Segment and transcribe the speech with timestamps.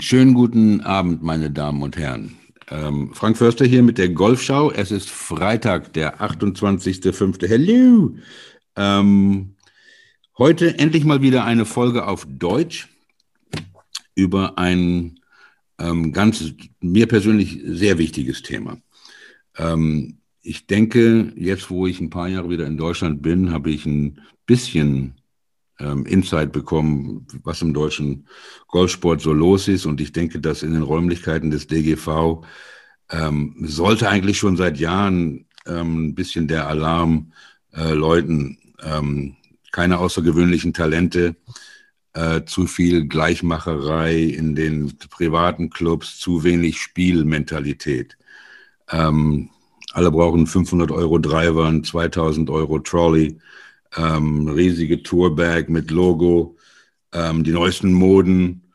[0.00, 2.36] Schönen guten Abend, meine Damen und Herren.
[2.70, 4.70] Ähm, Frank Förster hier mit der Golfschau.
[4.70, 7.46] Es ist Freitag, der 28.05.
[7.46, 8.14] Hello!
[8.76, 9.54] Ähm,
[10.38, 12.88] heute endlich mal wieder eine Folge auf Deutsch
[14.14, 15.20] über ein
[15.78, 18.78] ähm, ganz mir persönlich sehr wichtiges Thema.
[19.56, 23.86] Ähm, ich denke, jetzt wo ich ein paar Jahre wieder in Deutschland bin, habe ich
[23.86, 25.14] ein bisschen
[25.78, 28.26] ähm, Insight bekommen, was im deutschen
[28.68, 29.86] Golfsport so los ist.
[29.86, 32.44] Und ich denke, dass in den Räumlichkeiten des DGV
[33.10, 37.32] ähm, sollte eigentlich schon seit Jahren ähm, ein bisschen der Alarm
[37.72, 38.58] äh, läuten.
[38.82, 39.36] Ähm,
[39.72, 41.34] keine außergewöhnlichen Talente,
[42.12, 48.16] äh, zu viel Gleichmacherei in den privaten Clubs, zu wenig Spielmentalität.
[48.90, 49.50] Ähm,
[49.92, 53.38] alle brauchen 500 Euro Driver, 2000 Euro Trolley
[53.96, 56.56] ähm, riesige Tourbag mit Logo,
[57.12, 58.72] ähm, die neuesten Moden.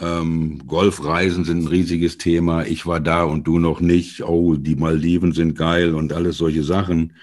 [0.00, 2.64] Ähm, Golfreisen sind ein riesiges Thema.
[2.64, 4.22] Ich war da und du noch nicht.
[4.22, 7.14] Oh, die Maldiven sind geil und alles solche Sachen.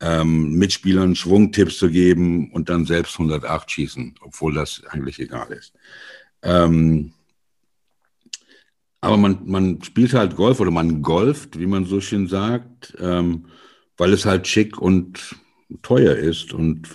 [0.00, 5.72] Ähm, Mitspielern Schwungtipps zu geben und dann selbst 108 schießen, obwohl das eigentlich egal ist.
[6.42, 7.12] Ähm,
[9.00, 13.46] aber man, man spielt halt Golf oder man golft, wie man so schön sagt, ähm,
[13.96, 15.36] weil es halt schick und
[15.82, 16.88] teuer ist und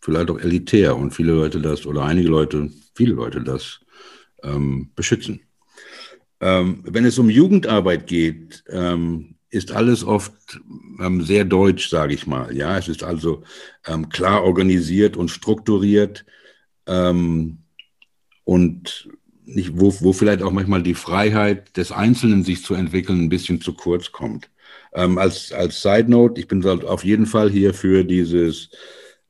[0.00, 3.80] vielleicht auch elitär und viele Leute das oder einige Leute, viele Leute das
[4.42, 5.40] ähm, beschützen.
[6.40, 10.60] Ähm, wenn es um Jugendarbeit geht, ähm, ist alles oft
[11.00, 12.56] ähm, sehr deutsch, sage ich mal.
[12.56, 13.42] Ja, es ist also
[13.86, 16.24] ähm, klar organisiert und strukturiert
[16.86, 17.58] ähm,
[18.44, 19.08] und
[19.44, 23.60] nicht, wo, wo vielleicht auch manchmal die Freiheit des Einzelnen sich zu entwickeln ein bisschen
[23.60, 24.48] zu kurz kommt.
[24.92, 28.70] Ähm, als, als Side Note, ich bin auf jeden Fall hier für dieses,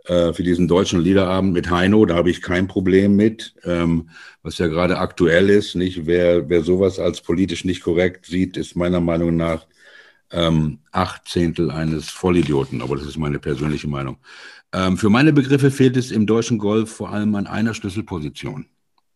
[0.06, 4.10] äh, für diesen deutschen Liederabend mit Heino, da habe ich kein Problem mit, ähm,
[4.42, 6.06] was ja gerade aktuell ist, nicht?
[6.06, 9.66] Wer, wer sowas als politisch nicht korrekt sieht, ist meiner Meinung nach
[10.30, 14.18] ähm, acht Zehntel eines Vollidioten, aber das ist meine persönliche Meinung.
[14.72, 18.66] Ähm, für meine Begriffe fehlt es im deutschen Golf vor allem an einer Schlüsselposition.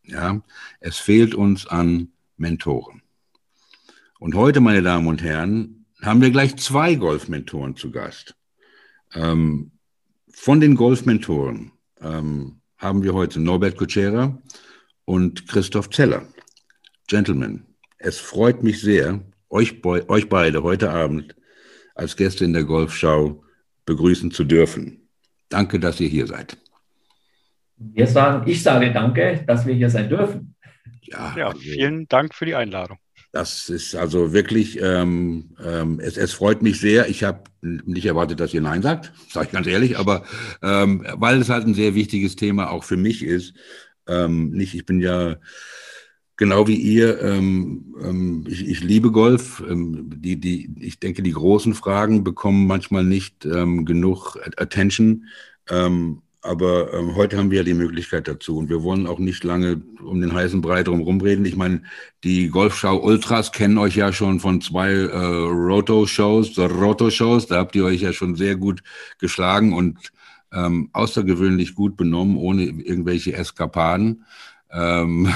[0.03, 0.43] Ja,
[0.81, 3.03] es fehlt uns an Mentoren.
[4.19, 8.35] Und heute, meine Damen und Herren, haben wir gleich zwei Golfmentoren zu Gast.
[9.15, 9.73] Ähm,
[10.29, 14.39] von den Golfmentoren ähm, haben wir heute Norbert Kutschera
[15.05, 16.27] und Christoph Zeller.
[17.07, 17.67] Gentlemen,
[17.99, 21.37] es freut mich sehr, euch, euch beide heute Abend
[21.95, 23.43] als Gäste in der Golfschau
[23.87, 25.09] begrüßen zu dürfen.
[25.49, 26.57] Danke, dass ihr hier seid.
[27.77, 30.55] Wir sagen, ich sage danke, dass wir hier sein dürfen.
[31.03, 32.99] Ja, ja also, vielen Dank für die Einladung.
[33.35, 37.09] Das ist also wirklich, ähm, ähm, es, es freut mich sehr.
[37.09, 40.23] Ich habe nicht erwartet, dass ihr Nein sagt, sage ich ganz ehrlich, aber
[40.63, 43.55] ähm, weil es halt ein sehr wichtiges Thema auch für mich ist.
[44.07, 45.35] Ähm, nicht, ich bin ja
[46.37, 49.65] genau wie ihr, ähm, ähm, ich, ich liebe Golf.
[49.69, 55.25] Ähm, die, die, ich denke, die großen Fragen bekommen manchmal nicht ähm, genug Attention.
[55.69, 59.43] Ähm, aber ähm, heute haben wir ja die Möglichkeit dazu und wir wollen auch nicht
[59.45, 61.47] lange um den heißen Brei drum rumreden.
[61.47, 61.83] Ich meine,
[62.23, 67.47] die Golfschau Ultras kennen euch ja schon von zwei äh, Roto-Shows, Roto-Shows.
[67.47, 68.83] Da habt ihr euch ja schon sehr gut
[69.19, 70.13] geschlagen und
[70.53, 74.25] ähm, außergewöhnlich gut benommen, ohne irgendwelche Eskapaden.
[74.75, 75.29] Ähm,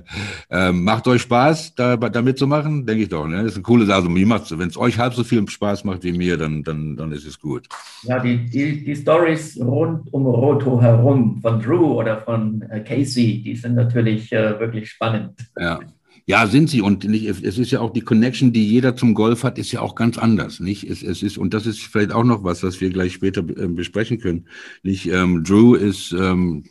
[0.50, 2.86] ähm, macht euch Spaß, da, da mitzumachen?
[2.86, 3.26] Denke ich doch.
[3.26, 3.36] Ne?
[3.36, 3.96] Das ist eine coole Sache.
[3.96, 7.26] Also, Wenn es euch halb so viel Spaß macht wie mir, dann, dann, dann ist
[7.26, 7.68] es gut.
[8.02, 13.42] Ja, die, die, die Stories rund um Roto herum von Drew oder von äh, Casey,
[13.42, 15.32] die sind natürlich äh, wirklich spannend.
[15.58, 15.80] Ja.
[16.28, 16.80] Ja, sind sie.
[16.80, 19.80] Und nicht, es ist ja auch die Connection, die jeder zum Golf hat, ist ja
[19.80, 20.58] auch ganz anders.
[20.58, 20.82] Nicht?
[20.82, 23.68] Es, es ist, und das ist vielleicht auch noch was, was wir gleich später äh,
[23.68, 24.46] besprechen können.
[24.82, 25.06] Nicht?
[25.06, 26.64] Ähm, Drew ist ähm,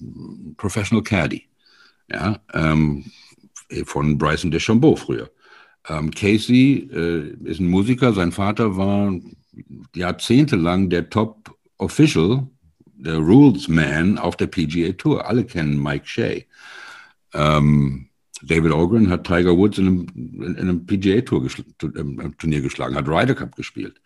[0.58, 1.44] Professional Caddy
[2.10, 3.06] ja, ähm,
[3.86, 5.30] von Bryson DeChambeau früher.
[5.88, 9.14] Ähm, Casey äh, ist ein Musiker, sein Vater war
[9.96, 12.48] jahrzehntelang der Top Official,
[12.86, 15.28] der Rules Man auf der PGA Tour.
[15.28, 16.42] Alle kennen Mike Shea.
[17.34, 18.08] Ähm,
[18.42, 21.64] David Ogren hat Tiger Woods in einem, in einem PGA Tour geschl
[22.38, 24.02] Turnier geschlagen, hat Ryder Cup gespielt.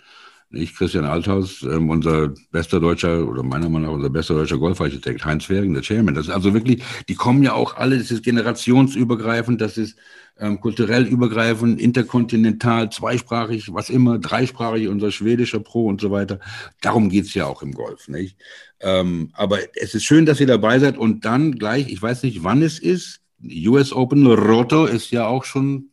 [0.51, 5.23] Ich, Christian Althaus, ähm, unser bester deutscher oder meiner Meinung nach unser bester deutscher Golfarchitekt,
[5.23, 6.15] Heinz Fering, der Chairman.
[6.15, 9.95] Das ist also wirklich, die kommen ja auch alle, das ist generationsübergreifend, das ist
[10.39, 16.39] ähm, kulturell übergreifend, interkontinental, zweisprachig, was immer, dreisprachig, unser schwedischer Pro und so weiter.
[16.81, 18.35] Darum geht's ja auch im Golf, nicht?
[18.79, 22.43] Ähm, aber es ist schön, dass ihr dabei seid und dann gleich, ich weiß nicht,
[22.43, 25.89] wann es ist, US Open Roto ist ja auch schon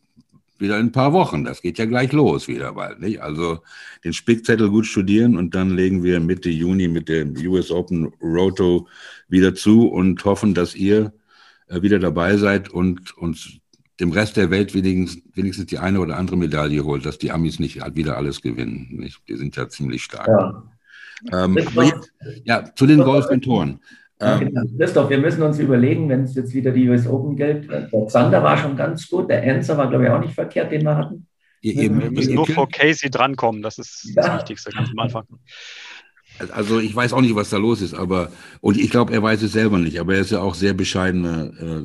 [0.59, 1.43] wieder in ein paar Wochen.
[1.43, 2.99] Das geht ja gleich los wieder bald.
[2.99, 3.21] Nicht?
[3.21, 3.59] Also
[4.03, 8.87] den Spickzettel gut studieren und dann legen wir Mitte Juni mit dem US Open Roto
[9.27, 11.13] wieder zu und hoffen, dass ihr
[11.67, 13.59] äh, wieder dabei seid und uns
[13.99, 17.59] dem Rest der Welt wenigstens, wenigstens die eine oder andere Medaille holt, dass die Amis
[17.59, 18.87] nicht wieder alles gewinnen.
[18.91, 19.21] Nicht?
[19.27, 20.27] Die sind ja ziemlich stark.
[20.27, 20.63] Ja,
[21.45, 22.13] ähm, jetzt,
[22.43, 23.79] ja zu den Golfmentoren.
[24.19, 27.69] Ähm, Christoph, wir müssen uns überlegen, wenn es jetzt wieder die US Open gilt.
[27.69, 30.83] Der Zander war schon ganz gut, der Enzer war, glaube ich, auch nicht verkehrt, den
[30.83, 31.27] wir hatten.
[31.61, 34.23] wir müssen nur vor Casey drankommen, das ist ja.
[34.23, 35.25] das Wichtigste ganz am Anfang.
[36.51, 38.31] Also ich weiß auch nicht, was da los ist, aber
[38.61, 41.51] und ich glaube, er weiß es selber nicht, aber er ist ja auch sehr bescheidener,
[41.59, 41.83] äh,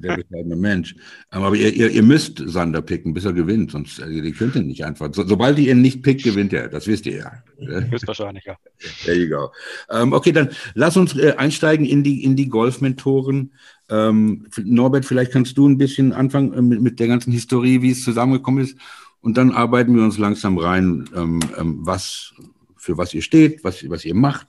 [0.00, 0.94] sehr bescheidener Mensch.
[1.32, 4.56] Ähm, aber ihr, ihr, ihr müsst Sander picken, bis er gewinnt, sonst also, ihr könnt
[4.56, 5.08] ihn nicht einfach.
[5.12, 6.68] So, sobald ihr ihn nicht pickt, gewinnt er.
[6.68, 7.32] Das wisst ihr ja.
[7.90, 8.56] Höchstwahrscheinlich, ja.
[9.04, 9.50] There you go.
[9.90, 13.52] Ähm, okay, dann lass uns äh, einsteigen in die in die Golfmentoren.
[13.90, 17.92] Ähm, Norbert, vielleicht kannst du ein bisschen anfangen äh, mit, mit der ganzen Historie, wie
[17.92, 18.76] es zusammengekommen ist.
[19.20, 22.34] Und dann arbeiten wir uns langsam rein, ähm, ähm, was
[22.78, 24.46] für was ihr steht, was, was ihr macht,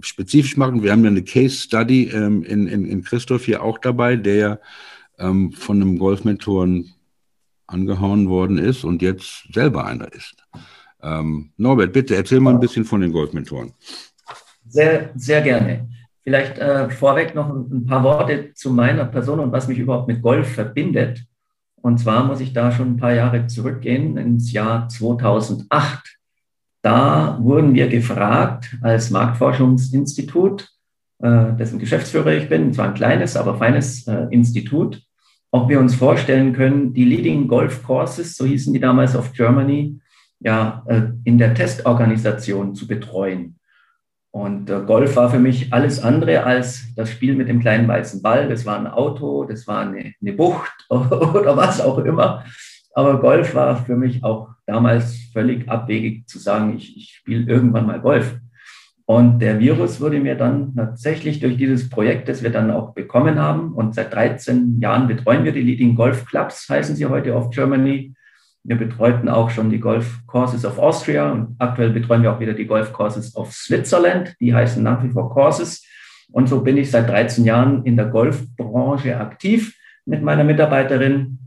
[0.00, 0.82] spezifisch machen.
[0.82, 4.34] Wir haben ja eine Case Study ähm, in, in, in Christoph hier auch dabei, der
[4.34, 4.58] ja
[5.18, 6.94] ähm, von einem Golfmentoren
[7.66, 10.36] angehauen worden ist und jetzt selber einer ist.
[11.02, 13.72] Ähm, Norbert, bitte erzähl mal ein bisschen von den Golfmentoren.
[14.68, 15.88] Sehr, sehr gerne.
[16.22, 20.20] Vielleicht äh, vorweg noch ein, paar Worte zu meiner Person und was mich überhaupt mit
[20.20, 21.24] Golf verbindet.
[21.76, 26.19] Und zwar muss ich da schon ein paar Jahre zurückgehen, ins Jahr 2008.
[26.82, 30.68] Da wurden wir gefragt als Marktforschungsinstitut,
[31.18, 35.02] äh, dessen Geschäftsführer ich bin, zwar ein kleines, aber feines äh, Institut,
[35.50, 40.00] ob wir uns vorstellen können, die Leading Golf Courses, so hießen die damals auf Germany,
[40.38, 43.56] ja, äh, in der Testorganisation zu betreuen.
[44.32, 48.48] Und Golf war für mich alles andere als das Spiel mit dem kleinen weißen Ball.
[48.48, 52.44] Das war ein Auto, das war eine, eine Bucht oder was auch immer.
[53.00, 57.86] Aber Golf war für mich auch damals völlig abwegig zu sagen, ich, ich spiele irgendwann
[57.86, 58.38] mal Golf.
[59.06, 63.38] Und der Virus wurde mir dann tatsächlich durch dieses Projekt, das wir dann auch bekommen
[63.38, 67.48] haben, und seit 13 Jahren betreuen wir die Leading Golf Clubs, heißen sie heute auf
[67.48, 68.12] Germany.
[68.64, 72.52] Wir betreuten auch schon die Golf Courses of Austria und aktuell betreuen wir auch wieder
[72.52, 74.36] die Golf Courses of Switzerland.
[74.40, 75.86] Die heißen nach wie vor Courses.
[76.32, 79.74] Und so bin ich seit 13 Jahren in der Golfbranche aktiv
[80.04, 81.38] mit meiner Mitarbeiterin.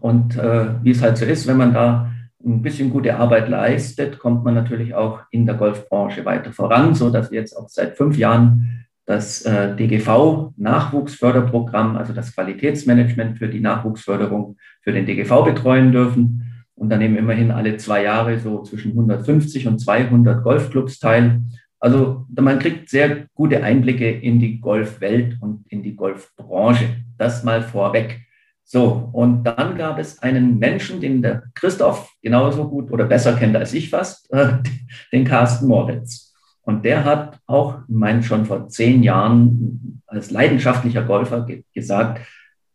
[0.00, 2.10] Und äh, wie es halt so ist, wenn man da
[2.44, 7.10] ein bisschen gute Arbeit leistet, kommt man natürlich auch in der Golfbranche weiter voran, so
[7.10, 13.48] dass wir jetzt auch seit fünf Jahren das äh, DGV Nachwuchsförderprogramm, also das Qualitätsmanagement für
[13.48, 16.64] die Nachwuchsförderung für den DGV betreuen dürfen.
[16.74, 21.40] Und da nehmen immerhin alle zwei Jahre so zwischen 150 und 200 Golfclubs teil.
[21.80, 26.84] Also man kriegt sehr gute Einblicke in die Golfwelt und in die Golfbranche.
[27.16, 28.27] Das mal vorweg.
[28.70, 33.56] So, und dann gab es einen Menschen, den der Christoph genauso gut oder besser kennt
[33.56, 34.58] als ich fast, äh,
[35.12, 36.34] den Carsten Moritz.
[36.60, 42.20] Und der hat auch, ich meine, schon vor zehn Jahren als leidenschaftlicher Golfer ge gesagt,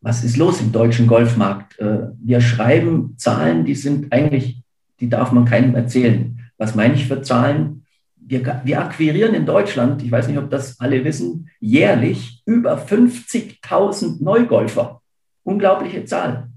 [0.01, 1.77] was ist los im deutschen Golfmarkt?
[1.77, 4.63] Äh, wir schreiben Zahlen, die sind eigentlich,
[4.99, 6.39] die darf man keinem erzählen.
[6.57, 7.85] Was meine ich für Zahlen?
[8.15, 14.23] Wir, wir akquirieren in Deutschland, ich weiß nicht, ob das alle wissen, jährlich über 50.000
[14.23, 15.02] Neugolfer.
[15.43, 16.49] Unglaubliche Zahl.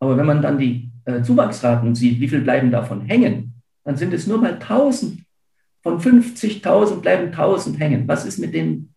[0.00, 4.12] Aber wenn man dann die äh, Zuwachsraten sieht, wie viel bleiben davon hängen, dann sind
[4.12, 5.20] es nur mal 1000.
[5.82, 8.06] Von 50.000 bleiben 1000 hängen.
[8.06, 8.94] Was ist mit den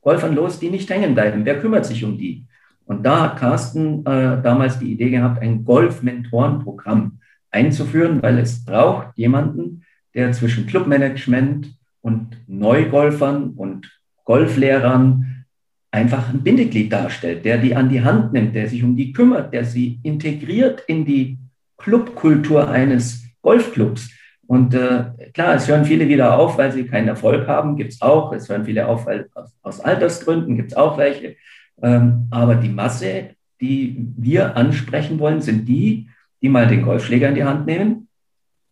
[0.00, 1.44] Golfern los, die nicht hängen bleiben?
[1.44, 2.46] Wer kümmert sich um die?
[2.86, 7.18] Und da hat Carsten äh, damals die Idee gehabt, ein Golf-Mentoren-Programm
[7.50, 13.90] einzuführen, weil es braucht jemanden, der zwischen Clubmanagement und Neugolfern und
[14.24, 15.31] Golflehrern
[15.92, 19.52] einfach ein Bindeglied darstellt, der die an die Hand nimmt, der sich um die kümmert,
[19.52, 21.38] der sie integriert in die
[21.76, 24.10] Clubkultur eines Golfclubs.
[24.46, 28.02] Und äh, klar, es hören viele wieder auf, weil sie keinen Erfolg haben, gibt es
[28.02, 28.32] auch.
[28.32, 29.28] Es hören viele auf, weil
[29.62, 31.36] aus, Altersgründen gibt es auch welche.
[31.82, 33.30] Ähm, aber die Masse,
[33.60, 36.08] die wir ansprechen wollen, sind die,
[36.40, 38.08] die mal den Golfschläger in die Hand nehmen,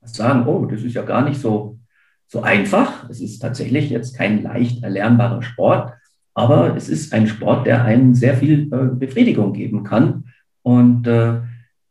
[0.03, 1.79] sagen, oh, das ist ja gar nicht so,
[2.27, 3.09] so einfach.
[3.11, 5.93] Es ist tatsächlich jetzt kein leicht erlernbarer Sport.
[6.35, 10.25] Aber es ist ein Sport, der einem sehr viel äh, Befriedigung geben kann.
[10.63, 11.41] Und äh,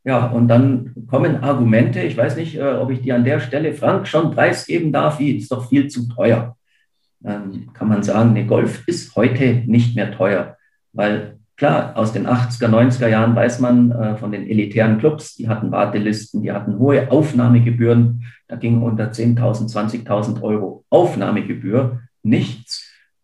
[0.05, 2.01] ja, und dann kommen Argumente.
[2.01, 5.19] Ich weiß nicht, äh, ob ich die an der Stelle, Frank, schon preisgeben darf.
[5.19, 6.55] Wie ist doch viel zu teuer.
[7.19, 10.55] Dann kann man sagen, nee, Golf ist heute nicht mehr teuer.
[10.93, 15.69] Weil klar, aus den 80er, 90er Jahren weiß man von den elitären Clubs, die hatten
[15.69, 18.23] Wartelisten, die hatten hohe Aufnahmegebühren.
[18.47, 22.78] Da ging unter 10.000, 20.000 Euro Aufnahmegebühr nichts.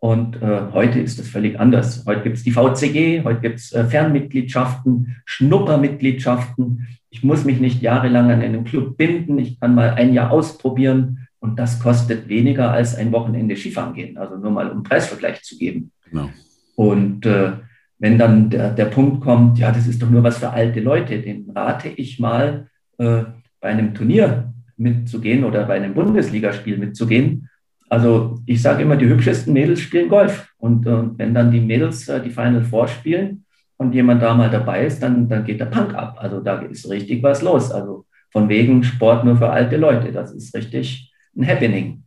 [0.05, 2.03] Und äh, heute ist das völlig anders.
[2.05, 6.85] Heute gibt es die VCG, heute gibt es äh, Fernmitgliedschaften, Schnuppermitgliedschaften.
[7.09, 9.39] Ich muss mich nicht jahrelang an einen Club binden.
[9.39, 14.19] Ich kann mal ein Jahr ausprobieren und das kostet weniger als ein Wochenende Skifahren gehen.
[14.19, 15.91] Also nur mal um Preisvergleich zu geben.
[16.12, 16.29] Genau.
[16.75, 17.53] Und äh,
[17.97, 21.19] wenn dann der, der Punkt kommt, ja, das ist doch nur was für alte Leute,
[21.19, 22.67] den rate ich mal,
[23.00, 23.24] äh,
[23.59, 27.50] bei einem Turnier mitzugehen oder bei einem Bundesligaspiel mitzugehen.
[27.89, 30.53] Also ich sage immer, die hübschesten Mädels spielen Golf.
[30.57, 33.45] Und äh, wenn dann die Mädels äh, die Final Four spielen
[33.77, 36.17] und jemand da mal dabei ist, dann, dann geht der Punk ab.
[36.19, 37.71] Also da ist richtig was los.
[37.71, 40.11] Also von wegen Sport nur für alte Leute.
[40.11, 42.03] Das ist richtig ein Happening.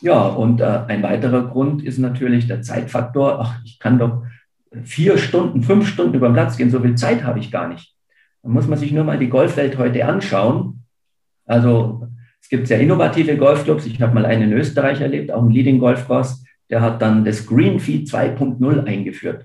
[0.00, 3.40] Ja, und äh, ein weiterer Grund ist natürlich der Zeitfaktor.
[3.40, 4.22] Ach, ich kann doch
[4.84, 7.94] vier Stunden, fünf Stunden über den Platz gehen, so viel Zeit habe ich gar nicht.
[8.42, 10.84] Da muss man sich nur mal die Golfwelt heute anschauen.
[11.46, 12.06] Also
[12.40, 13.86] es gibt sehr innovative Golfclubs.
[13.86, 16.44] Ich habe mal einen in Österreich erlebt, auch ein Leading Golf Course.
[16.70, 19.44] Der hat dann das Green Fee 2.0 eingeführt.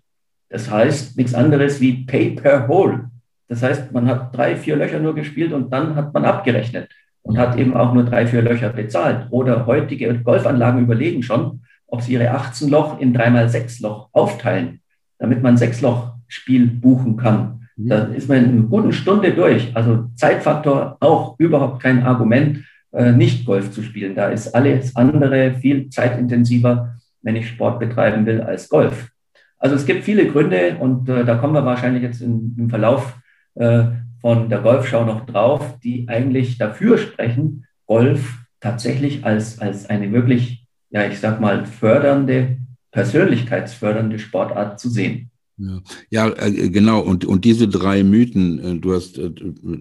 [0.49, 3.09] Das heißt nichts anderes wie Pay per Hole.
[3.47, 6.89] Das heißt, man hat drei, vier Löcher nur gespielt und dann hat man abgerechnet
[7.23, 9.27] und hat eben auch nur drei, vier Löcher bezahlt.
[9.31, 14.79] Oder heutige Golfanlagen überlegen schon, ob sie ihre 18 Loch in dreimal sechs Loch aufteilen,
[15.19, 17.67] damit man sechs Loch Spiel buchen kann.
[17.75, 17.89] Mhm.
[17.89, 19.75] Da ist man in einer guten Stunde durch.
[19.75, 24.13] Also Zeitfaktor auch überhaupt kein Argument, nicht Golf zu spielen.
[24.13, 29.09] Da ist alles andere viel zeitintensiver, wenn ich Sport betreiben will, als Golf.
[29.57, 33.15] Also es gibt viele Gründe und äh, da kommen wir wahrscheinlich jetzt in, im Verlauf
[33.55, 33.85] äh,
[34.19, 40.67] von der Golfschau noch drauf, die eigentlich dafür sprechen, Golf tatsächlich als, als eine wirklich,
[40.89, 42.57] ja, ich sag mal, fördernde,
[42.91, 45.31] persönlichkeitsfördernde Sportart zu sehen.
[46.09, 46.99] Ja, äh, genau.
[46.99, 49.31] Und, und diese drei Mythen, äh, du hast äh,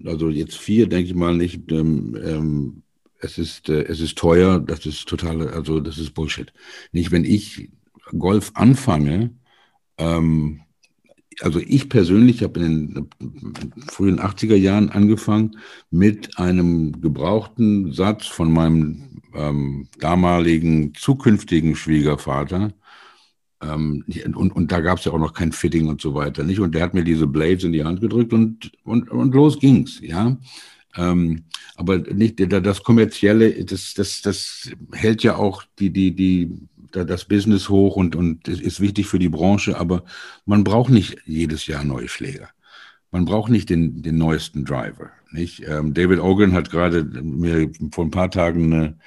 [0.05, 1.71] also jetzt vier, denke ich mal nicht.
[1.71, 2.82] Ähm, ähm,
[3.23, 6.53] es ist, äh, es ist teuer, das ist total, also das ist Bullshit.
[6.91, 7.69] Nicht, wenn ich
[8.17, 9.31] Golf anfange,
[9.97, 10.61] ähm,
[11.41, 13.09] also ich persönlich habe in den
[13.89, 15.57] frühen 80er Jahren angefangen
[15.89, 22.71] mit einem gebrauchten Satz von meinem ähm, damaligen zukünftigen Schwiegervater.
[23.61, 24.03] Ähm,
[24.35, 26.59] und, und da gab es ja auch noch kein Fitting und so weiter, nicht?
[26.59, 29.99] Und der hat mir diese Blades in die Hand gedrückt und, und, und los ging's,
[30.01, 30.37] ja.
[30.95, 31.45] Ähm,
[31.75, 36.51] aber nicht das kommerzielle, das, das, das hält ja auch die, die, die
[36.91, 40.03] das Business hoch und, und ist wichtig für die Branche, aber
[40.45, 42.49] man braucht nicht jedes Jahr neue Schläger.
[43.11, 45.11] Man braucht nicht den, den neuesten Driver.
[45.31, 45.63] Nicht?
[45.67, 48.97] Ähm, David Ogan hat gerade mir vor ein paar Tagen eine,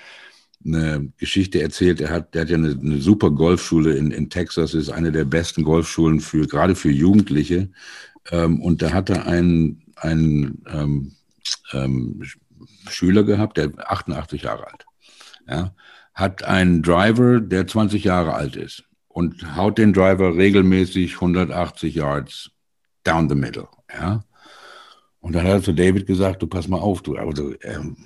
[0.64, 2.00] eine Geschichte erzählt.
[2.00, 5.24] Er hat, der hat ja eine, eine super Golfschule in, in Texas, ist eine der
[5.24, 7.70] besten Golfschulen für gerade für Jugendliche.
[8.30, 11.12] Ähm, und da hat er einen, einen ähm,
[11.72, 12.22] ähm,
[12.88, 14.86] Schüler gehabt, der 88 Jahre alt.
[15.48, 15.74] Ja,
[16.14, 22.50] hat einen Driver, der 20 Jahre alt ist und haut den Driver regelmäßig 180 Yards
[23.04, 23.68] down the middle.
[23.92, 24.24] Ja?
[25.20, 27.96] Und dann hat er zu David gesagt, du pass mal auf, du, also ähm,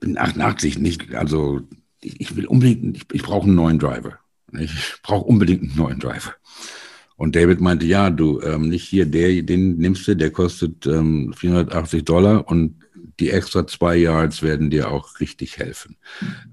[0.00, 1.60] bin 88, nicht, also
[2.00, 4.18] ich, ich will unbedingt, ich, ich brauche einen neuen Driver.
[4.52, 6.34] Ich brauche unbedingt einen neuen Driver.
[7.16, 11.32] Und David meinte, ja, du, ähm, nicht hier, der, den nimmst du, der kostet ähm,
[11.34, 12.85] 480 Dollar und
[13.18, 15.96] die extra zwei Yards werden dir auch richtig helfen.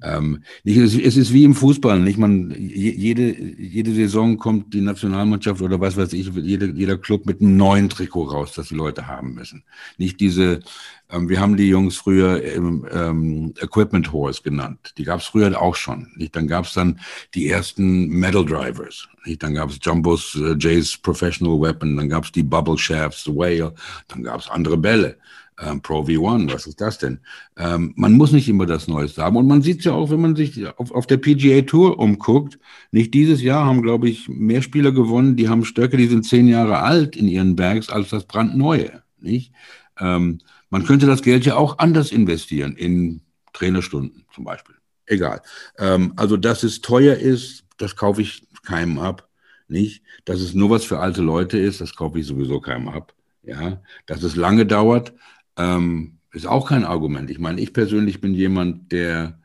[0.02, 2.18] Ähm, nicht, es, ist wie im Fußball, nicht?
[2.18, 7.42] Man, jede, jede Saison kommt die Nationalmannschaft oder was weiß ich, jeder, jeder Club mit
[7.42, 9.64] einem neuen Trikot raus, das die Leute haben müssen.
[9.98, 10.62] Nicht diese,
[11.10, 14.94] ähm, wir haben die Jungs früher ähm, ähm Equipment Horse genannt.
[14.98, 16.12] Die gab es früher auch schon.
[16.16, 16.36] Nicht?
[16.36, 17.00] Dann gab es dann
[17.34, 19.10] die ersten Metal Drivers.
[19.26, 19.44] Nicht?
[19.44, 23.36] Dann gab es Jumbos, äh, Jay's Professional Weapon, dann gab es die Bubble Shafts, The
[23.36, 23.74] Whale,
[24.08, 25.18] dann gab es andere Bälle
[25.60, 27.20] ähm, Pro V1, was ist das denn?
[27.58, 29.38] Ähm, man muss nicht immer das Neueste haben.
[29.38, 32.60] Und man sieht es ja auch, wenn man sich auf, auf der PGA Tour umguckt.
[32.92, 36.48] Nicht dieses Jahr haben, glaube ich, mehr Spieler gewonnen, die haben Stöcke, die sind zehn
[36.48, 39.04] Jahre alt in ihren Bags, als das brandneue.
[39.20, 39.52] Nicht?
[40.00, 43.22] Ähm, man könnte das Geld ja auch anders investieren, in
[43.54, 44.76] Trainerstunden zum Beispiel.
[45.06, 45.42] Egal.
[45.78, 49.28] Ähm, also, dass es teuer ist, das kaufe ich keinem ab.
[49.68, 50.04] Nicht?
[50.26, 53.14] Dass es nur was für alte Leute ist, das kaufe ich sowieso keinem ab.
[53.44, 55.14] Ja, dass es lange dauert,
[55.58, 57.30] ähm, ist auch kein Argument.
[57.30, 59.40] Ich meine, ich persönlich bin jemand, der,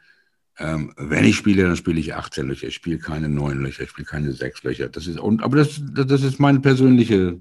[0.58, 2.68] ähm, wenn ich spiele, dann spiele ich 18 Löcher.
[2.68, 4.88] Ich spiele keine 9 Löcher, ich spiele keine 6 Löcher.
[4.88, 7.40] Das ist, und, aber das, das ist meine persönliche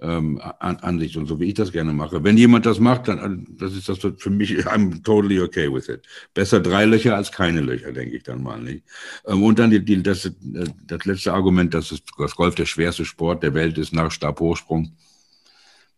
[0.00, 2.22] ähm, Ansicht und so, wie ich das gerne mache.
[2.22, 6.06] Wenn jemand das macht, dann das ist das für mich, I'm totally okay with it.
[6.34, 8.60] Besser drei Löcher als keine Löcher, denke ich dann mal.
[8.60, 8.84] Nicht?
[9.26, 13.42] Ähm, und dann die, die, das, das letzte Argument, dass das Golf der schwerste Sport
[13.42, 14.92] der Welt ist nach Stabhochsprung.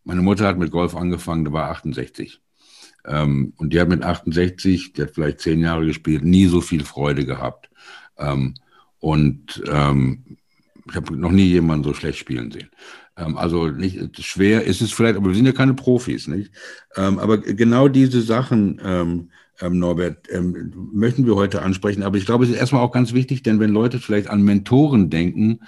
[0.07, 2.39] Meine Mutter hat mit Golf angefangen, da war 68.
[3.05, 6.85] Ähm, und die hat mit 68, die hat vielleicht zehn Jahre gespielt, nie so viel
[6.85, 7.69] Freude gehabt.
[8.17, 8.53] Ähm,
[8.99, 10.37] und ähm,
[10.89, 12.69] ich habe noch nie jemanden so schlecht spielen sehen.
[13.17, 16.53] Ähm, also nicht schwer ist es vielleicht, aber wir sind ja keine Profis, nicht?
[16.95, 20.27] Ähm, aber genau diese Sachen, ähm, Norbert,
[20.93, 22.03] möchten wir heute ansprechen.
[22.03, 25.09] Aber ich glaube, es ist erstmal auch ganz wichtig, denn wenn Leute vielleicht an Mentoren
[25.09, 25.61] denken,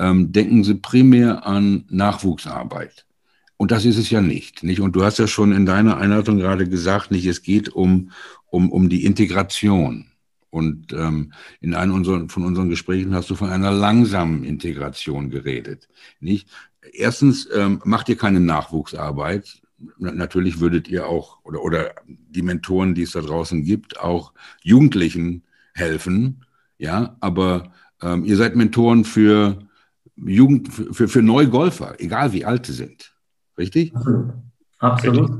[0.00, 3.04] denken Sie primär an Nachwuchsarbeit.
[3.56, 4.80] Und das ist es ja nicht, nicht.
[4.80, 8.10] Und du hast ja schon in deiner Einleitung gerade gesagt, nicht, es geht um,
[8.46, 10.06] um, um die Integration.
[10.50, 15.88] Und ähm, in einem unserer, von unseren Gesprächen hast du von einer langsamen Integration geredet.
[16.20, 16.48] Nicht?
[16.92, 19.62] Erstens ähm, macht ihr keine Nachwuchsarbeit.
[19.98, 24.32] Natürlich würdet ihr auch, oder, oder die Mentoren, die es da draußen gibt, auch
[24.62, 25.42] Jugendlichen
[25.74, 26.44] helfen.
[26.78, 29.58] Ja, aber ähm, ihr seid Mentoren für
[30.16, 33.13] Jugend, für, für neue Golfer, egal wie alt sie sind.
[33.58, 33.94] Richtig?
[33.94, 34.32] Absolut.
[34.78, 35.30] Absolut.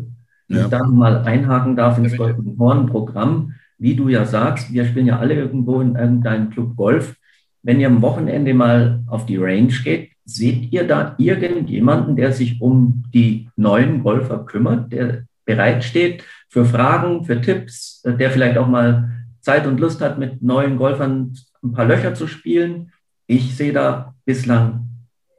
[0.49, 0.65] Wenn ja.
[0.65, 5.35] ich da mal einhaken darf ins Golf-Mentoren-Programm, wie du ja sagst, wir spielen ja alle
[5.35, 7.17] irgendwo in irgendeinem Club Golf.
[7.63, 12.61] Wenn ihr am Wochenende mal auf die Range geht, seht ihr da irgendjemanden, der sich
[12.61, 19.11] um die neuen Golfer kümmert, der bereitsteht für Fragen, für Tipps, der vielleicht auch mal
[19.41, 22.93] Zeit und Lust hat, mit neuen Golfern ein paar Löcher zu spielen?
[23.27, 24.94] Ich sehe da bislang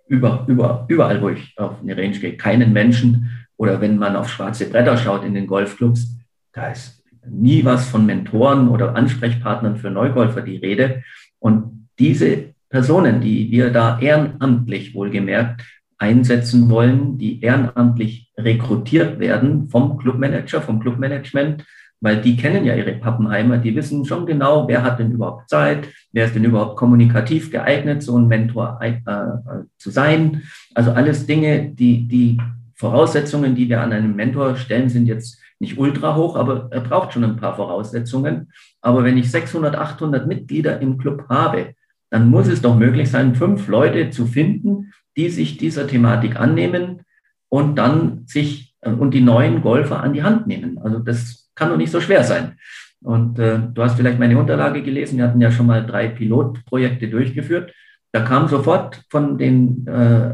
[0.07, 3.31] über, über, überall, wo ich auf eine Range gehe, keinen Menschen.
[3.57, 6.17] Oder wenn man auf schwarze Bretter schaut in den Golfclubs,
[6.53, 11.03] da ist nie was von Mentoren oder Ansprechpartnern für Neugolfer die Rede.
[11.39, 15.61] Und diese Personen, die wir da ehrenamtlich wohlgemerkt
[15.97, 21.65] einsetzen wollen, die ehrenamtlich rekrutiert werden vom Clubmanager, vom Clubmanagement,
[22.05, 25.89] weil die kennen ja ihre Pappenheimer, die wissen schon genau, wer hat denn überhaupt Zeit,
[26.11, 30.43] wer ist denn überhaupt kommunikativ geeignet, so ein Mentor äh, äh, zu sein.
[30.75, 32.39] Also alles Dinge, die, die
[32.75, 37.11] Voraussetzungen, die wir an einen Mentor stellen, sind jetzt nicht ultra hoch, aber er braucht
[37.11, 38.51] schon ein paar Voraussetzungen.
[38.81, 41.73] Aber wenn ich 600, 800 Mitglieder im Club habe,
[42.11, 47.01] dann muss es doch möglich sein, fünf Leute zu finden, die sich dieser Thematik annehmen
[47.49, 50.77] und dann sich äh, und die neuen Golfer an die Hand nehmen.
[50.77, 52.57] Also das kann doch nicht so schwer sein.
[53.01, 55.17] Und äh, du hast vielleicht meine Unterlage gelesen.
[55.17, 57.73] Wir hatten ja schon mal drei Pilotprojekte durchgeführt.
[58.11, 60.33] Da kam sofort von den äh,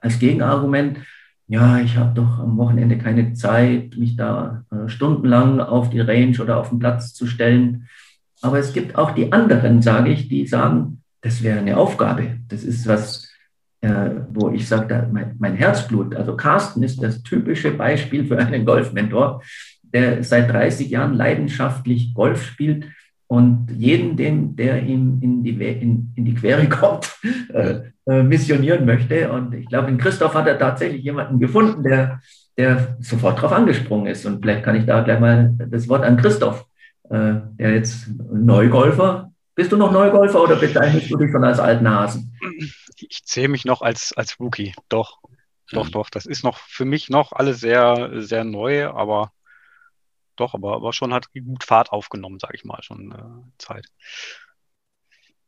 [0.00, 0.98] als Gegenargument,
[1.48, 6.36] ja, ich habe doch am Wochenende keine Zeit, mich da äh, stundenlang auf die Range
[6.40, 7.88] oder auf den Platz zu stellen.
[8.42, 12.38] Aber es gibt auch die anderen, sage ich, die sagen, das wäre eine Aufgabe.
[12.48, 13.30] Das ist was,
[13.80, 18.64] äh, wo ich sage, mein, mein, Herzblut, also Carsten ist das typische Beispiel für einen
[18.64, 19.42] Golfmentor,
[19.92, 22.86] der seit 30 Jahren leidenschaftlich Golf spielt
[23.28, 27.18] und jeden, den, der ihm in die, in, in die Quere kommt,
[27.52, 29.30] äh, äh, missionieren möchte.
[29.32, 32.20] Und ich glaube, in Christoph hat er tatsächlich jemanden gefunden, der,
[32.56, 34.24] der sofort darauf angesprungen ist.
[34.26, 36.66] Und vielleicht kann ich da gleich mal das Wort an Christoph,
[37.10, 39.32] äh, der jetzt Neugolfer.
[39.56, 42.38] Bist du noch Neugolfer oder bezeichnest du dich schon als alten Hasen?
[42.96, 45.18] Ich zähle mich noch als, als Rookie, doch.
[45.72, 45.92] Doch, mhm.
[45.92, 46.10] doch.
[46.10, 49.32] Das ist noch für mich noch alles sehr, sehr neu, aber
[50.36, 53.86] doch, aber, aber schon hat gut Fahrt aufgenommen, sage ich mal, schon äh, Zeit.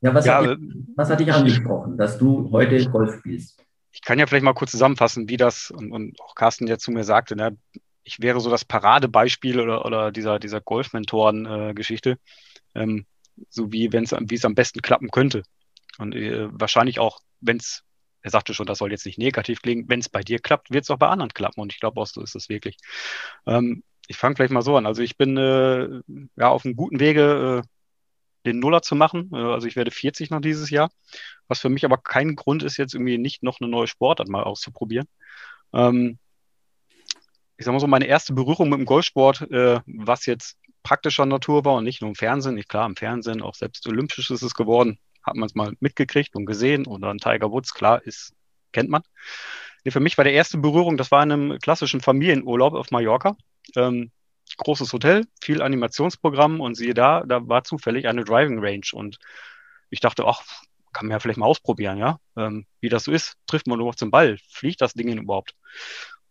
[0.00, 0.58] Ja, was, ja, hat dich,
[0.96, 3.64] was hat dich angesprochen, dass du heute Golf spielst?
[3.90, 6.92] Ich kann ja vielleicht mal kurz zusammenfassen, wie das, und, und auch Carsten ja zu
[6.92, 7.56] mir sagte, ne,
[8.04, 12.18] ich wäre so das Paradebeispiel oder, oder dieser, dieser Golf-Mentoren-Geschichte,
[12.74, 13.06] äh, ähm,
[13.50, 15.42] so wie wie es am besten klappen könnte.
[15.98, 17.82] Und äh, wahrscheinlich auch, wenn es,
[18.22, 20.84] er sagte schon, das soll jetzt nicht negativ klingen, wenn es bei dir klappt, wird
[20.84, 21.60] es auch bei anderen klappen.
[21.60, 22.76] Und ich glaube auch, so ist es wirklich.
[23.46, 24.86] Ähm, ich fange vielleicht mal so an.
[24.86, 26.00] Also ich bin äh,
[26.36, 27.68] ja auf einem guten Wege, äh,
[28.46, 29.30] den Nuller zu machen.
[29.32, 30.90] Äh, also ich werde 40 noch dieses Jahr,
[31.46, 34.42] was für mich aber kein Grund ist, jetzt irgendwie nicht noch eine neue Sportart mal
[34.42, 35.06] auszuprobieren.
[35.74, 36.18] Ähm,
[37.58, 41.64] ich sag mal so, meine erste Berührung mit dem Golfsport, äh, was jetzt praktischer Natur
[41.66, 42.56] war und nicht nur im Fernsehen.
[42.56, 46.34] Ich, klar, im Fernsehen, auch selbst olympisch ist es geworden, hat man es mal mitgekriegt
[46.34, 46.86] und gesehen.
[46.86, 48.32] Oder ein Tiger Woods, klar, ist,
[48.72, 49.02] kennt man.
[49.84, 53.36] Nee, für mich war der erste Berührung, das war in einem klassischen Familienurlaub auf Mallorca.
[53.76, 54.10] Ähm,
[54.56, 59.18] großes Hotel, viel Animationsprogramm und siehe da, da war zufällig eine Driving Range und
[59.90, 60.42] ich dachte, ach,
[60.92, 63.36] kann man ja vielleicht mal ausprobieren, ja, ähm, wie das so ist.
[63.46, 65.54] Trifft man nur zum Ball, fliegt das Ding überhaupt?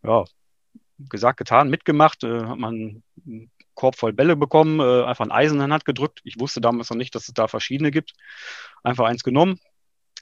[0.02, 0.24] Ja,
[0.98, 5.60] gesagt, getan, mitgemacht, äh, hat man einen Korb voll Bälle bekommen, äh, einfach ein Eisen
[5.60, 6.20] in die Hand gedrückt.
[6.24, 8.14] Ich wusste damals noch nicht, dass es da verschiedene gibt.
[8.82, 9.60] Einfach eins genommen.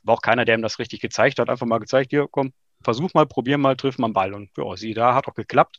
[0.03, 1.49] War auch keiner, der ihm das richtig gezeigt hat.
[1.49, 2.53] Einfach mal gezeigt, hier, komm,
[2.83, 4.35] versuch mal, probier mal, triff mal einen Ball.
[4.35, 5.79] Und ja, sieh da, hat auch geklappt.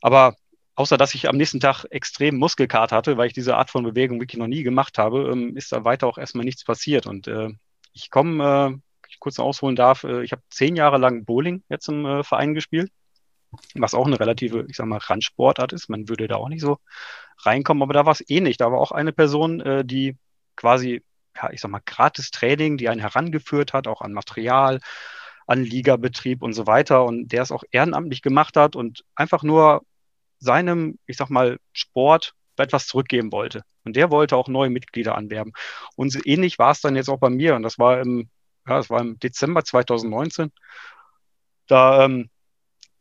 [0.00, 0.36] Aber
[0.78, 4.20] außer dass ich am nächsten Tag extrem Muskelkater hatte, weil ich diese Art von Bewegung
[4.20, 7.06] wirklich noch nie gemacht habe, ähm, ist da weiter auch erstmal nichts passiert.
[7.06, 7.50] Und äh,
[7.92, 11.88] ich komme, äh, ich kurz ausholen darf, äh, ich habe zehn Jahre lang Bowling jetzt
[11.88, 12.92] im äh, Verein gespielt,
[13.74, 15.88] was auch eine relative, ich sag mal, Randsportart ist.
[15.88, 16.78] Man würde da auch nicht so
[17.40, 18.56] reinkommen, aber da war es ähnlich.
[18.56, 20.16] Da war auch eine Person, äh, die
[20.54, 21.02] quasi,
[21.36, 24.80] ja, ich sag mal, gratis Training, die einen herangeführt hat, auch an Material,
[25.48, 29.82] an Ligabetrieb und so weiter und der es auch ehrenamtlich gemacht hat und einfach nur
[30.40, 33.62] seinem, ich sag mal, Sport etwas zurückgeben wollte.
[33.84, 35.52] Und der wollte auch neue Mitglieder anwerben.
[35.96, 37.54] Und so ähnlich war es dann jetzt auch bei mir.
[37.54, 38.28] Und das war im
[38.66, 40.52] Ja, es war im Dezember 2019.
[41.66, 42.30] Da ähm,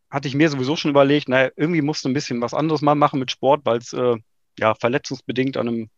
[0.10, 3.20] hatte ich mir sowieso schon überlegt, naja, irgendwie musste ein bisschen was anderes mal machen
[3.20, 4.16] mit Sport, weil es äh,
[4.60, 5.90] ja verletzungsbedingt an, einem,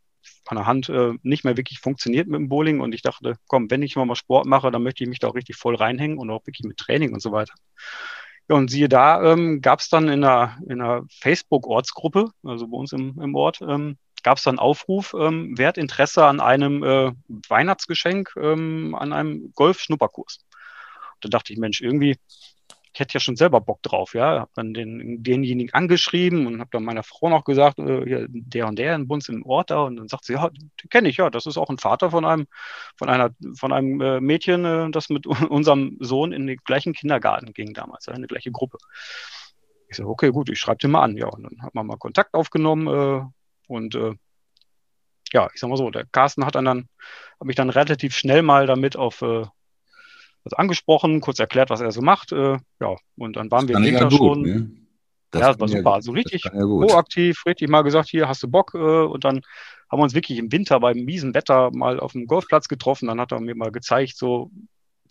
[0.47, 2.79] an der Hand äh, nicht mehr wirklich funktioniert mit dem Bowling.
[2.81, 5.35] Und ich dachte, komm, wenn ich mal Sport mache, dann möchte ich mich da auch
[5.35, 7.53] richtig voll reinhängen und auch wirklich mit Training und so weiter.
[8.49, 12.77] Ja, und siehe da, ähm, gab es dann in einer, in einer Facebook-Ortsgruppe, also bei
[12.77, 16.83] uns im, im Ort, ähm, gab es dann Aufruf, ähm, wer hat Interesse an einem
[16.83, 17.11] äh,
[17.47, 20.39] Weihnachtsgeschenk, ähm, an einem Golf-Schnupperkurs.
[21.21, 22.17] Da dachte ich, Mensch, irgendwie
[22.99, 24.41] hätte ja schon selber Bock drauf, ja.
[24.41, 28.77] Habe dann den, denjenigen angeschrieben und habe dann meiner Frau noch gesagt, äh, der und
[28.77, 29.83] der in Bunz im Ort da.
[29.83, 30.49] Und dann sagt sie, ja,
[30.89, 32.47] kenne ich, ja, das ist auch ein Vater von einem,
[32.97, 37.53] von einer, von einem äh, Mädchen, äh, das mit unserem Sohn in den gleichen Kindergarten
[37.53, 38.77] ging damals, ja, in die gleiche Gruppe.
[39.89, 41.17] Ich sage, okay, gut, ich schreibe den mal an.
[41.17, 43.21] Ja, und dann hat man mal Kontakt aufgenommen äh,
[43.67, 44.13] und äh,
[45.31, 46.87] ja, ich sag mal so, der Carsten hat dann, hat
[47.43, 49.23] mich dann relativ schnell mal damit auf
[50.43, 52.31] also angesprochen, kurz erklärt, was er so macht.
[52.31, 54.41] Äh, ja, und dann waren das wir im Winter ja schon.
[54.41, 54.71] Ne?
[55.31, 55.89] Das ja, das war super.
[55.89, 58.73] Ja, also richtig ja proaktiv, richtig mal gesagt, hier hast du Bock.
[58.73, 59.41] Äh, und dann
[59.89, 63.07] haben wir uns wirklich im Winter beim miesen Wetter mal auf dem Golfplatz getroffen.
[63.07, 64.51] Dann hat er mir mal gezeigt, so,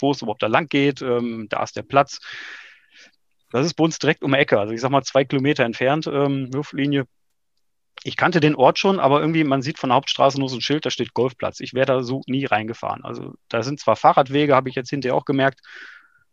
[0.00, 1.02] wo es überhaupt da lang geht.
[1.02, 2.20] Ähm, da ist der Platz.
[3.50, 4.58] Das ist bei uns direkt um die Ecke.
[4.58, 7.06] Also ich sag mal zwei Kilometer entfernt, ähm, Luftlinie
[8.04, 10.60] ich kannte den Ort schon, aber irgendwie, man sieht von der Hauptstraße nur so ein
[10.60, 11.60] Schild, da steht Golfplatz.
[11.60, 13.04] Ich wäre da so nie reingefahren.
[13.04, 15.60] Also da sind zwar Fahrradwege, habe ich jetzt hinterher auch gemerkt.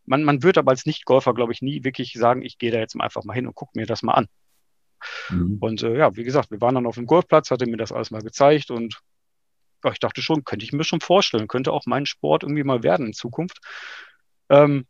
[0.06, 3.00] Man, man wird aber als Nicht-Golfer, glaube ich, nie wirklich sagen, ich gehe da jetzt
[3.00, 4.28] einfach mal hin und gucke mir das mal an.
[5.30, 5.58] Mhm.
[5.60, 8.12] Und äh, ja, wie gesagt, wir waren dann auf dem Golfplatz, hatte mir das alles
[8.12, 9.00] mal gezeigt und
[9.84, 12.84] ja, ich dachte schon, könnte ich mir schon vorstellen, könnte auch mein Sport irgendwie mal
[12.84, 13.60] werden in Zukunft.
[14.50, 14.86] Ähm,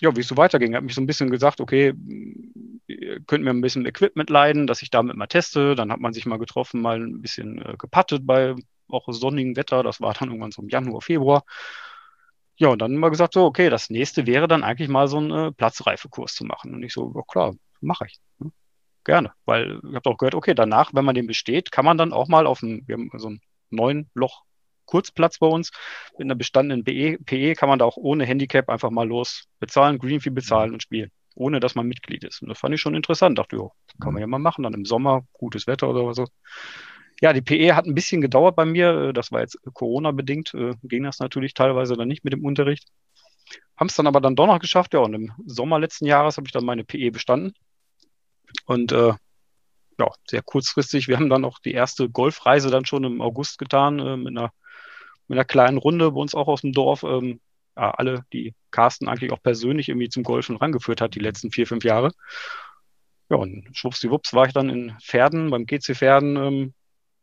[0.00, 1.94] ja, wie es so weiterging, hat mich so ein bisschen gesagt, okay,
[3.26, 5.74] könnten wir ein bisschen Equipment leiden, dass ich damit mal teste.
[5.74, 8.54] Dann hat man sich mal getroffen, mal ein bisschen äh, gepattet bei
[8.88, 9.82] auch sonnigem Wetter.
[9.82, 11.44] Das war dann irgendwann so im Januar, Februar.
[12.58, 15.30] Ja, und dann mal gesagt, so, okay, das nächste wäre dann eigentlich mal so einen
[15.30, 16.74] äh, Platzreifekurs zu machen.
[16.74, 18.18] Und ich so, ja, klar, mache ich.
[18.38, 18.52] Ne?
[19.04, 19.32] Gerne.
[19.44, 22.28] Weil ich habe auch gehört, okay, danach, wenn man den besteht, kann man dann auch
[22.28, 24.44] mal auf einen, wir haben so einen neuen Loch
[24.86, 25.70] Kurzplatz bei uns.
[26.18, 29.98] Mit einer bestandenen PE, PE kann man da auch ohne Handicap einfach mal los bezahlen,
[29.98, 32.42] Greenfee bezahlen und spielen, ohne dass man Mitglied ist.
[32.42, 33.38] Und das fand ich schon interessant.
[33.38, 36.26] Dachte, jo, kann man ja mal machen, dann im Sommer, gutes Wetter oder so.
[37.20, 39.12] Ja, die PE hat ein bisschen gedauert bei mir.
[39.12, 42.88] Das war jetzt Corona-bedingt, äh, ging das natürlich teilweise dann nicht mit dem Unterricht.
[43.76, 46.46] Haben es dann aber dann doch noch geschafft, ja, und im Sommer letzten Jahres habe
[46.46, 47.52] ich dann meine PE bestanden.
[48.64, 49.12] Und äh,
[49.98, 51.08] ja, sehr kurzfristig.
[51.08, 54.50] Wir haben dann auch die erste Golfreise dann schon im August getan, äh, mit einer
[55.28, 57.02] mit einer kleinen Runde bei uns auch aus dem Dorf.
[57.02, 57.40] Ähm,
[57.76, 61.66] ja, alle, die Carsten eigentlich auch persönlich irgendwie zum Golfen rangeführt hat, die letzten vier,
[61.66, 62.12] fünf Jahre.
[63.28, 66.74] Ja, und schwuppsdiwupps war ich dann in Pferden, beim GC Pferden ähm,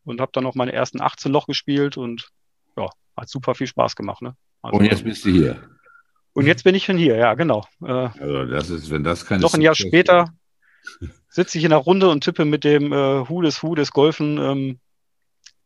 [0.03, 2.29] und habe dann auch meine ersten 18 Loch gespielt und
[2.77, 4.21] ja, hat super viel Spaß gemacht.
[4.21, 4.35] Ne?
[4.61, 5.69] Also, und jetzt bist du hier.
[6.33, 7.65] Und jetzt bin ich schon hier, ja, genau.
[7.81, 10.33] Äh, also das ist, wenn das keine Noch ein Jahr später
[11.29, 14.37] sitze ich in der Runde und tippe mit dem äh, Hu des Hu des Golfen
[14.37, 14.79] ähm,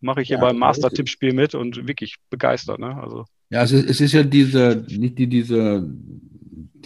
[0.02, 2.80] mache ich hier ja, beim Master-Tippspiel mit und wirklich begeistert.
[2.80, 2.96] Ne?
[3.02, 3.26] Also.
[3.50, 5.84] Ja, es ist, es ist ja dieser, nicht die, dieser,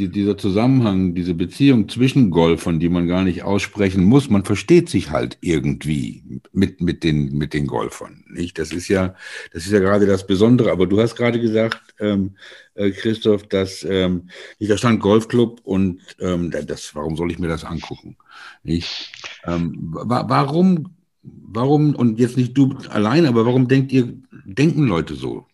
[0.02, 4.30] die, dieser Zusammenhang, diese Beziehung zwischen Golfern, die man gar nicht aussprechen muss.
[4.30, 8.24] Man versteht sich halt irgendwie mit, mit, den, mit den Golfern.
[8.30, 8.58] Nicht?
[8.58, 9.16] Das ist ja,
[9.54, 10.72] das ist ja gerade das Besondere.
[10.72, 12.36] Aber du hast gerade gesagt, ähm,
[12.76, 17.66] äh, Christoph, dass ähm, da stand Golfclub und ähm, das, warum soll ich mir das
[17.66, 18.18] angucken?
[18.64, 19.12] Nicht?
[19.46, 24.14] Ähm, wa warum warum, und jetzt nicht du allein, aber warum denkt ihr,
[24.46, 25.46] denken Leute so?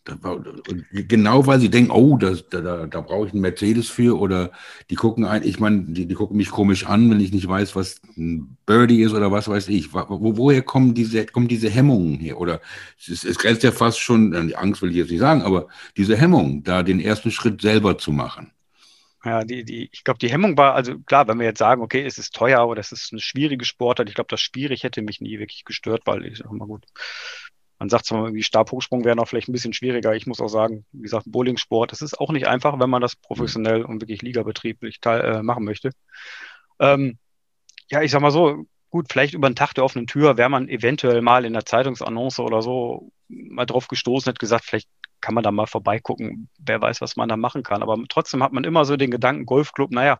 [0.92, 4.52] Genau weil sie denken, oh, das, da, da, da brauche ich einen Mercedes für oder
[4.90, 7.76] die gucken ein, ich meine, die, die gucken mich komisch an, wenn ich nicht weiß,
[7.76, 9.94] was ein Birdie ist oder was weiß ich.
[9.94, 12.40] Wo, woher kommen diese, kommen diese Hemmungen her?
[12.40, 12.62] Oder
[13.06, 16.16] es, es grenzt ja fast schon, die Angst will ich jetzt nicht sagen, aber diese
[16.16, 18.52] Hemmung, da den ersten Schritt selber zu machen.
[19.28, 22.06] Ja, die, die, ich glaube, die Hemmung war, also klar, wenn wir jetzt sagen, okay,
[22.06, 25.20] es ist teuer oder es ist eine schwierige Sportart, ich glaube, das schwierig hätte mich
[25.20, 26.86] nie wirklich gestört, weil ich sage mal gut,
[27.78, 30.16] man sagt zwar irgendwie Stabhochsprung wäre noch vielleicht ein bisschen schwieriger.
[30.16, 33.18] Ich muss auch sagen, wie gesagt, Bowlingsport, das ist auch nicht einfach, wenn man das
[33.18, 35.92] professionell und wirklich ligabetrieblich äh, machen möchte.
[36.80, 37.18] Ähm,
[37.90, 40.70] ja, ich sag mal so, gut, vielleicht über den Tag der offenen Tür wäre man
[40.70, 44.90] eventuell mal in der Zeitungsannonce oder so mal drauf gestoßen, hat gesagt, vielleicht
[45.22, 46.50] kann man da mal vorbeigucken.
[46.60, 47.82] Wer weiß, was man da machen kann.
[47.82, 50.20] Aber trotzdem hat man immer so den Gedanken, Golfclub, naja,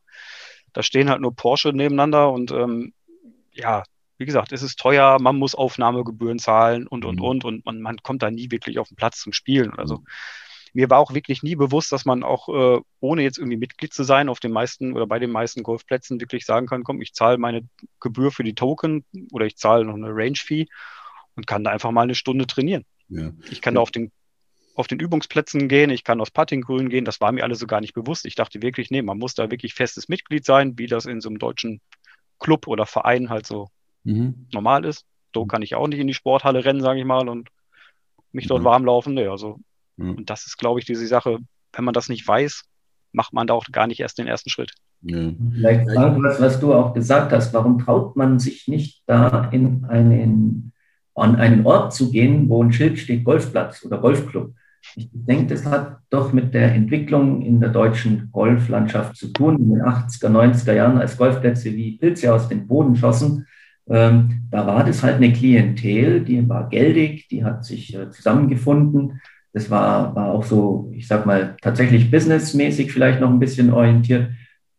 [0.74, 2.94] da stehen halt nur Porsche nebeneinander und ähm,
[3.52, 3.84] ja,
[4.18, 7.26] wie gesagt, es ist teuer, man muss Aufnahmegebühren zahlen und, und, mhm.
[7.26, 9.98] und, und man, man kommt da nie wirklich auf den Platz zum Spielen oder so.
[9.98, 10.06] Mhm.
[10.74, 14.04] Mir war auch wirklich nie bewusst, dass man auch, äh, ohne jetzt irgendwie Mitglied zu
[14.04, 17.38] sein, auf den meisten oder bei den meisten Golfplätzen wirklich sagen kann, komm, ich zahle
[17.38, 17.68] meine
[18.00, 20.68] Gebühr für die Token oder ich zahle noch eine Range-Fee
[21.36, 22.86] und kann da einfach mal eine Stunde trainieren.
[23.10, 23.32] Ja.
[23.50, 24.12] Ich kann da auf den
[24.76, 27.04] auf den Übungsplätzen gehen, ich kann aufs Puttinggrün gehen.
[27.04, 28.26] Das war mir alles so gar nicht bewusst.
[28.26, 31.30] Ich dachte wirklich, nee, man muss da wirklich festes Mitglied sein, wie das in so
[31.30, 31.82] einem deutschen
[32.38, 33.70] Club oder Verein halt so
[34.04, 34.48] mhm.
[34.54, 35.06] normal ist.
[35.34, 37.50] So kann ich auch nicht in die Sporthalle rennen, sage ich mal, und
[38.32, 38.66] mich dort mhm.
[38.66, 39.16] warm laufen.
[39.16, 39.60] Nee, also,
[39.98, 40.16] mhm.
[40.16, 41.40] und das ist, glaube ich, diese Sache,
[41.74, 42.64] wenn man das nicht weiß,
[43.12, 44.74] macht man da auch gar nicht erst den ersten Schritt.
[45.02, 45.32] Ja.
[45.54, 49.86] Vielleicht Frank, was, was du auch gesagt hast, warum traut man sich nicht da in
[49.86, 50.74] einen,
[51.18, 54.54] an einen Ort zu gehen, wo ein Schild steht, Golfplatz oder Golfclub?
[54.96, 59.58] Ich denke, das hat doch mit der Entwicklung in der deutschen Golflandschaft zu tun.
[59.58, 63.46] In den 80er, 90er Jahren, als Golfplätze wie Pilze aus dem Boden schossen,
[63.90, 69.22] ähm, da war das halt eine Klientel, die war geldig, die hat sich äh, zusammengefunden.
[69.54, 74.32] Das war, war auch so, ich sag mal, tatsächlich businessmäßig vielleicht noch ein bisschen orientiert.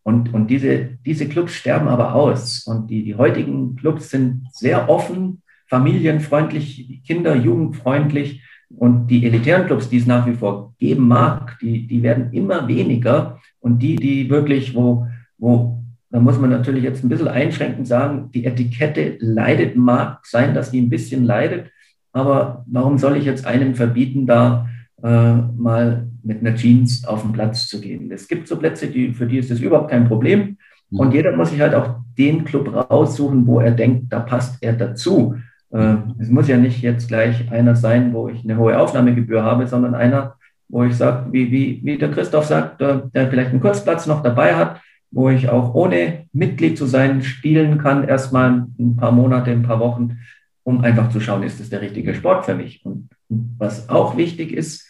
[0.03, 2.65] Und, und diese, diese Clubs sterben aber aus.
[2.65, 8.43] Und die, die heutigen Clubs sind sehr offen, familienfreundlich, kinder-, jugendfreundlich.
[8.69, 12.67] Und die elitären Clubs, die es nach wie vor geben mag, die, die werden immer
[12.67, 13.39] weniger.
[13.59, 18.29] Und die, die wirklich, wo, wo, da muss man natürlich jetzt ein bisschen einschränkend sagen,
[18.33, 21.71] die Etikette leidet, mag sein, dass die ein bisschen leidet.
[22.11, 24.67] Aber warum soll ich jetzt einem verbieten, da
[25.03, 28.11] äh, mal mit einer Jeans auf den Platz zu gehen?
[28.11, 30.57] Es gibt so Plätze, die, für die ist das überhaupt kein Problem.
[30.91, 34.73] Und jeder muss sich halt auch den Club raussuchen, wo er denkt, da passt er
[34.73, 35.35] dazu.
[35.71, 39.67] Äh, es muss ja nicht jetzt gleich einer sein, wo ich eine hohe Aufnahmegebühr habe,
[39.67, 40.35] sondern einer,
[40.67, 44.55] wo ich sage, wie, wie, wie der Christoph sagt, der vielleicht einen Kurzplatz noch dabei
[44.55, 49.63] hat, wo ich auch ohne Mitglied zu sein spielen kann, erstmal ein paar Monate, ein
[49.63, 50.19] paar Wochen,
[50.63, 52.85] um einfach zu schauen, ist das der richtige Sport für mich.
[52.85, 54.87] Und was auch wichtig ist,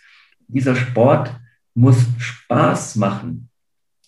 [0.48, 1.32] dieser Sport
[1.74, 3.50] muss Spaß machen.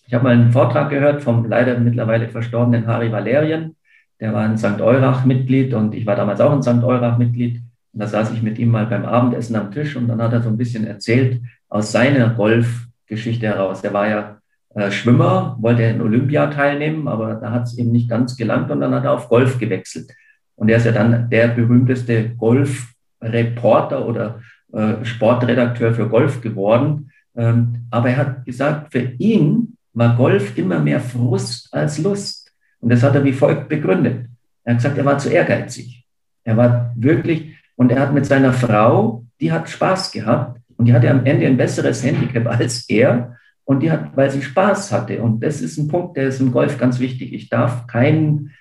[0.07, 3.77] Ich habe mal einen Vortrag gehört vom leider mittlerweile verstorbenen Harry Valerien.
[4.21, 4.79] Der war ein St.
[4.79, 6.84] Eurach Mitglied und ich war damals auch ein St.
[6.84, 7.57] Eurach Mitglied.
[7.91, 10.41] Und da saß ich mit ihm mal beim Abendessen am Tisch und dann hat er
[10.41, 13.81] so ein bisschen erzählt aus seiner Golfgeschichte heraus.
[13.81, 14.38] Der war ja
[14.75, 18.79] äh, Schwimmer, wollte in Olympia teilnehmen, aber da hat es ihm nicht ganz gelangt und
[18.79, 20.12] dann hat er auf Golf gewechselt.
[20.55, 24.39] Und er ist ja dann der berühmteste Golfreporter oder
[24.71, 27.12] äh, Sportredakteur für Golf geworden.
[27.36, 32.40] Ähm, aber er hat gesagt, für ihn war Golf immer mehr Frust als Lust.
[32.82, 34.28] Und das hat er wie folgt begründet.
[34.63, 36.06] Er hat gesagt, er war zu ehrgeizig.
[36.44, 40.94] Er war wirklich, und er hat mit seiner Frau, die hat Spaß gehabt und die
[40.94, 43.38] hatte am Ende ein besseres Handicap als er.
[43.63, 45.22] Und die hat, weil sie Spaß hatte.
[45.22, 47.32] Und das ist ein Punkt, der ist im Golf ganz wichtig.
[47.32, 48.52] Ich darf keinen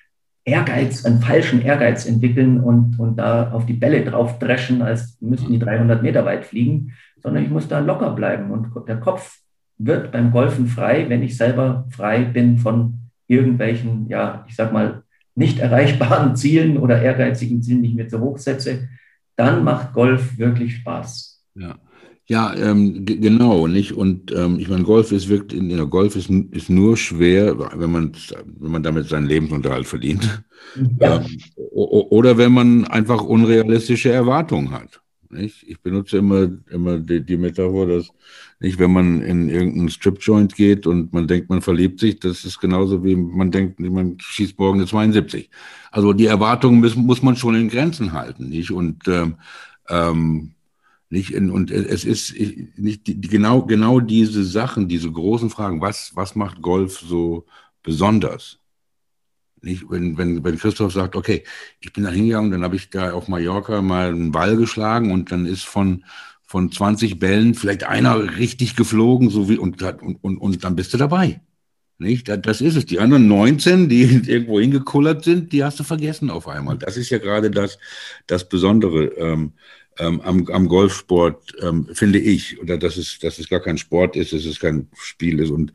[0.45, 5.53] Ehrgeiz, einen falschen Ehrgeiz entwickeln und, und da auf die Bälle drauf dreschen, als müssten
[5.53, 8.51] die 300 Meter weit fliegen, sondern ich muss da locker bleiben.
[8.51, 9.39] Und der Kopf
[9.79, 13.00] wird beim Golfen frei, wenn ich selber frei bin von
[13.31, 18.21] irgendwelchen, ja, ich sag mal, nicht erreichbaren Zielen oder ehrgeizigen Zielen, die ich mir zu
[18.21, 18.89] hoch setze,
[19.37, 21.43] dann macht Golf wirklich Spaß.
[21.55, 21.77] Ja.
[22.27, 23.93] Ja, ähm, genau, nicht?
[23.93, 28.13] Und ähm, ich meine, Golf ist der Golf ist, ist nur schwer, wenn man
[28.45, 30.45] wenn man damit seinen Lebensunterhalt verdient.
[31.01, 31.17] Ja.
[31.17, 35.01] Ähm, oder wenn man einfach unrealistische Erwartungen hat.
[35.31, 35.63] Nicht?
[35.69, 38.09] Ich benutze immer, immer die, die Metaphor, dass
[38.59, 42.59] nicht, wenn man in irgendeinen Strip-Joint geht und man denkt, man verliebt sich, das ist
[42.61, 45.49] genauso wie man denkt, man schießt morgen eine 72.
[45.93, 48.73] Also die Erwartungen müssen, muss man schon in Grenzen halten, nicht?
[48.73, 49.37] Und ähm,
[49.89, 50.55] ähm,
[51.11, 52.35] nicht in, und es ist
[52.77, 55.81] nicht die, genau genau diese Sachen, diese großen Fragen.
[55.81, 57.47] Was was macht Golf so
[57.83, 58.60] besonders?
[59.63, 61.45] Nicht, wenn, wenn, wenn Christoph sagt, okay,
[61.81, 65.33] ich bin da hingegangen, dann habe ich da auf Mallorca mal einen Ball geschlagen und
[65.33, 66.05] dann ist von
[66.51, 70.93] von 20 Bällen vielleicht einer richtig geflogen, so wie, und, und, und, und dann bist
[70.93, 71.41] du dabei.
[72.01, 72.27] Nicht?
[72.29, 72.87] Das ist es.
[72.87, 76.77] Die anderen 19, die irgendwo hingekullert sind, die hast du vergessen auf einmal.
[76.77, 77.79] Das ist ja gerade das,
[78.27, 79.53] das Besondere ähm,
[80.01, 82.61] ähm, am, am Golfsport, ähm, finde ich.
[82.61, 85.73] Oder dass es, dass es gar kein Sport ist, dass es kein Spiel ist und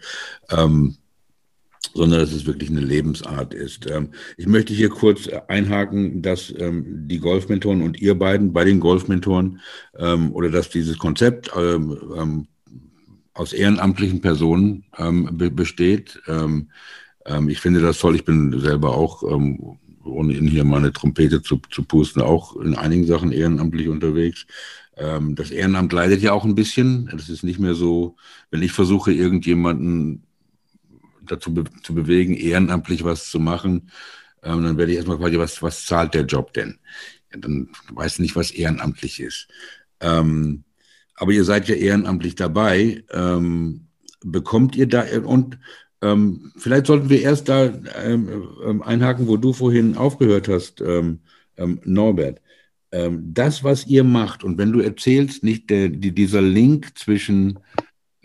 [0.49, 0.97] ähm,
[1.93, 3.89] sondern dass es wirklich eine Lebensart ist.
[3.89, 8.79] Ähm, ich möchte hier kurz einhaken, dass ähm, die Golfmentoren und ihr beiden bei den
[8.79, 9.59] Golfmentoren
[9.97, 11.51] ähm, oder dass dieses Konzept
[13.33, 14.85] aus ehrenamtlichen Personen
[15.51, 16.21] besteht.
[17.47, 18.15] ich finde das toll.
[18.15, 23.05] Ich bin selber auch, ohne Ihnen hier meine Trompete zu, zu pusten, auch in einigen
[23.05, 24.45] Sachen ehrenamtlich unterwegs.
[24.95, 27.09] das Ehrenamt leidet ja auch ein bisschen.
[27.11, 28.15] Das ist nicht mehr so,
[28.51, 30.23] wenn ich versuche, irgendjemanden
[31.31, 33.91] dazu be zu bewegen, ehrenamtlich was zu machen,
[34.43, 36.79] ähm, dann werde ich erstmal fragen, was, was zahlt der Job denn?
[37.31, 39.47] Ja, dann weiß ich nicht, was ehrenamtlich ist.
[39.99, 40.63] Ähm,
[41.15, 43.03] aber ihr seid ja ehrenamtlich dabei.
[43.11, 43.87] Ähm,
[44.27, 45.59] bekommt ihr da und
[46.01, 47.65] ähm, vielleicht sollten wir erst da
[48.03, 50.83] ähm, ähm, einhaken, wo du vorhin aufgehört hast,
[51.57, 52.41] Norbert.
[52.91, 57.59] ähm, das, was ihr macht, und wenn du erzählst, nicht der, die, dieser Link zwischen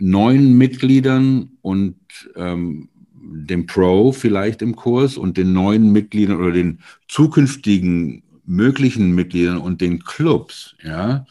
[0.01, 1.97] neuen Mitgliedern und
[2.37, 2.89] ähm,
[3.23, 9.81] dem Pro vielleicht im Kurs und den neuen Mitgliedern oder den zukünftigen möglichen Mitgliedern und
[9.81, 11.27] den Clubs, ja,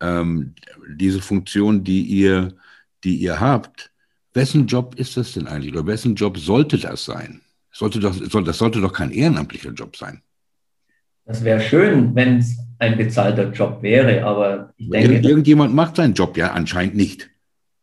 [0.00, 0.54] ähm,
[0.88, 2.54] diese Funktion, die ihr,
[3.04, 3.90] die ihr habt,
[4.32, 7.40] wessen Job ist das denn eigentlich oder wessen Job sollte das sein?
[7.72, 8.14] Sollte doch,
[8.44, 10.22] das sollte doch kein ehrenamtlicher Job sein.
[11.26, 15.28] Das wäre schön, wenn es ein bezahlter Job wäre, aber ich denke.
[15.28, 17.30] Irgendjemand macht seinen Job ja anscheinend nicht.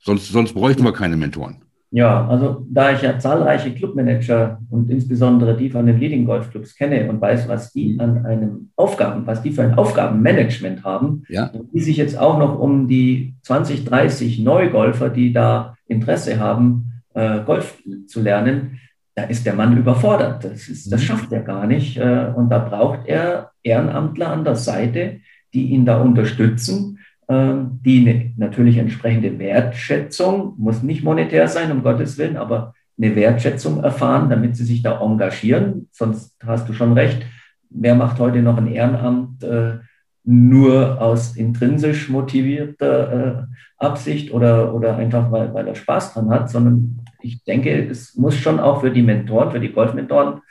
[0.03, 1.63] Sonst, sonst bräuchten wir keine Mentoren.
[1.91, 6.75] Ja, also da ich ja zahlreiche Clubmanager und insbesondere die von den Leading Golf Clubs
[6.75, 11.51] kenne und weiß, was die an einem Aufgaben, was die für ein Aufgabenmanagement haben, ja.
[11.71, 17.41] die sich jetzt auch noch um die 20, 30 Neugolfer, die da Interesse haben, äh,
[17.45, 18.79] Golf zu lernen,
[19.15, 20.43] da ist der Mann überfordert.
[20.43, 21.05] Das, ist, das mhm.
[21.05, 21.97] schafft er gar nicht.
[21.97, 25.19] Äh, und da braucht er Ehrenamtler an der Seite,
[25.53, 26.97] die ihn da unterstützen,
[27.29, 33.83] die eine, natürlich entsprechende Wertschätzung, muss nicht monetär sein, um Gottes Willen, aber eine Wertschätzung
[33.83, 35.87] erfahren, damit sie sich da engagieren.
[35.91, 37.25] Sonst hast du schon recht.
[37.69, 39.77] Wer macht heute noch ein Ehrenamt äh,
[40.25, 47.01] nur aus intrinsisch motivierter Absicht oder, oder einfach, weil, weil er Spaß dran hat, sondern
[47.21, 50.41] ich denke, es muss schon auch für die Mentoren, für die Golfmentoren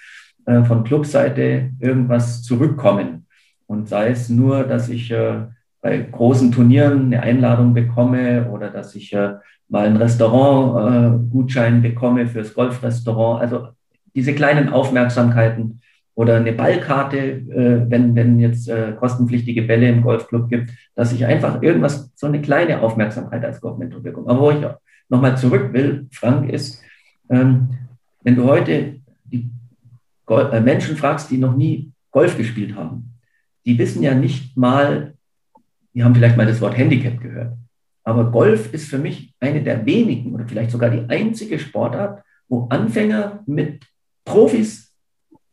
[0.47, 3.27] äh, von Clubseite irgendwas zurückkommen.
[3.67, 5.47] Und sei es nur, dass ich äh,
[5.83, 9.35] bei großen Turnieren eine Einladung bekomme oder dass ich äh,
[9.69, 13.43] mal einen Restaurant-Gutschein äh, bekomme fürs Golfrestaurant.
[13.43, 13.69] Also
[14.15, 15.81] diese kleinen Aufmerksamkeiten
[16.15, 21.27] oder eine Ballkarte, äh, wenn, wenn jetzt äh, kostenpflichtige Bälle im Golfclub gibt, dass ich
[21.27, 24.29] einfach irgendwas, so eine kleine Aufmerksamkeit als Golfmentor bekomme.
[24.29, 24.65] Aber wo ich
[25.09, 26.81] nochmal zurück will, Frank, ist,
[27.29, 27.71] ähm,
[28.23, 29.51] wenn du heute die
[30.27, 33.15] Gol äh, Menschen fragst, die noch nie Golf gespielt haben,
[33.65, 35.12] die wissen ja nicht mal,
[35.95, 37.55] die haben vielleicht mal das Wort Handicap gehört.
[38.05, 42.67] Aber Golf ist für mich eine der wenigen oder vielleicht sogar die einzige Sportart, wo
[42.69, 43.85] Anfänger mit
[44.25, 44.93] Profis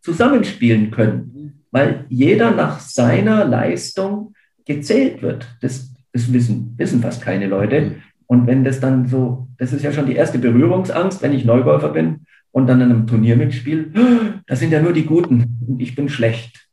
[0.01, 4.33] zusammenspielen können, weil jeder nach seiner Leistung
[4.65, 5.47] gezählt wird.
[5.61, 7.95] Das, das wissen, wissen fast keine Leute.
[8.25, 11.89] Und wenn das dann so, das ist ja schon die erste Berührungsangst, wenn ich Neugolfer
[11.89, 13.91] bin und dann in einem Turnier mitspiele,
[14.47, 16.67] das sind ja nur die Guten und ich bin schlecht.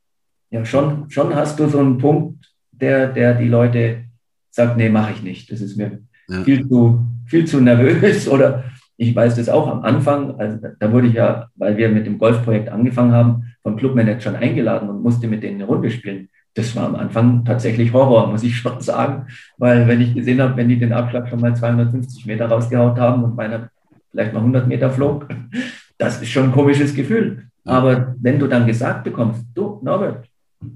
[0.51, 4.05] Ja, schon, schon hast du so einen Punkt, der, der die Leute
[4.51, 5.51] sagt, nee, mache ich nicht.
[5.51, 6.43] Das ist mir ja.
[6.43, 8.65] viel, zu, viel zu nervös oder
[8.99, 12.17] ich weiß das auch am Anfang, also da wurde ich ja, weil wir mit dem
[12.17, 16.87] Golfprojekt angefangen haben, von Clubmanagern eingeladen und musste mit denen eine Runde spielen das war
[16.87, 19.27] am Anfang tatsächlich Horror, muss ich schon sagen,
[19.59, 23.23] weil wenn ich gesehen habe, wenn die den Abschlag schon mal 250 Meter rausgehaut haben
[23.23, 23.69] und meiner
[24.11, 25.29] vielleicht mal 100 Meter flog,
[25.99, 27.45] das ist schon ein komisches Gefühl.
[27.65, 30.27] Aber wenn du dann gesagt bekommst, du Norbert,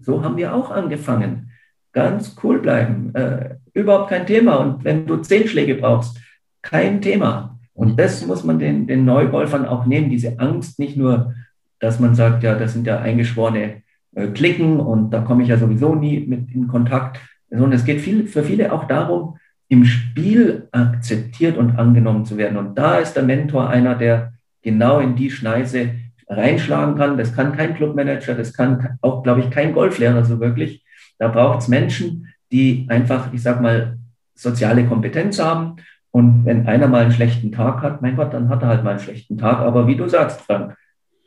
[0.02, 1.50] so haben wir auch angefangen,
[1.92, 4.57] ganz cool bleiben, äh, überhaupt kein Thema.
[4.57, 6.18] Und wenn du zehn Schläge brauchst,
[6.62, 7.59] kein Thema.
[7.72, 11.35] Und das muss man den, den Neugolfern auch nehmen, diese Angst, nicht nur,
[11.79, 13.83] dass man sagt, ja, das sind ja eingeschworene
[14.14, 18.00] äh, klicken und da komme ich ja sowieso nie mit in Kontakt, sondern es geht
[18.00, 22.59] viel, für viele auch darum, im Spiel akzeptiert und angenommen zu werden.
[22.59, 25.92] Und da ist der Mentor einer, der genau in die Schneise
[26.29, 27.16] reinschlagen kann.
[27.16, 30.85] Das kann kein Clubmanager, das kann auch, glaube ich, kein Golflehrer so wirklich.
[31.20, 33.98] Da braucht es Menschen, die einfach, ich sag mal,
[34.35, 35.76] soziale Kompetenz haben.
[36.11, 38.92] Und wenn einer mal einen schlechten Tag hat, mein Gott, dann hat er halt mal
[38.92, 39.59] einen schlechten Tag.
[39.59, 40.76] Aber wie du sagst, Frank,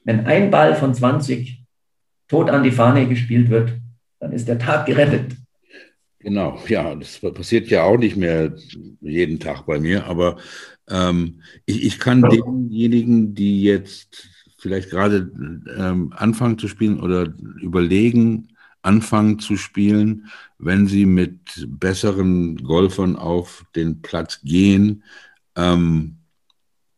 [0.04, 1.64] wenn ein Ball von 20
[2.28, 3.74] tot an die Fahne gespielt wird,
[4.20, 5.38] dann ist der Tag gerettet.
[6.18, 8.54] Genau, ja, das passiert ja auch nicht mehr
[9.00, 10.38] jeden Tag bei mir, aber
[10.90, 15.30] ähm, ich, ich, kann denjenigen, die jetzt vielleicht gerade
[15.78, 18.53] ähm, anfangen zu spielen oder überlegen,
[18.84, 20.30] anfangen zu spielen,
[20.60, 25.04] wenn sie mit besseren Golfern auf den Platz gehen,
[25.56, 26.18] ähm,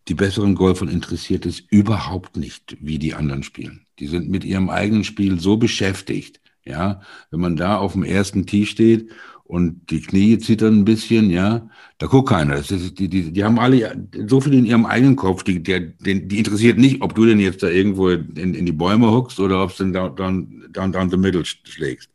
[0.08, 3.86] die besseren Golfern interessiert es überhaupt nicht, wie die anderen spielen.
[3.98, 6.42] Die sind mit ihrem eigenen Spiel so beschäftigt.
[6.64, 9.12] Ja, wenn man da auf dem ersten Tee steht
[9.46, 11.70] und die Knie zittern ein bisschen, ja,
[12.00, 12.56] da guckt keiner.
[12.56, 15.96] Das ist, die, die, die haben alle so viel in ihrem eigenen Kopf, die, den,
[16.00, 19.64] die interessiert nicht, ob du denn jetzt da irgendwo in, in die Bäume huckst oder
[19.64, 22.10] ob du dann down, down, down the middle schlägst.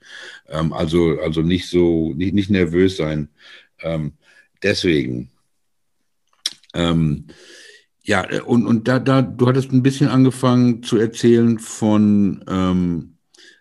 [0.49, 3.29] Ähm, also, also nicht so, nicht, nicht nervös sein.
[3.81, 4.13] Ähm,
[4.61, 5.31] deswegen.
[6.75, 7.27] Ähm,
[8.03, 13.19] ja, äh, und, und da, da, du hattest ein bisschen angefangen zu erzählen von ähm,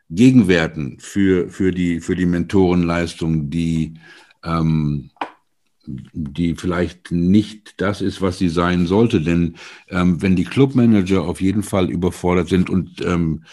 [0.09, 3.93] Gegenwerten für, für, die, für die Mentorenleistung, die,
[4.43, 5.11] ähm,
[5.85, 9.21] die vielleicht nicht das ist, was sie sein sollte.
[9.21, 9.55] Denn
[9.89, 13.43] ähm, wenn die Clubmanager auf jeden Fall überfordert sind und ähm,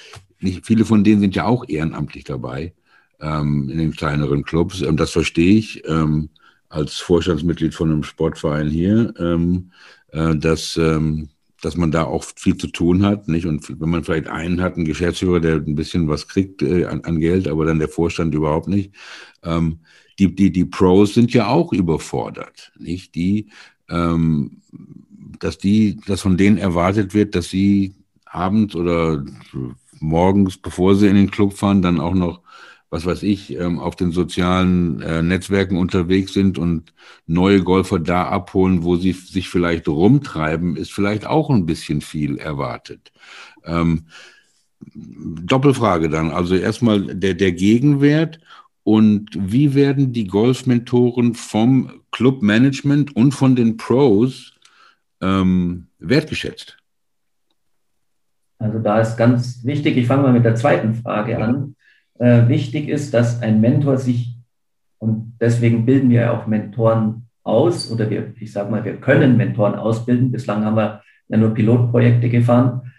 [0.40, 2.74] nicht, viele von denen sind ja auch ehrenamtlich dabei,
[3.20, 4.82] ähm, in den kleineren Clubs.
[4.82, 6.30] Ähm, das verstehe ich ähm,
[6.68, 9.14] als Vorstandsmitglied von einem Sportverein hier,
[10.10, 10.78] äh, dass,
[11.66, 13.26] dass man da auch viel zu tun hat.
[13.26, 13.44] Nicht?
[13.44, 17.00] Und wenn man vielleicht einen hat, einen Geschäftsführer, der ein bisschen was kriegt äh, an,
[17.00, 18.92] an, Geld, aber dann der Vorstand überhaupt nicht.
[19.42, 19.80] Ähm,
[20.20, 22.72] die, die, die Pros sind ja auch überfordert.
[22.78, 23.16] Nicht?
[23.16, 23.48] Die,
[23.88, 24.58] ähm,
[25.40, 27.94] dass die, dass von denen erwartet wird, dass sie
[28.26, 29.24] abends oder
[29.98, 32.42] morgens, bevor sie in den Club fahren, dann auch noch
[32.90, 36.92] was weiß ich, ähm, auf den sozialen äh, Netzwerken unterwegs sind und
[37.26, 42.38] neue Golfer da abholen, wo sie sich vielleicht rumtreiben, ist vielleicht auch ein bisschen viel
[42.38, 43.12] erwartet.
[43.64, 44.06] Ähm,
[44.94, 48.38] Doppelfrage dann, also erstmal der, der Gegenwert
[48.84, 54.54] und wie werden die Golfmentoren vom Clubmanagement und von den Pros
[55.20, 56.76] ähm, wertgeschätzt?
[58.58, 61.75] Also da ist ganz wichtig, ich fange mal mit der zweiten Frage an
[62.18, 64.36] äh, wichtig ist, dass ein Mentor sich,
[64.98, 69.74] und deswegen bilden wir auch Mentoren aus, oder wir, ich sage mal, wir können Mentoren
[69.74, 70.32] ausbilden.
[70.32, 72.92] Bislang haben wir ja nur Pilotprojekte gefahren.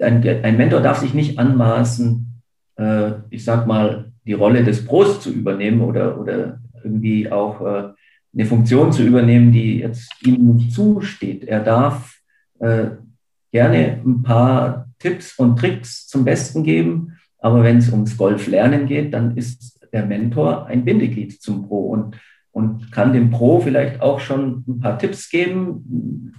[0.00, 2.42] Ein, ein Mentor darf sich nicht anmaßen,
[2.76, 7.92] äh, ich sage mal, die Rolle des Pros zu übernehmen oder, oder irgendwie auch äh,
[8.34, 11.44] eine Funktion zu übernehmen, die jetzt ihm zusteht.
[11.44, 12.18] Er darf
[12.58, 12.88] äh,
[13.52, 19.12] gerne ein paar Tipps und Tricks zum Besten geben, aber wenn es ums Golflernen geht,
[19.14, 22.16] dann ist der Mentor ein Bindeglied zum Pro und,
[22.52, 26.32] und kann dem Pro vielleicht auch schon ein paar Tipps geben,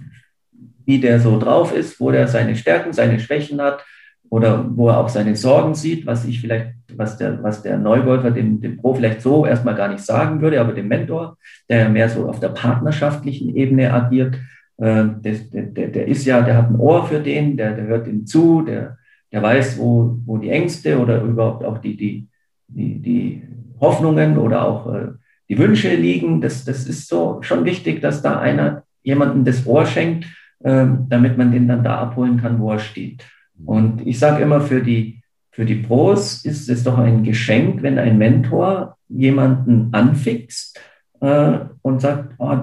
[0.84, 3.84] wie der so drauf ist, wo der seine Stärken, seine Schwächen hat
[4.30, 8.30] oder wo er auch seine Sorgen sieht, was ich vielleicht, was der, was der Neugolfer
[8.30, 11.38] dem, dem Pro vielleicht so erstmal gar nicht sagen würde, aber dem Mentor,
[11.68, 14.36] der mehr so auf der partnerschaftlichen Ebene agiert,
[14.78, 18.06] äh, der, der, der ist ja, der hat ein Ohr für den, der, der hört
[18.06, 18.97] ihm zu, der,
[19.32, 22.28] der weiß, wo, wo die Ängste oder überhaupt auch die, die,
[22.68, 23.42] die, die
[23.80, 25.08] Hoffnungen oder auch äh,
[25.48, 26.40] die Wünsche liegen.
[26.40, 30.26] Das, das ist so schon wichtig, dass da einer jemanden das Ohr schenkt,
[30.60, 33.24] äh, damit man den dann da abholen kann, wo er steht.
[33.64, 37.98] Und ich sage immer, für die, für die Pros ist es doch ein Geschenk, wenn
[37.98, 40.80] ein Mentor jemanden anfixt
[41.20, 42.58] äh, und sagt, oh,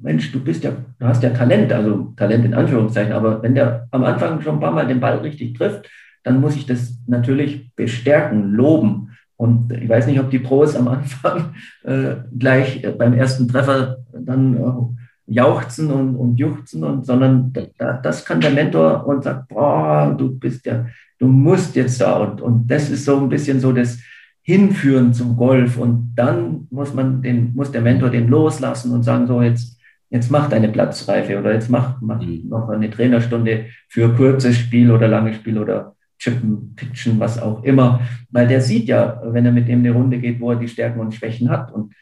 [0.00, 3.88] Mensch, du bist ja, du hast ja Talent, also Talent in Anführungszeichen, aber wenn der
[3.90, 5.88] am Anfang schon ein paar Mal den Ball richtig trifft,
[6.22, 9.16] dann muss ich das natürlich bestärken, loben.
[9.36, 14.56] Und ich weiß nicht, ob die Pros am Anfang äh, gleich beim ersten Treffer dann
[14.56, 20.14] äh, jauchzen und, und juchzen, und, sondern da, das kann der Mentor und sagt, boah,
[20.16, 20.86] du bist ja,
[21.18, 22.16] du musst jetzt da.
[22.16, 23.98] Und, und das ist so ein bisschen so das
[24.42, 25.76] Hinführen zum Golf.
[25.76, 29.77] Und dann muss man den, muss der Mentor den loslassen und sagen, so jetzt
[30.10, 32.48] jetzt mach deine Platzreife oder jetzt mach, mach mhm.
[32.48, 38.00] noch eine Trainerstunde für kurzes Spiel oder langes Spiel oder Chippen, Pitchen, was auch immer.
[38.30, 41.00] Weil der sieht ja, wenn er mit dem eine Runde geht, wo er die Stärken
[41.00, 41.72] und Schwächen hat.
[41.72, 41.94] Und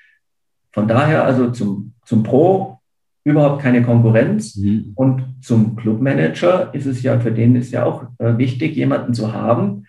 [0.73, 2.79] von daher also zum, zum Pro
[3.25, 4.57] überhaupt keine Konkurrenz.
[4.57, 4.93] Mhm.
[4.95, 9.33] Und zum Clubmanager ist es ja, für den ist ja auch äh, wichtig, jemanden zu
[9.33, 9.87] haben,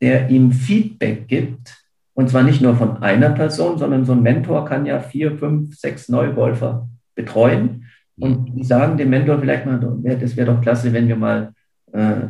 [0.00, 1.76] der ihm Feedback gibt.
[2.14, 5.76] Und zwar nicht nur von einer Person, sondern so ein Mentor kann ja vier, fünf,
[5.76, 6.88] sechs Neugolfer
[7.18, 7.84] betreuen.
[8.18, 11.52] Und die sagen dem Mentor vielleicht mal, das wäre doch klasse, wenn wir mal
[11.92, 12.28] äh,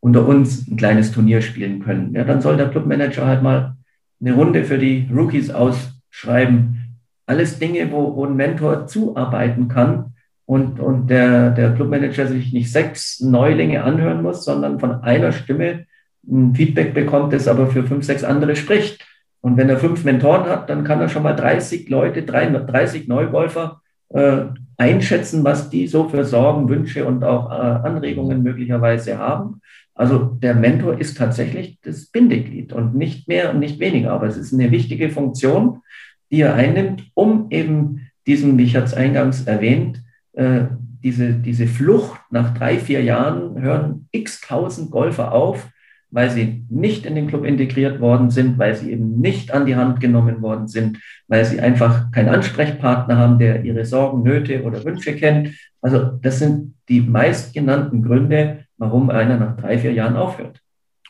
[0.00, 2.14] unter uns ein kleines Turnier spielen können.
[2.14, 3.76] Ja, dann soll der Clubmanager halt mal
[4.20, 6.96] eine Runde für die Rookies ausschreiben.
[7.26, 10.14] Alles Dinge, wo, wo ein Mentor zuarbeiten kann
[10.46, 15.86] und, und der, der Clubmanager sich nicht sechs Neulinge anhören muss, sondern von einer Stimme
[16.28, 19.06] ein Feedback bekommt, das aber für fünf, sechs andere spricht.
[19.40, 23.79] Und wenn er fünf Mentoren hat, dann kann er schon mal 30 Leute, 30 Neugolfer
[24.10, 24.46] äh,
[24.76, 29.60] einschätzen, was die so für Sorgen, Wünsche und auch äh, Anregungen möglicherweise haben.
[29.94, 34.36] Also der Mentor ist tatsächlich das Bindeglied und nicht mehr und nicht weniger, aber es
[34.36, 35.82] ist eine wichtige Funktion,
[36.30, 40.02] die er einnimmt, um eben diesem, wie ich es eingangs erwähnt,
[40.32, 40.62] äh,
[41.02, 45.68] diese, diese Flucht nach drei, vier Jahren hören x tausend Golfer auf,
[46.10, 49.76] weil sie nicht in den Club integriert worden sind, weil sie eben nicht an die
[49.76, 50.98] Hand genommen worden sind,
[51.28, 55.54] weil sie einfach keinen Ansprechpartner haben, der ihre Sorgen, Nöte oder Wünsche kennt.
[55.80, 60.60] Also das sind die meistgenannten Gründe, warum einer nach drei, vier Jahren aufhört.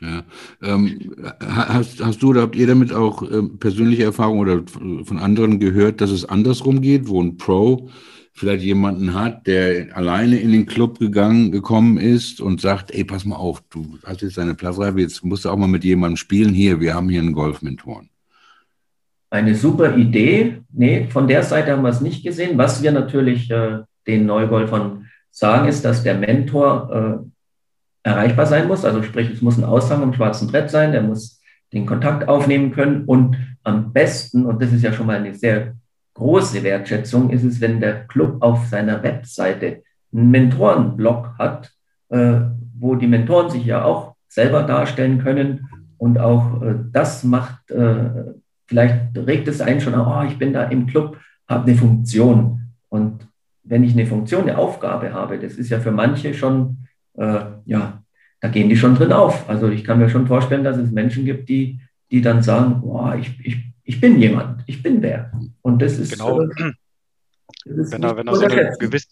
[0.01, 0.23] Ja.
[0.63, 5.59] Ähm, hast, hast du oder habt ihr damit auch ähm, persönliche Erfahrung oder von anderen
[5.59, 7.91] gehört, dass es andersrum geht, wo ein Pro
[8.41, 13.27] vielleicht jemanden hat, der alleine in den Club gegangen, gekommen ist und sagt, ey, pass
[13.27, 16.55] mal auf, du hast jetzt deine Platzreife, jetzt musst du auch mal mit jemandem spielen.
[16.55, 18.09] Hier, wir haben hier einen Golfmentoren.
[19.29, 20.63] Eine super Idee.
[20.73, 22.57] Nee, von der Seite haben wir es nicht gesehen.
[22.57, 27.23] Was wir natürlich äh, den Neugolfern sagen, ist, dass der Mentor
[28.05, 28.87] äh, erreichbar sein muss.
[28.87, 31.43] Also sprich, es muss ein Aushang am schwarzen Brett sein, der muss
[31.75, 33.05] den Kontakt aufnehmen können.
[33.05, 35.75] Und am besten, und das ist ja schon mal eine sehr
[36.21, 41.73] große Wertschätzung, ist es, wenn der Club auf seiner Webseite einen Mentorenblog hat,
[42.11, 42.41] äh,
[42.79, 45.69] wo die Mentoren sich ja auch selber darstellen können.
[45.97, 48.35] Und auch äh, das macht, äh,
[48.67, 51.17] vielleicht regt es einen schon, oh, ich bin da im Club,
[51.49, 52.73] habe eine Funktion.
[52.91, 53.27] Und
[53.65, 58.03] wenn ich eine Funktion, eine Aufgabe habe, das ist ja für manche schon, äh, ja,
[58.41, 59.49] da gehen die schon drin auf.
[59.49, 63.11] Also ich kann mir schon vorstellen, dass es Menschen gibt, die, die dann sagen, oh,
[63.19, 65.33] ich, ich, ich bin jemand, ich bin wer.
[65.63, 66.43] Und das ist, genau.
[66.43, 66.73] Äh,
[67.65, 69.09] das ist wenn, da, wenn, da so eine gewisse,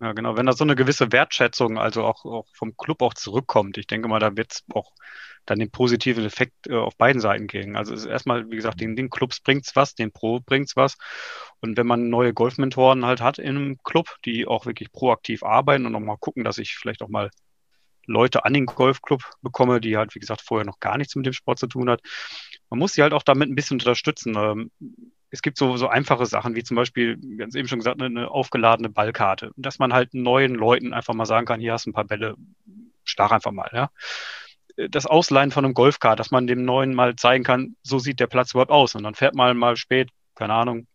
[0.00, 3.76] ja, genau, wenn da so eine gewisse Wertschätzung, also auch, auch vom Club auch zurückkommt,
[3.76, 4.92] ich denke mal, da wird es auch
[5.46, 7.76] dann den positiven Effekt äh, auf beiden Seiten geben.
[7.76, 10.76] Also es ist erstmal, wie gesagt, den, den Clubs es was, den Pro bringt es
[10.76, 10.96] was.
[11.60, 15.86] Und wenn man neue Golfmentoren halt hat in einem Club, die auch wirklich proaktiv arbeiten
[15.86, 17.30] und auch mal gucken, dass ich vielleicht auch mal
[18.06, 21.32] Leute an den Golfclub bekomme, die halt, wie gesagt, vorher noch gar nichts mit dem
[21.32, 22.00] Sport zu tun hat.
[22.70, 24.34] Man muss sie halt auch damit ein bisschen unterstützen.
[24.36, 24.70] Ähm,
[25.30, 28.00] es gibt so, so einfache Sachen, wie zum Beispiel, wir haben es eben schon gesagt,
[28.00, 29.52] eine, eine aufgeladene Ballkarte.
[29.56, 32.36] Dass man halt neuen Leuten einfach mal sagen kann, hier hast du ein paar Bälle,
[33.04, 33.90] stach einfach mal, ja.
[34.88, 38.28] Das Ausleihen von einem Golfkart, dass man dem Neuen mal zeigen kann, so sieht der
[38.28, 38.94] Platz überhaupt aus.
[38.94, 40.86] Und dann fährt man mal spät, keine Ahnung,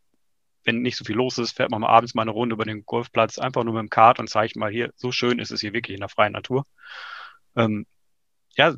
[0.63, 2.86] wenn nicht so viel los ist, fährt man mal abends mal eine Runde über den
[2.86, 5.73] Golfplatz, einfach nur mit dem Kart und zeigt mal hier, so schön ist es hier
[5.73, 6.65] wirklich in der freien Natur.
[7.55, 7.86] Ähm,
[8.55, 8.76] ja,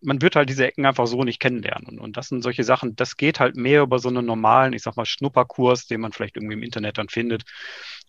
[0.00, 1.86] man wird halt diese Ecken einfach so nicht kennenlernen.
[1.88, 4.82] Und, und das sind solche Sachen, das geht halt mehr über so einen normalen, ich
[4.82, 7.44] sag mal, Schnupperkurs, den man vielleicht irgendwie im Internet dann findet.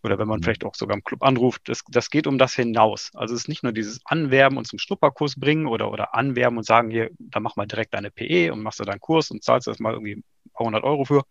[0.03, 0.43] Oder wenn man mhm.
[0.43, 1.69] vielleicht auch sogar im Club anruft.
[1.69, 3.11] Das, das geht um das hinaus.
[3.15, 6.65] Also es ist nicht nur dieses Anwerben und zum Schnupperkurs bringen oder, oder Anwerben und
[6.65, 9.67] sagen, hier, da mach mal direkt deine PE und machst du deinen Kurs und zahlst
[9.67, 10.23] erstmal irgendwie ein
[10.53, 11.23] paar hundert Euro für,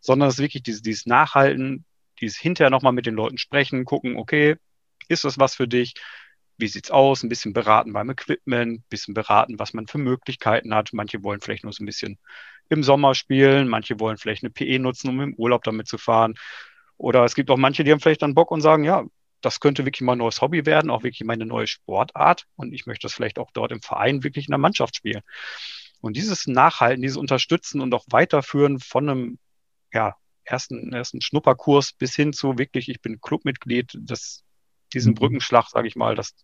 [0.00, 1.84] sondern es ist wirklich dieses, dieses Nachhalten,
[2.20, 4.56] dieses hinterher nochmal mit den Leuten sprechen, gucken, okay,
[5.08, 5.94] ist das was für dich?
[6.58, 10.74] Wie sieht's aus, ein bisschen beraten beim Equipment, ein bisschen beraten, was man für Möglichkeiten
[10.74, 10.90] hat.
[10.92, 12.18] Manche wollen vielleicht nur so ein bisschen
[12.68, 16.34] im Sommer spielen, manche wollen vielleicht eine PE nutzen, um im Urlaub damit zu fahren.
[16.96, 19.04] Oder es gibt auch manche, die haben vielleicht dann Bock und sagen, ja,
[19.40, 22.46] das könnte wirklich mein neues Hobby werden, auch wirklich meine neue Sportart.
[22.56, 25.22] Und ich möchte das vielleicht auch dort im Verein wirklich in der Mannschaft spielen.
[26.00, 29.38] Und dieses Nachhalten, dieses Unterstützen und auch Weiterführen von einem
[29.92, 34.41] ja, ersten, ersten Schnupperkurs bis hin zu wirklich, ich bin Clubmitglied, das,
[34.94, 35.16] diesen mhm.
[35.16, 36.34] Brückenschlag, sage ich mal, das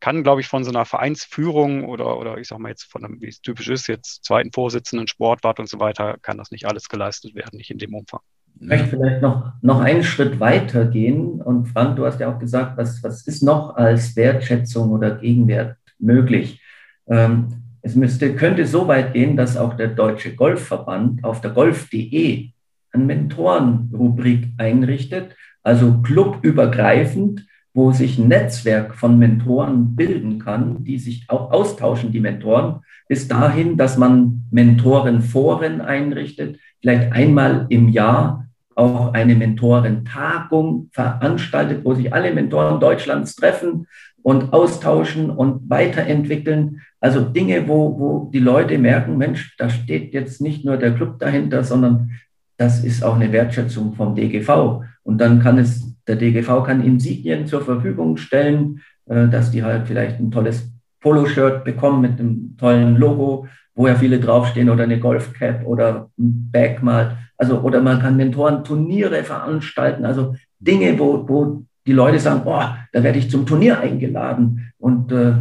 [0.00, 3.20] kann, glaube ich, von so einer Vereinsführung oder, oder ich sage mal jetzt von einem,
[3.20, 6.88] wie es typisch ist, jetzt zweiten Vorsitzenden, Sportwart und so weiter, kann das nicht alles
[6.88, 8.20] geleistet werden, nicht in dem Umfang.
[8.58, 11.42] Ich möchte vielleicht noch, noch einen Schritt weiter gehen.
[11.42, 15.76] Und Frank, du hast ja auch gesagt, was, was ist noch als Wertschätzung oder Gegenwert
[15.98, 16.60] möglich?
[17.06, 22.50] Ähm, es müsste, könnte so weit gehen, dass auch der Deutsche Golfverband auf der golf.de
[22.92, 25.36] eine Mentorenrubrik einrichtet,
[25.66, 27.44] also clubübergreifend,
[27.74, 33.26] wo sich ein Netzwerk von Mentoren bilden kann, die sich auch austauschen, die Mentoren, bis
[33.26, 38.46] dahin, dass man Mentorenforen einrichtet, vielleicht einmal im Jahr
[38.76, 43.88] auch eine Mentorentagung veranstaltet, wo sich alle Mentoren Deutschlands treffen
[44.22, 46.80] und austauschen und weiterentwickeln.
[47.00, 51.18] Also Dinge, wo, wo die Leute merken, Mensch, da steht jetzt nicht nur der Club
[51.18, 52.12] dahinter, sondern
[52.56, 54.84] das ist auch eine Wertschätzung vom DGV.
[55.06, 59.86] Und dann kann es, der DGV kann Insignien zur Verfügung stellen, äh, dass die halt
[59.86, 60.68] vielleicht ein tolles
[61.00, 63.46] Poloshirt bekommen mit einem tollen Logo,
[63.76, 67.18] wo ja viele draufstehen oder eine Golfcap oder ein Bag mal.
[67.36, 73.02] Also, oder man kann Mentoren-Turniere veranstalten, also Dinge, wo, wo die Leute sagen, oh, da
[73.04, 74.72] werde ich zum Turnier eingeladen.
[74.76, 75.34] Und äh,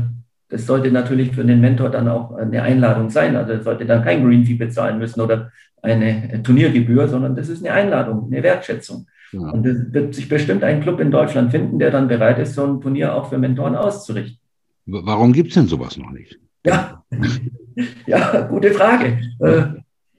[0.50, 3.36] das sollte natürlich für den Mentor dann auch eine Einladung sein.
[3.36, 5.52] Also er sollte dann kein Green Fee bezahlen müssen oder
[5.82, 9.08] eine Turniergebühr, sondern das ist eine Einladung, eine Wertschätzung.
[9.36, 9.50] Ja.
[9.50, 12.66] Und es wird sich bestimmt ein Club in Deutschland finden, der dann bereit ist, so
[12.66, 14.40] ein Turnier auch für Mentoren auszurichten.
[14.86, 16.40] Warum gibt es denn sowas noch nicht?
[16.66, 17.04] Ja,
[18.08, 19.20] ja gute Frage.
[19.40, 19.64] Äh,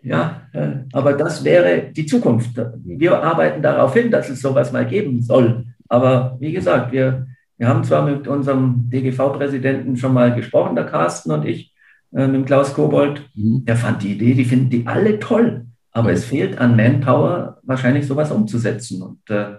[0.03, 2.61] ja, äh, aber das wäre die Zukunft.
[2.85, 5.65] Wir arbeiten darauf hin, dass es sowas mal geben soll.
[5.89, 11.31] Aber wie gesagt, wir, wir haben zwar mit unserem DGV-Präsidenten schon mal gesprochen, der Carsten
[11.31, 11.75] und ich,
[12.13, 13.31] äh, mit Klaus Kobold.
[13.35, 13.65] Mhm.
[13.65, 15.67] Der fand die Idee, die finden die alle toll.
[15.97, 19.01] Aber es fehlt an Manpower, wahrscheinlich sowas umzusetzen.
[19.01, 19.55] Und, äh,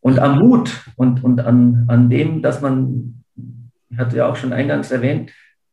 [0.00, 3.24] und am Mut und, und an, an dem, dass man,
[3.90, 5.32] ich hatte ja auch schon eingangs erwähnt,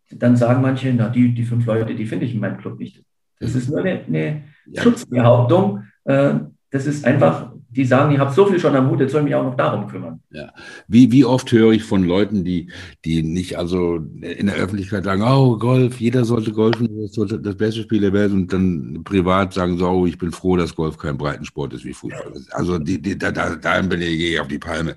[0.09, 3.03] dann sagen manche, na, die, die fünf Leute, die finde ich in meinem Club nicht.
[3.39, 4.81] Das ist nur eine, eine ja.
[4.81, 5.83] Schutzbehauptung.
[6.05, 6.39] Äh,
[6.75, 9.25] das ist einfach die sagen, ich habe so viel schon am Hut, jetzt soll ich
[9.25, 10.21] mich auch noch darum kümmern.
[10.31, 10.53] Ja.
[10.87, 12.71] Wie, wie oft höre ich von Leuten, die,
[13.03, 17.55] die nicht also in der Öffentlichkeit sagen, oh, Golf, jeder sollte golfen, das sollte das
[17.57, 20.97] beste Spiel der Welt und dann privat sagen so, oh, ich bin froh, dass Golf
[20.97, 22.33] kein Breitensport ist wie Fußball.
[22.51, 24.95] Also die, die, da, da, da bin ich auf die Palme.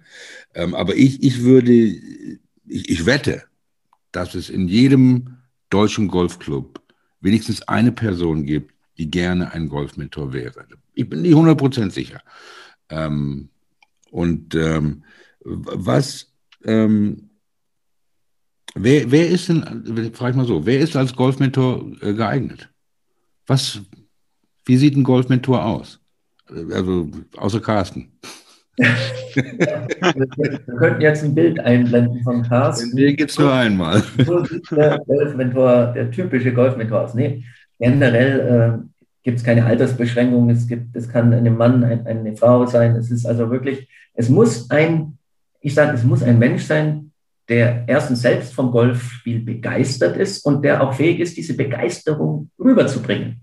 [0.55, 2.31] Ähm, aber ich, ich würde, ich,
[2.67, 3.43] ich wette,
[4.13, 5.39] dass es in jedem
[5.71, 6.81] deutschen Golfclub
[7.21, 10.65] wenigstens eine Person gibt, die gerne ein Golfmentor wäre.
[10.99, 12.21] Ich bin nicht 100% sicher.
[12.91, 13.51] Ähm,
[14.11, 15.05] und ähm,
[15.45, 16.35] was,
[16.65, 17.31] ähm,
[18.75, 22.69] wer, wer ist denn, frage ich mal so, wer ist als Golfmentor äh, geeignet?
[23.47, 23.81] Was,
[24.65, 26.01] wie sieht ein Golfmentor aus?
[26.49, 28.19] Also außer Carsten.
[28.79, 32.97] Wir könnten jetzt ein Bild einblenden von Carsten.
[32.97, 34.03] Den gibt es nur einmal.
[34.27, 37.15] So sieht der Golfmentor, der typische Golfmentor aus.
[37.15, 37.45] Nee,
[37.79, 38.98] generell äh,
[39.29, 40.49] gibt es keine Altersbeschränkung.
[40.49, 42.97] Es, gibt, es kann ein Mann, ein, eine Frau sein.
[42.97, 45.19] Es ist also wirklich, es muss ein,
[45.61, 47.13] ich sage, es muss ein Mensch sein,
[47.47, 53.43] der erstens selbst vom Golfspiel begeistert ist und der auch fähig ist, diese Begeisterung rüberzubringen.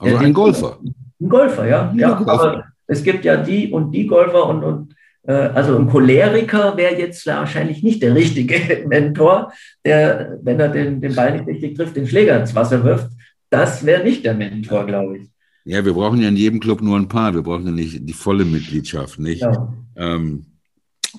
[0.00, 0.80] Also ein Golfer.
[1.20, 1.92] Ein Golfer, ja.
[1.94, 4.94] ja, ja aber es gibt ja die und die Golfer und, und
[5.28, 9.52] äh, also ein Choleriker wäre jetzt wahrscheinlich nicht der richtige Mentor,
[9.84, 13.10] der, wenn er den, den Ball nicht richtig trifft, den Schläger ins Wasser wirft.
[13.50, 15.30] Das wäre nicht der Mentor, glaube ich.
[15.64, 17.34] Ja, wir brauchen ja in jedem Club nur ein paar.
[17.34, 19.42] Wir brauchen ja nicht die volle Mitgliedschaft, nicht?
[19.42, 19.74] Ja.
[19.96, 20.46] Ähm,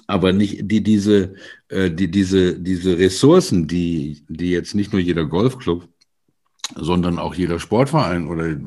[0.08, 1.36] aber nicht die, diese,
[1.68, 5.88] äh, die, diese, diese Ressourcen, die, die jetzt nicht nur jeder Golfclub,
[6.76, 8.58] sondern auch jeder Sportverein oder,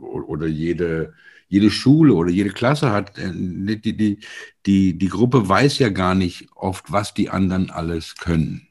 [0.00, 1.12] oder jede,
[1.48, 4.18] jede Schule oder jede Klasse hat, äh, die, die,
[4.66, 8.68] die, die Gruppe weiß ja gar nicht oft, was die anderen alles können.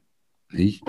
[0.52, 0.84] Nicht?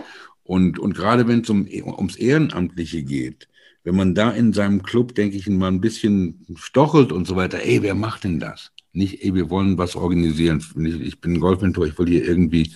[0.45, 3.49] Und, und gerade wenn es um, ums Ehrenamtliche geht,
[3.85, 7.61] wenn man da in seinem Club, denke ich, mal ein bisschen stochelt und so weiter,
[7.65, 8.73] ey, wer macht denn das?
[8.93, 10.63] Nicht, ey, wir wollen was organisieren.
[11.03, 12.73] Ich bin ein Golfmentor, ich will hier irgendwie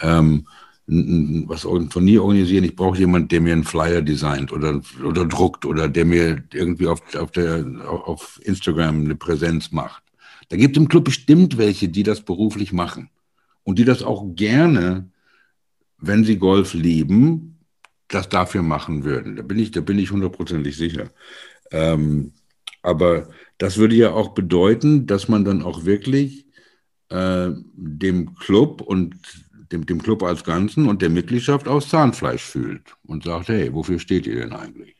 [0.00, 0.46] ähm,
[0.86, 2.64] was ein Turnier organisieren.
[2.64, 6.86] Ich brauche jemanden, der mir einen Flyer designt oder, oder druckt oder der mir irgendwie
[6.86, 10.02] auf, auf, der, auf Instagram eine Präsenz macht.
[10.48, 13.10] Da gibt es im Club bestimmt welche, die das beruflich machen
[13.64, 15.10] und die das auch gerne,
[15.98, 17.58] wenn sie Golf lieben,
[18.08, 19.36] das dafür machen würden.
[19.36, 21.10] Da bin ich, da bin ich hundertprozentig sicher.
[21.70, 22.32] Ähm,
[22.82, 23.28] aber
[23.58, 26.46] das würde ja auch bedeuten, dass man dann auch wirklich
[27.08, 29.16] äh, dem Club und
[29.72, 33.98] dem, dem Club als Ganzen und der Mitgliedschaft aus Zahnfleisch fühlt und sagt, hey, wofür
[33.98, 34.94] steht ihr denn eigentlich?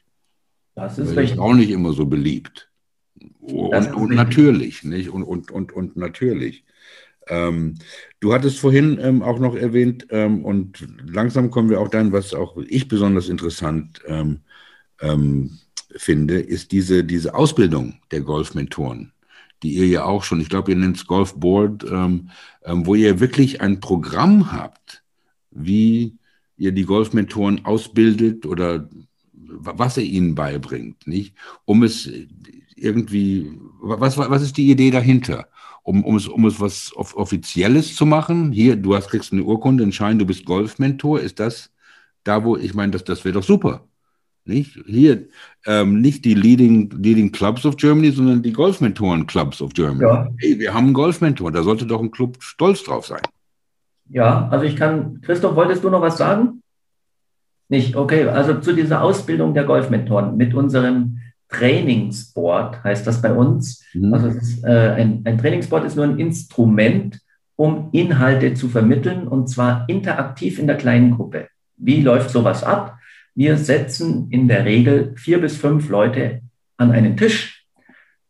[0.75, 2.71] Das ist das auch nicht immer so beliebt.
[3.41, 5.09] Und, und natürlich, nicht?
[5.09, 6.65] Und, und, und, und natürlich.
[7.29, 7.75] Ähm,
[8.21, 12.35] du hattest vorhin ähm, auch noch erwähnt, ähm, und langsam kommen wir auch dann, was
[12.35, 14.41] auch ich besonders interessant ähm,
[15.01, 15.59] ähm,
[15.97, 19.13] finde, ist diese, diese Ausbildung der Golfmentoren,
[19.63, 22.31] die ihr ja auch schon, ich glaube, ihr nennt es Golfboard, ähm,
[22.65, 25.03] ähm, wo ihr wirklich ein Programm habt,
[25.51, 26.17] wie
[26.57, 28.89] ihr die Golfmentoren ausbildet oder
[29.33, 31.35] was er ihnen beibringt, nicht?
[31.65, 32.11] Um es
[32.75, 35.49] irgendwie, was, was ist die Idee dahinter?
[35.87, 38.51] Um, um, es, um es was Offizielles zu machen?
[38.51, 41.21] Hier, du hast, kriegst eine Urkunde, einen Schein, du bist Golfmentor.
[41.21, 41.71] Ist das
[42.25, 43.85] da, wo, ich meine, das, das wäre doch super.
[44.45, 44.81] Nicht?
[44.87, 45.29] Hier
[45.65, 50.03] ähm, nicht die Leading, Leading Clubs of Germany, sondern die Golfmentoren Clubs of Germany.
[50.03, 50.29] Ja.
[50.39, 53.23] Hey, wir haben einen Golfmentor, da sollte doch ein Club stolz drauf sein.
[54.09, 56.63] Ja, also ich kann, Christoph, wolltest du noch was sagen?
[57.69, 63.85] Nicht, okay, also zu dieser Ausbildung der Golfmentoren mit unserem Trainingsboard heißt das bei uns.
[63.95, 64.15] Mhm.
[64.15, 67.21] Also ist, äh, ein, ein Trainingsboard ist nur ein Instrument,
[67.57, 71.49] um Inhalte zu vermitteln und zwar interaktiv in der kleinen Gruppe.
[71.77, 72.99] Wie läuft sowas ab?
[73.35, 76.43] Wir setzen in der Regel vier bis fünf Leute
[76.77, 77.67] an einen Tisch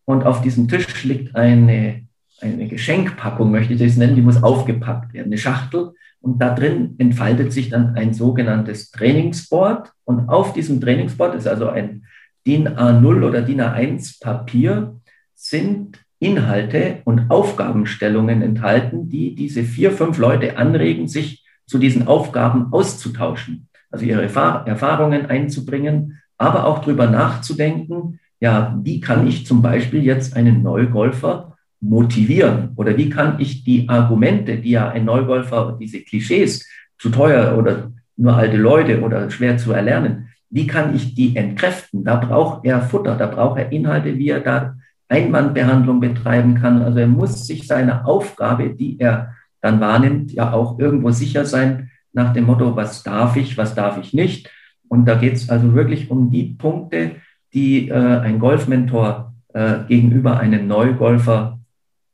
[0.07, 2.07] und auf diesem Tisch liegt eine,
[2.41, 5.93] eine Geschenkpackung, möchte ich das nennen, die muss aufgepackt werden, eine Schachtel.
[6.21, 9.93] Und da drin entfaltet sich dann ein sogenanntes Trainingsboard.
[10.05, 12.05] Und auf diesem Trainingsboard ist also ein
[12.47, 15.01] DIN A0 oder DIN A1 Papier,
[15.35, 22.73] sind Inhalte und Aufgabenstellungen enthalten, die diese vier, fünf Leute anregen, sich zu diesen Aufgaben
[22.73, 23.69] auszutauschen.
[23.91, 30.37] Also ihre Erfahrungen einzubringen, aber auch darüber nachzudenken, ja, wie kann ich zum Beispiel jetzt
[30.37, 32.73] einen Neugolfer motivieren?
[32.77, 36.67] Oder wie kann ich die Argumente, die ja ein Neugolfer, diese Klischees,
[36.99, 42.05] zu teuer oder nur alte Leute oder schwer zu erlernen, wie kann ich die entkräften?
[42.05, 44.77] Da braucht er Futter, da braucht er Inhalte, wie er da
[45.09, 46.83] Einwandbehandlung betreiben kann.
[46.83, 51.91] Also er muss sich seiner Aufgabe, die er dann wahrnimmt, ja auch irgendwo sicher sein,
[52.13, 54.51] nach dem Motto, was darf ich, was darf ich nicht.
[54.89, 57.17] Und da geht es also wirklich um die Punkte,
[57.53, 61.59] die äh, ein Golfmentor äh, gegenüber einem Neugolfer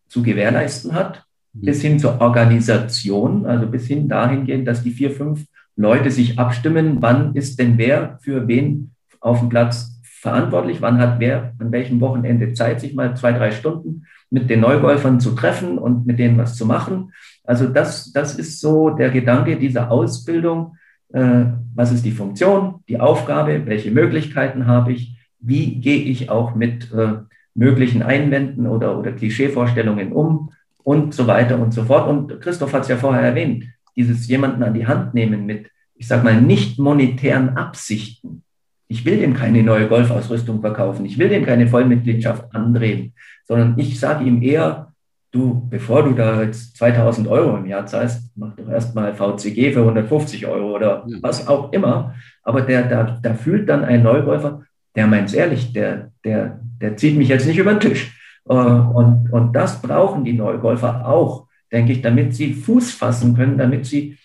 [0.08, 1.66] zu gewährleisten hat, mhm.
[1.66, 5.44] bis hin zur Organisation, also bis hin dahingehend, dass die vier, fünf
[5.76, 11.18] Leute sich abstimmen, wann ist denn wer für wen auf dem Platz verantwortlich, wann hat
[11.18, 15.78] wer an welchem Wochenende Zeit, sich mal zwei, drei Stunden mit den Neugolfern zu treffen
[15.78, 17.12] und mit denen was zu machen.
[17.44, 20.76] Also das, das ist so der Gedanke dieser Ausbildung.
[21.12, 21.44] äh,
[21.74, 26.92] was ist die Funktion, die Aufgabe, welche Möglichkeiten habe ich, wie gehe ich auch mit
[26.92, 27.14] äh,
[27.54, 30.52] möglichen Einwänden oder, oder Klischeevorstellungen um
[30.82, 32.08] und so weiter und so fort.
[32.08, 33.64] Und Christoph hat es ja vorher erwähnt,
[33.96, 38.42] dieses jemanden an die Hand nehmen mit, ich sage mal, nicht monetären Absichten.
[38.88, 43.14] Ich will dem keine neue Golfausrüstung verkaufen, ich will dem keine Vollmitgliedschaft andrehen,
[43.46, 44.92] sondern ich sage ihm eher,
[45.32, 49.80] du, bevor du da jetzt 2000 Euro im Jahr zahlst, mach doch erstmal VCG für
[49.80, 52.14] 150 Euro oder was auch immer.
[52.42, 54.62] Aber der, der, der fühlt dann ein Neukäufer,
[54.94, 58.14] der meint es ehrlich, der, der, der zieht mich jetzt nicht über den Tisch.
[58.48, 63.58] Äh, und, und das brauchen die Neugolfer auch, denke ich, damit sie Fuß fassen können,
[63.58, 64.18] damit sie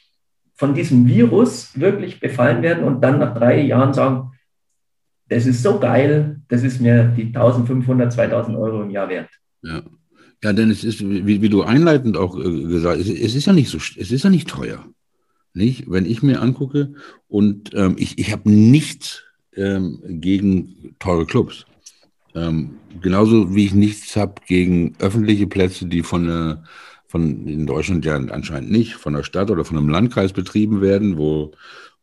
[0.55, 4.31] von diesem Virus wirklich befallen werden und dann nach drei Jahren sagen,
[5.29, 9.29] das ist so geil, das ist mir die 1500, 2000 Euro im Jahr wert.
[9.61, 9.81] Ja.
[10.43, 13.53] Ja, denn es ist, wie, wie du einleitend auch äh, gesagt hast, es ist ja
[13.53, 14.85] nicht so, es ist ja nicht teuer.
[15.53, 15.89] Nicht?
[15.89, 16.93] Wenn ich mir angucke
[17.27, 19.23] und ähm, ich, ich habe nichts
[19.55, 21.65] ähm, gegen teure Clubs.
[22.35, 26.55] Ähm, genauso wie ich nichts habe gegen öffentliche Plätze, die von, äh,
[27.07, 31.17] von in Deutschland ja anscheinend nicht, von der Stadt oder von einem Landkreis betrieben werden,
[31.17, 31.51] wo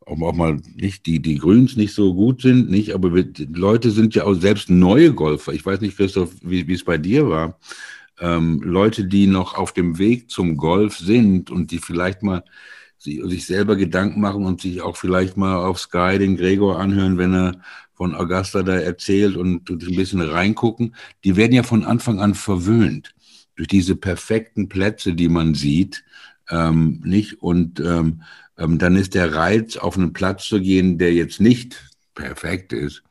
[0.06, 4.14] auch, mal nicht die, die Grüns nicht so gut sind, nicht, aber wir, Leute sind
[4.14, 5.52] ja auch selbst neue Golfer.
[5.52, 7.58] Ich weiß nicht, Christoph, wie, wie es bei dir war.
[8.20, 12.44] Ähm, Leute, die noch auf dem Weg zum Golf sind und die vielleicht mal
[12.98, 17.34] sich selber Gedanken machen und sich auch vielleicht mal auf Sky den Gregor anhören, wenn
[17.34, 17.60] er
[17.92, 23.13] von Augusta da erzählt und ein bisschen reingucken, die werden ja von Anfang an verwöhnt
[23.56, 26.04] durch diese perfekten Plätze, die man sieht,
[26.50, 27.42] ähm, nicht?
[27.42, 28.22] Und ähm,
[28.58, 33.02] ähm, dann ist der Reiz, auf einen Platz zu gehen, der jetzt nicht perfekt ist.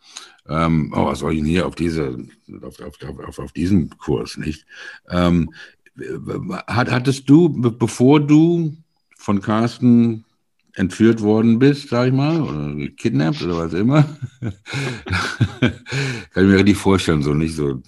[0.48, 2.18] Ähm, oh, was soll ich denn hier auf diese,
[2.62, 4.66] auf, auf, auf, auf diesen Kurs, nicht?
[5.10, 5.54] Ähm,
[6.68, 8.76] hattest du, bevor du
[9.16, 10.26] von Carsten
[10.76, 14.06] entführt worden bist, sag ich mal, oder gekidnappt oder was immer.
[15.62, 15.72] Kann
[16.36, 17.82] ich mir richtig vorstellen, so nicht so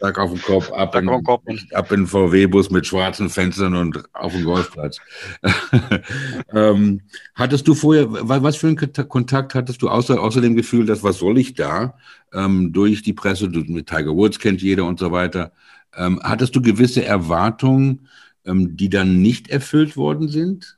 [0.00, 1.44] Tag auf den Kopf, ab, in, Kopf.
[1.72, 4.98] ab in VW-Bus mit schwarzen Fenstern und auf dem Golfplatz.
[6.52, 7.00] ähm,
[7.34, 11.18] hattest du vorher, was für einen Kontakt hattest du, außer, außer dem Gefühl, dass was
[11.18, 11.96] soll ich da,
[12.32, 15.52] ähm, durch die Presse, du, mit Tiger Woods kennt jeder und so weiter,
[15.96, 18.08] ähm, hattest du gewisse Erwartungen,
[18.44, 20.76] ähm, die dann nicht erfüllt worden sind?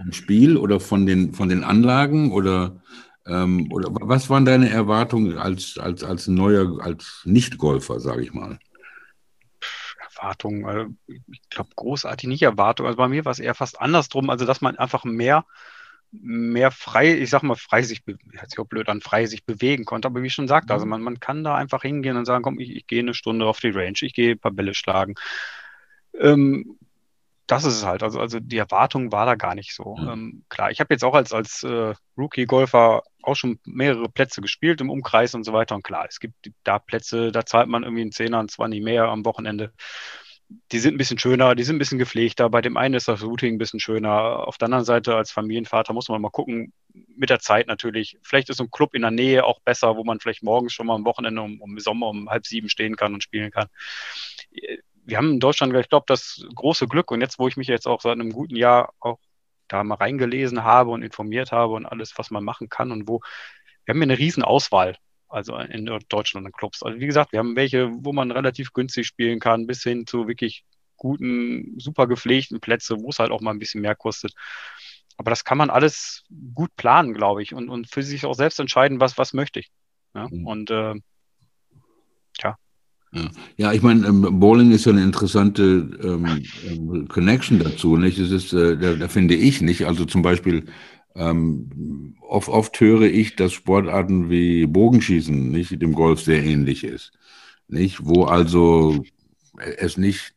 [0.00, 2.80] Vom Spiel oder von den, von den Anlagen oder,
[3.26, 8.58] ähm, oder was waren deine Erwartungen als, als, als neuer, als Nicht-Golfer, sage ich mal?
[10.16, 12.88] Erwartungen, also ich glaube großartig nicht Erwartungen.
[12.88, 15.44] Also bei mir war es eher fast andersrum, also dass man einfach mehr
[16.12, 19.84] mehr frei, ich sag mal, frei sich, hört sich auch blöd an, frei sich bewegen
[19.84, 20.08] konnte.
[20.08, 20.90] Aber wie ich schon sagte, also mhm.
[20.90, 23.60] man, man kann da einfach hingehen und sagen, komm, ich, ich gehe eine Stunde auf
[23.60, 25.14] die Range, ich gehe ein paar Bälle schlagen.
[26.18, 26.78] Ähm,
[27.50, 28.04] das ist es halt.
[28.04, 29.96] Also, also die Erwartung war da gar nicht so.
[29.96, 30.08] Mhm.
[30.08, 34.80] Ähm, klar, ich habe jetzt auch als, als äh, Rookie-Golfer auch schon mehrere Plätze gespielt
[34.80, 35.74] im Umkreis und so weiter.
[35.74, 38.84] Und klar, es gibt da Plätze, da zahlt man irgendwie einen Zehner, und zwar nicht
[38.84, 39.72] mehr am Wochenende.
[40.70, 42.50] Die sind ein bisschen schöner, die sind ein bisschen gepflegter.
[42.50, 44.46] Bei dem einen ist das Routing ein bisschen schöner.
[44.46, 48.16] Auf der anderen Seite als Familienvater muss man mal gucken, mit der Zeit natürlich.
[48.22, 50.86] Vielleicht ist so ein Club in der Nähe auch besser, wo man vielleicht morgens schon
[50.86, 53.68] mal am Wochenende um, um Sommer um halb sieben stehen kann und spielen kann
[55.10, 57.86] wir haben in Deutschland, ich glaube, das große Glück und jetzt, wo ich mich jetzt
[57.86, 59.18] auch seit einem guten Jahr auch
[59.68, 63.20] da mal reingelesen habe und informiert habe und alles, was man machen kann und wo,
[63.84, 64.96] wir haben ja eine riesen Auswahl,
[65.28, 66.82] also in Deutschland in Clubs.
[66.82, 70.26] Also wie gesagt, wir haben welche, wo man relativ günstig spielen kann, bis hin zu
[70.26, 70.64] wirklich
[70.96, 74.34] guten, super gepflegten Plätze, wo es halt auch mal ein bisschen mehr kostet.
[75.16, 78.60] Aber das kann man alles gut planen, glaube ich, und, und für sich auch selbst
[78.60, 79.70] entscheiden, was, was möchte ich.
[80.14, 80.28] Ja?
[80.28, 80.46] Mhm.
[80.46, 80.94] Und äh,
[82.42, 82.56] ja,
[83.12, 85.62] ja, ja ich meine, ähm, Bowling ist ja eine interessante
[86.02, 87.96] ähm, ähm, Connection dazu.
[87.96, 88.18] Nicht?
[88.18, 89.86] Es ist, äh, da, da, finde ich nicht.
[89.86, 90.66] Also zum Beispiel,
[91.14, 97.12] ähm, oft, oft höre ich, dass Sportarten wie Bogenschießen nicht dem Golf sehr ähnlich ist.
[97.68, 98.04] Nicht?
[98.06, 99.04] Wo also
[99.78, 100.34] es nicht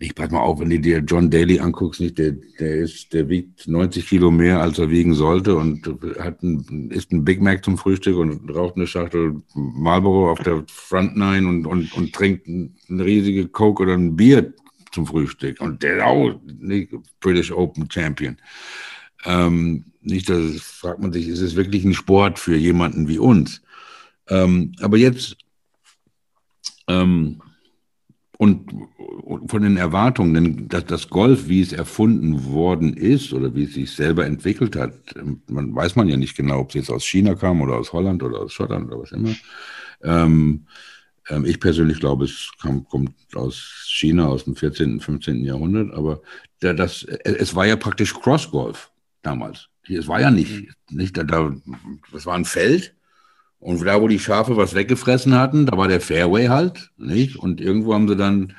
[0.00, 3.28] ich pass mal auf, wenn du dir John Daly anguckst, nicht, der, der ist, der
[3.28, 5.86] wiegt 90 Kilo mehr, als er wiegen sollte und
[6.20, 10.64] hat ein, isst ein Big Mac zum Frühstück und raucht eine Schachtel Marlboro auf der
[10.68, 14.54] Front Nine und, und, und trinkt eine riesige Coke oder ein Bier
[14.92, 15.60] zum Frühstück.
[15.60, 18.36] Und der ist auch nicht, British Open Champion.
[19.24, 23.62] Ähm, nicht, da fragt man sich, ist es wirklich ein Sport für jemanden wie uns?
[24.28, 25.36] Ähm, aber jetzt,
[26.86, 27.42] ähm,
[28.38, 28.88] und
[29.46, 33.74] von den Erwartungen, denn dass das Golf, wie es erfunden worden ist oder wie es
[33.74, 34.92] sich selber entwickelt hat,
[35.48, 38.22] man weiß man ja nicht genau, ob es jetzt aus China kam oder aus Holland
[38.22, 39.34] oder aus Schottland oder was immer.
[40.02, 40.66] Ähm,
[41.28, 45.44] ähm, ich persönlich glaube, es kam, kommt aus China aus dem 14., 15.
[45.44, 46.22] Jahrhundert, aber
[46.60, 48.90] das, es war ja praktisch Cross-Golf
[49.22, 49.68] damals.
[49.88, 51.24] Es war ja nicht, nicht da,
[52.12, 52.94] das war ein Feld.
[53.60, 57.36] Und da, wo die Schafe was weggefressen hatten, da war der Fairway halt, nicht?
[57.36, 58.54] Und irgendwo haben sie dann,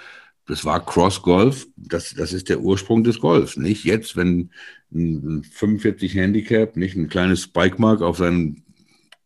[0.46, 3.86] das war Cross Golf, das, das ist der Ursprung des Golfs, nicht?
[3.86, 4.52] Jetzt, wenn
[4.94, 8.64] ein 45 Handicap, nicht ein kleines Spike Mark auf seinen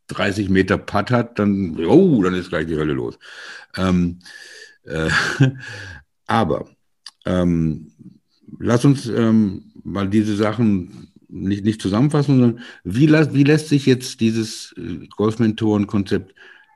[0.07, 3.17] 30 Meter Putt hat, dann, oh, dann ist gleich die Hölle los.
[3.76, 4.19] Ähm,
[4.84, 5.09] äh,
[6.28, 6.69] aber
[7.26, 7.91] ähm,
[8.59, 14.21] lass uns ähm, mal diese Sachen nicht, nicht zusammenfassen, sondern wie, wie lässt sich jetzt
[14.21, 16.34] dieses äh, Golfmentoren-Konzept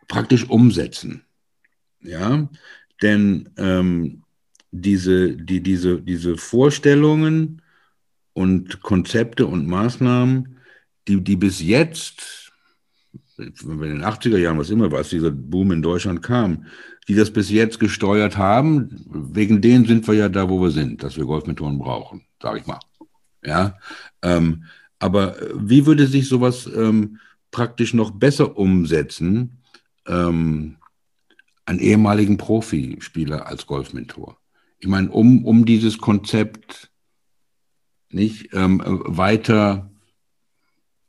[0.07, 1.23] praktisch umsetzen?
[2.01, 2.49] Ja,
[3.01, 4.23] denn ähm,
[4.71, 7.61] diese, die, diese, diese Vorstellungen
[8.33, 10.57] und Konzepte und Maßnahmen,
[11.07, 12.51] die, die bis jetzt,
[13.37, 16.65] wenn wir in den 80er Jahren, was immer war, als dieser Boom in Deutschland kam,
[17.07, 21.03] die das bis jetzt gesteuert haben, wegen denen sind wir ja da, wo wir sind,
[21.03, 22.79] dass wir Golfmethoden brauchen, sage ich mal.
[23.43, 23.77] Ja,
[24.21, 24.63] ähm,
[24.99, 27.19] aber wie würde sich sowas ähm,
[27.51, 29.61] praktisch noch besser umsetzen,
[30.07, 30.77] ähm,
[31.65, 34.37] einen ehemaligen Profispieler als Golfmentor?
[34.79, 36.91] Ich meine, um, um dieses Konzept
[38.09, 39.91] nicht ähm, weiter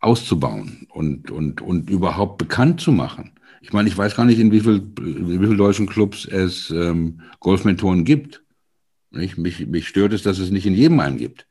[0.00, 3.32] auszubauen und, und, und überhaupt bekannt zu machen.
[3.60, 8.04] Ich meine, ich weiß gar nicht, in wie vielen viel deutschen Clubs es ähm, Golfmentoren
[8.04, 8.42] gibt.
[9.10, 9.38] Nicht?
[9.38, 11.46] Mich, mich stört es, dass es nicht in jedem einen gibt.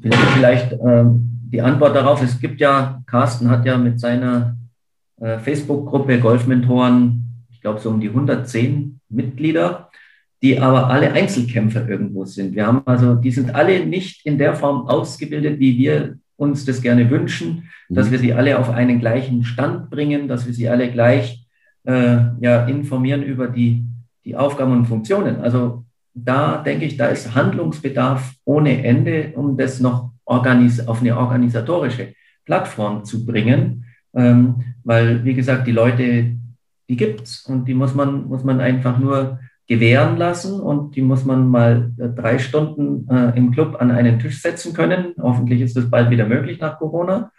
[0.00, 4.56] Vielleicht ähm, die Antwort darauf, es gibt ja, Carsten hat ja mit seiner
[5.20, 9.90] äh, Facebook-Gruppe Golfmentoren, ich glaube so um die 110 Mitglieder,
[10.42, 12.54] die aber alle Einzelkämpfer irgendwo sind.
[12.54, 16.82] Wir haben also, die sind alle nicht in der Form ausgebildet, wie wir uns das
[16.82, 18.12] gerne wünschen, dass mhm.
[18.12, 21.46] wir sie alle auf einen gleichen Stand bringen, dass wir sie alle gleich
[21.84, 23.84] äh, ja, informieren über die,
[24.24, 25.36] die Aufgaben und Funktionen.
[25.40, 25.84] Also
[26.14, 33.04] da denke ich, da ist Handlungsbedarf ohne Ende, um das noch auf eine organisatorische Plattform
[33.04, 33.84] zu bringen.
[34.14, 36.36] Ähm, weil, wie gesagt, die Leute,
[36.88, 41.24] die gibt's und die muss man, muss man einfach nur gewähren lassen und die muss
[41.24, 45.14] man mal äh, drei Stunden äh, im Club an einen Tisch setzen können.
[45.20, 47.32] Hoffentlich ist das bald wieder möglich nach Corona.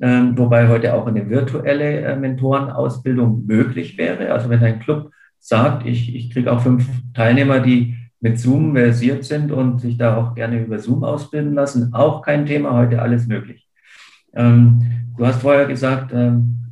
[0.00, 4.32] Ähm, wobei heute auch eine virtuelle äh, Mentorenausbildung möglich wäre.
[4.32, 9.24] Also wenn ein Club sagt, ich, ich kriege auch fünf Teilnehmer, die mit Zoom versiert
[9.24, 13.26] sind und sich da auch gerne über Zoom ausbilden lassen, auch kein Thema, heute alles
[13.26, 13.68] möglich.
[14.32, 16.62] Ähm, du hast vorher gesagt, ähm,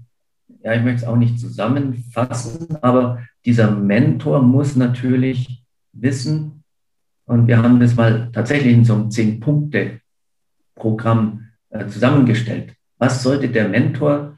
[0.63, 6.63] ja, ich möchte es auch nicht zusammenfassen, aber dieser Mentor muss natürlich wissen,
[7.27, 12.75] und wir haben das mal tatsächlich in so einem Zehn-Punkte-Programm äh, zusammengestellt.
[12.99, 14.37] Was sollte der Mentor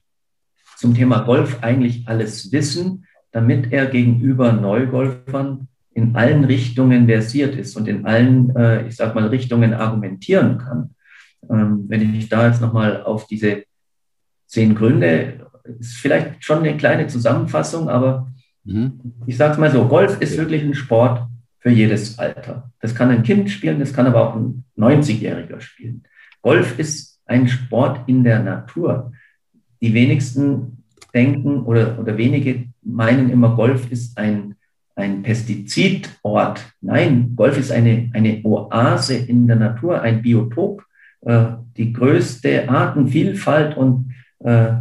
[0.77, 7.77] zum Thema Golf eigentlich alles wissen, damit er gegenüber Neugolfern in allen Richtungen versiert ist
[7.77, 10.95] und in allen, äh, ich sag mal, Richtungen argumentieren kann?
[11.51, 13.65] Ähm, wenn ich da jetzt nochmal auf diese
[14.47, 15.47] zehn Gründe,
[15.79, 18.33] ist vielleicht schon eine kleine Zusammenfassung, aber
[18.65, 19.01] Mhm.
[19.27, 21.29] Ich sage es mal so, Golf ist wirklich ein Sport
[21.59, 22.71] für jedes Alter.
[22.81, 26.05] Das kann ein Kind spielen, das kann aber auch ein 90-Jähriger spielen.
[26.41, 29.13] Golf ist ein Sport in der Natur.
[29.81, 30.85] Die wenigsten
[31.15, 34.55] denken oder, oder wenige meinen immer, Golf ist ein,
[34.95, 36.65] ein Pestizidort.
[36.81, 40.85] Nein, Golf ist eine, eine Oase in der Natur, ein Biotop,
[41.23, 44.73] äh, die größte Artenvielfalt und äh,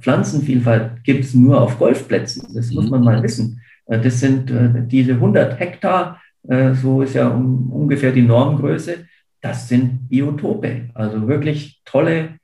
[0.00, 2.54] Pflanzenvielfalt gibt es nur auf Golfplätzen.
[2.54, 3.22] Das muss man mal mhm.
[3.22, 3.60] wissen.
[3.86, 4.52] Äh, das sind
[4.90, 6.20] diese 100 Hektar,
[6.74, 9.06] so ist ja ungefähr die Normgröße.
[9.40, 12.34] Das sind Biotope, also wirklich tolle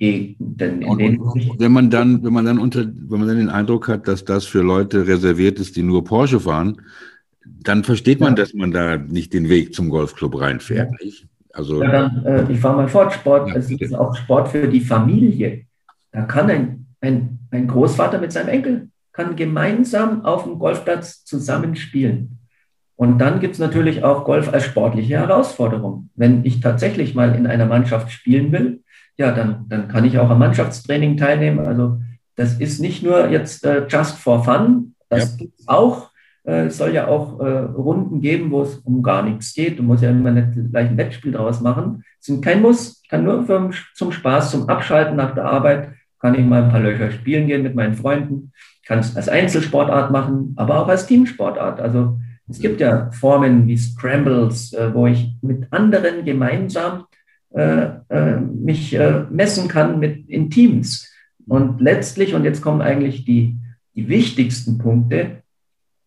[0.00, 0.84] Naturgegenden.
[0.84, 4.08] Und, und wenn man dann, wenn man dann unter, wenn man dann den Eindruck hat,
[4.08, 6.80] dass das für Leute reserviert ist, die nur Porsche fahren,
[7.44, 8.36] dann versteht man, ja.
[8.36, 10.90] dass man da nicht den Weg zum Golfclub reinfährt.
[10.90, 11.04] Ja.
[11.04, 11.26] Nicht?
[11.52, 13.12] Also, ja, dann, äh, ich fahre mal fort.
[13.12, 15.64] Sport, es ist auch Sport für die Familie.
[16.12, 21.74] Da kann ein, ein, ein Großvater mit seinem Enkel kann gemeinsam auf dem Golfplatz zusammen
[21.74, 22.38] spielen.
[22.96, 26.10] Und dann gibt es natürlich auch Golf als sportliche Herausforderung.
[26.14, 28.82] Wenn ich tatsächlich mal in einer Mannschaft spielen will,
[29.16, 31.66] ja, dann, dann kann ich auch am Mannschaftstraining teilnehmen.
[31.66, 32.00] Also
[32.34, 35.36] das ist nicht nur jetzt äh, just for fun, das ja.
[35.38, 36.10] gibt es auch.
[36.44, 39.78] Äh, es soll ja auch äh, Runden geben, wo es um gar nichts geht.
[39.78, 42.04] Du musst ja immer nicht gleich ein Wettspiel draus machen.
[42.20, 43.00] Es sind kein Muss.
[43.02, 45.90] Ich kann nur für, zum Spaß, zum Abschalten nach der Arbeit
[46.20, 48.52] kann ich mal ein paar Löcher spielen gehen mit meinen Freunden,
[48.86, 51.78] kann es als Einzelsportart machen, aber auch als Teamsportart.
[51.78, 57.04] Also es gibt ja Formen wie Scrambles, äh, wo ich mit anderen gemeinsam
[57.56, 61.10] mich äh, messen kann mit, in Teams.
[61.46, 63.56] Und letztlich, und jetzt kommen eigentlich die,
[63.94, 65.42] die wichtigsten Punkte,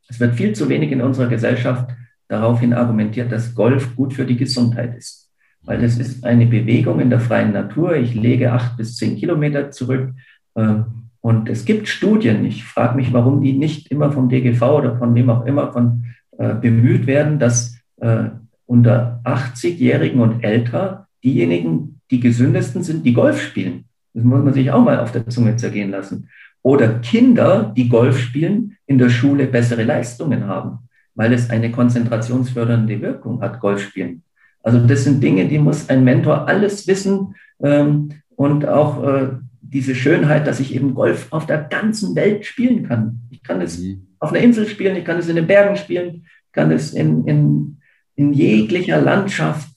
[0.08, 1.89] es wird viel zu wenig in unserer Gesellschaft
[2.28, 5.28] daraufhin argumentiert, dass Golf gut für die Gesundheit ist.
[5.64, 7.95] weil es ist eine Bewegung in der freien Natur.
[7.95, 10.14] Ich lege acht bis zehn Kilometer zurück.
[10.56, 10.86] Ähm,
[11.22, 15.14] und es gibt Studien, ich frage mich, warum die nicht immer vom DGV oder von
[15.16, 16.06] wem auch immer von,
[16.38, 18.30] äh, bemüht werden, dass äh,
[18.66, 23.86] unter 80-Jährigen und älter diejenigen, die gesündesten sind, die Golf spielen.
[24.14, 26.30] Das muss man sich auch mal auf der Zunge zergehen lassen.
[26.62, 30.80] Oder Kinder, die Golf spielen, in der Schule bessere Leistungen haben,
[31.16, 34.24] weil es eine konzentrationsfördernde Wirkung hat, Golf spielen.
[34.62, 39.30] Also das sind Dinge, die muss ein Mentor alles wissen ähm, und auch äh,
[39.62, 43.22] diese Schönheit, dass ich eben Golf auf der ganzen Welt spielen kann.
[43.30, 44.08] Ich kann es mhm.
[44.20, 47.78] auf einer Insel spielen, ich kann es in den Bergen spielen, kann es in, in,
[48.16, 49.70] in jeglicher Landschaft,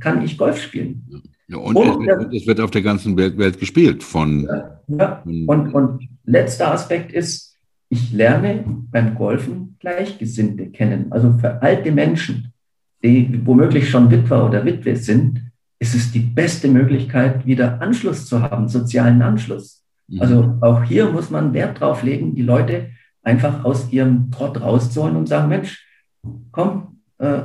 [0.00, 1.22] kann ich Golf spielen.
[1.48, 4.48] Ja, und, und es, wird, es, wird, auf der ganzen Welt, Welt gespielt von.
[4.88, 7.56] Ja, und, und letzter Aspekt ist,
[7.88, 11.06] ich lerne beim Golfen Gleichgesinnte kennen.
[11.10, 12.52] Also für alte Menschen,
[13.02, 15.42] die womöglich schon Witwer oder Witwe sind,
[15.78, 19.84] ist es die beste Möglichkeit, wieder Anschluss zu haben, sozialen Anschluss.
[20.08, 20.20] Mhm.
[20.20, 22.90] Also auch hier muss man Wert drauf legen, die Leute
[23.22, 25.86] einfach aus ihrem Trott rauszuholen und sagen, Mensch,
[26.52, 27.42] komm, äh,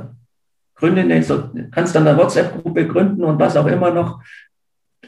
[0.82, 4.20] gründe eine, so, kannst dann eine WhatsApp-Gruppe gründen und was auch immer noch.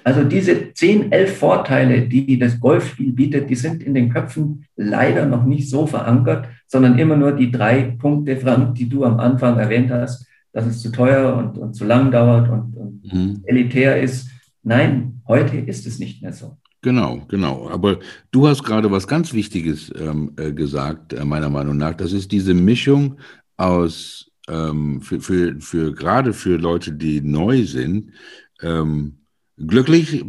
[0.04, 5.26] Also diese 10, 11 Vorteile, die das Golfspiel bietet, die sind in den Köpfen leider
[5.26, 9.58] noch nicht so verankert, sondern immer nur die drei Punkte, Frank, die du am Anfang
[9.58, 13.42] erwähnt hast dass es zu teuer und, und zu lang dauert und, und mhm.
[13.44, 14.30] elitär ist.
[14.62, 16.56] Nein, heute ist es nicht mehr so.
[16.80, 17.68] Genau, genau.
[17.70, 17.98] Aber
[18.30, 21.94] du hast gerade was ganz Wichtiges ähm, äh, gesagt, äh, meiner Meinung nach.
[21.94, 23.16] Das ist diese Mischung
[23.56, 28.12] aus, ähm, für, für, für gerade für Leute, die neu sind,
[28.60, 29.18] ähm,
[29.56, 30.24] glücklich äh,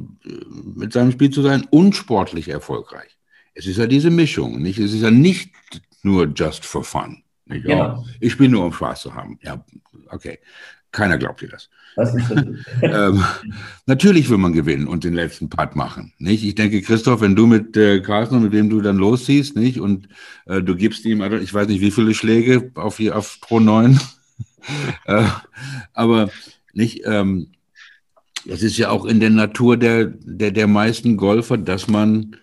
[0.75, 3.17] mit seinem Spiel zu sein und sportlich erfolgreich.
[3.53, 4.79] Es ist ja diese Mischung, nicht?
[4.79, 5.53] Es ist ja nicht
[6.03, 7.23] nur just for fun.
[7.45, 7.65] Nicht?
[7.65, 7.99] Genau.
[7.99, 9.39] Oh, ich spiele nur, um Spaß zu haben.
[9.41, 9.63] Ja,
[10.09, 10.39] okay.
[10.91, 11.69] Keiner glaubt dir das.
[12.81, 13.23] ähm,
[13.85, 16.13] natürlich will man gewinnen und den letzten Part machen.
[16.17, 16.43] Nicht?
[16.43, 19.79] Ich denke, Christoph, wenn du mit äh, Carsten, mit dem du dann losziehst, nicht?
[19.79, 20.09] Und
[20.45, 23.99] äh, du gibst ihm, ich weiß nicht, wie viele Schläge auf, auf Pro 9.
[25.05, 25.23] äh,
[25.93, 26.29] aber
[26.73, 27.47] nicht, ähm,
[28.45, 32.35] das ist ja auch in der Natur der, der, der meisten Golfer, dass man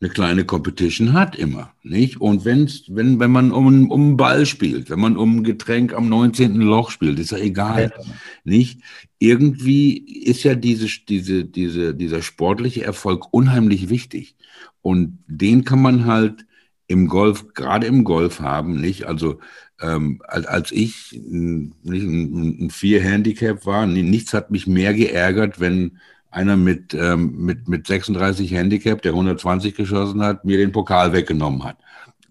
[0.00, 2.20] eine kleine Competition hat immer, nicht?
[2.20, 5.92] Und wenn's, wenn, wenn man um, um einen Ball spielt, wenn man um ein Getränk
[5.92, 6.54] am 19.
[6.56, 8.04] Loch spielt, ist ja egal, ja.
[8.44, 8.80] nicht?
[9.18, 14.36] Irgendwie ist ja diese, diese, diese, dieser sportliche Erfolg unheimlich wichtig.
[14.80, 16.46] Und den kann man halt
[16.86, 19.04] im Golf, gerade im Golf haben, nicht?
[19.04, 19.38] Also,
[19.82, 25.98] ähm, als, als ich nicht, ein, ein Vier-Handicap war, nichts hat mich mehr geärgert, wenn
[26.30, 31.64] einer mit, ähm, mit, mit 36 Handicap, der 120 geschossen hat, mir den Pokal weggenommen
[31.64, 31.76] hat.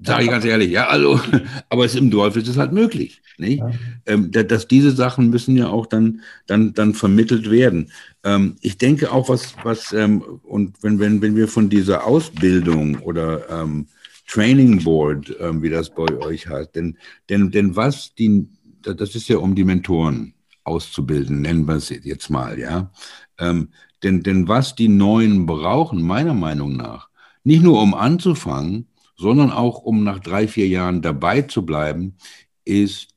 [0.02, 1.20] Sage ich ganz ehrlich, ja, also,
[1.70, 3.60] aber es im Dorf ist es halt möglich, nicht?
[3.60, 3.72] Ja.
[4.06, 7.92] Ähm, dass diese Sachen müssen ja auch dann, dann, dann vermittelt werden.
[8.24, 13.00] Ähm, ich denke auch, was, was, ähm, und wenn, wenn, wenn wir von dieser Ausbildung
[13.00, 13.88] oder ähm,
[14.28, 16.98] Training Board, ähm, wie das bei euch heißt, denn,
[17.30, 18.48] denn, denn was die,
[18.82, 20.34] das ist ja um die Mentoren
[20.64, 22.92] auszubilden, nennen wir es jetzt mal, ja.
[23.38, 23.70] Ähm,
[24.04, 27.10] denn, denn was die Neuen brauchen, meiner Meinung nach,
[27.44, 32.16] nicht nur um anzufangen, sondern auch um nach drei, vier Jahren dabei zu bleiben,
[32.64, 33.14] ist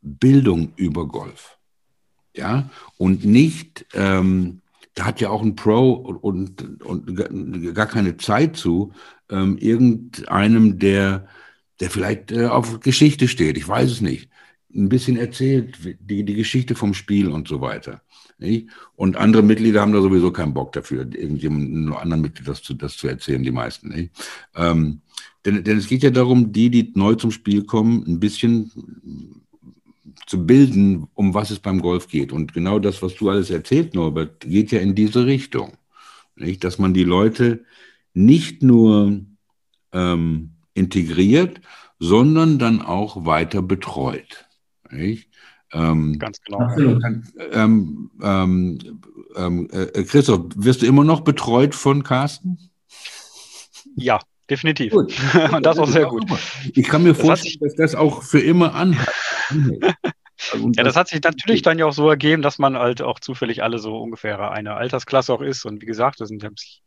[0.00, 1.58] Bildung über Golf.
[2.34, 4.60] Ja, und nicht, ähm,
[4.94, 8.92] da hat ja auch ein Pro und, und, und gar keine Zeit zu,
[9.30, 11.26] ähm, irgendeinem, der,
[11.80, 14.30] der vielleicht äh, auf Geschichte steht, ich weiß es nicht,
[14.74, 18.02] ein bisschen erzählt, die, die Geschichte vom Spiel und so weiter.
[18.38, 18.68] Nicht?
[18.96, 22.96] Und andere Mitglieder haben da sowieso keinen Bock dafür, irgendjemandem anderen Mitglied das zu, das
[22.96, 23.88] zu erzählen, die meisten.
[23.88, 24.10] Nicht?
[24.54, 25.00] Ähm,
[25.44, 28.70] denn, denn es geht ja darum, die, die neu zum Spiel kommen, ein bisschen
[30.26, 32.32] zu bilden, um was es beim Golf geht.
[32.32, 35.74] Und genau das, was du alles erzählt, Norbert, geht ja in diese Richtung.
[36.34, 36.64] Nicht?
[36.64, 37.64] Dass man die Leute
[38.12, 39.20] nicht nur
[39.92, 41.60] ähm, integriert,
[41.98, 44.46] sondern dann auch weiter betreut.
[44.90, 45.30] Nicht?
[45.76, 46.68] Ähm, Ganz genau.
[47.52, 49.00] Ähm, ähm,
[49.36, 52.58] ähm, äh, Christoph, wirst du immer noch betreut von Carsten?
[53.94, 54.92] Ja, definitiv.
[54.92, 55.14] Gut.
[55.52, 56.24] Und das auch sehr gut.
[56.74, 59.08] Ich kann mir das vorstellen, dass das auch für immer anhält.
[60.52, 63.20] Also ja, das hat sich natürlich dann ja auch so ergeben, dass man halt auch
[63.20, 65.64] zufällig alle so ungefähr eine Altersklasse auch ist.
[65.66, 66.82] Und wie gesagt, das sind sich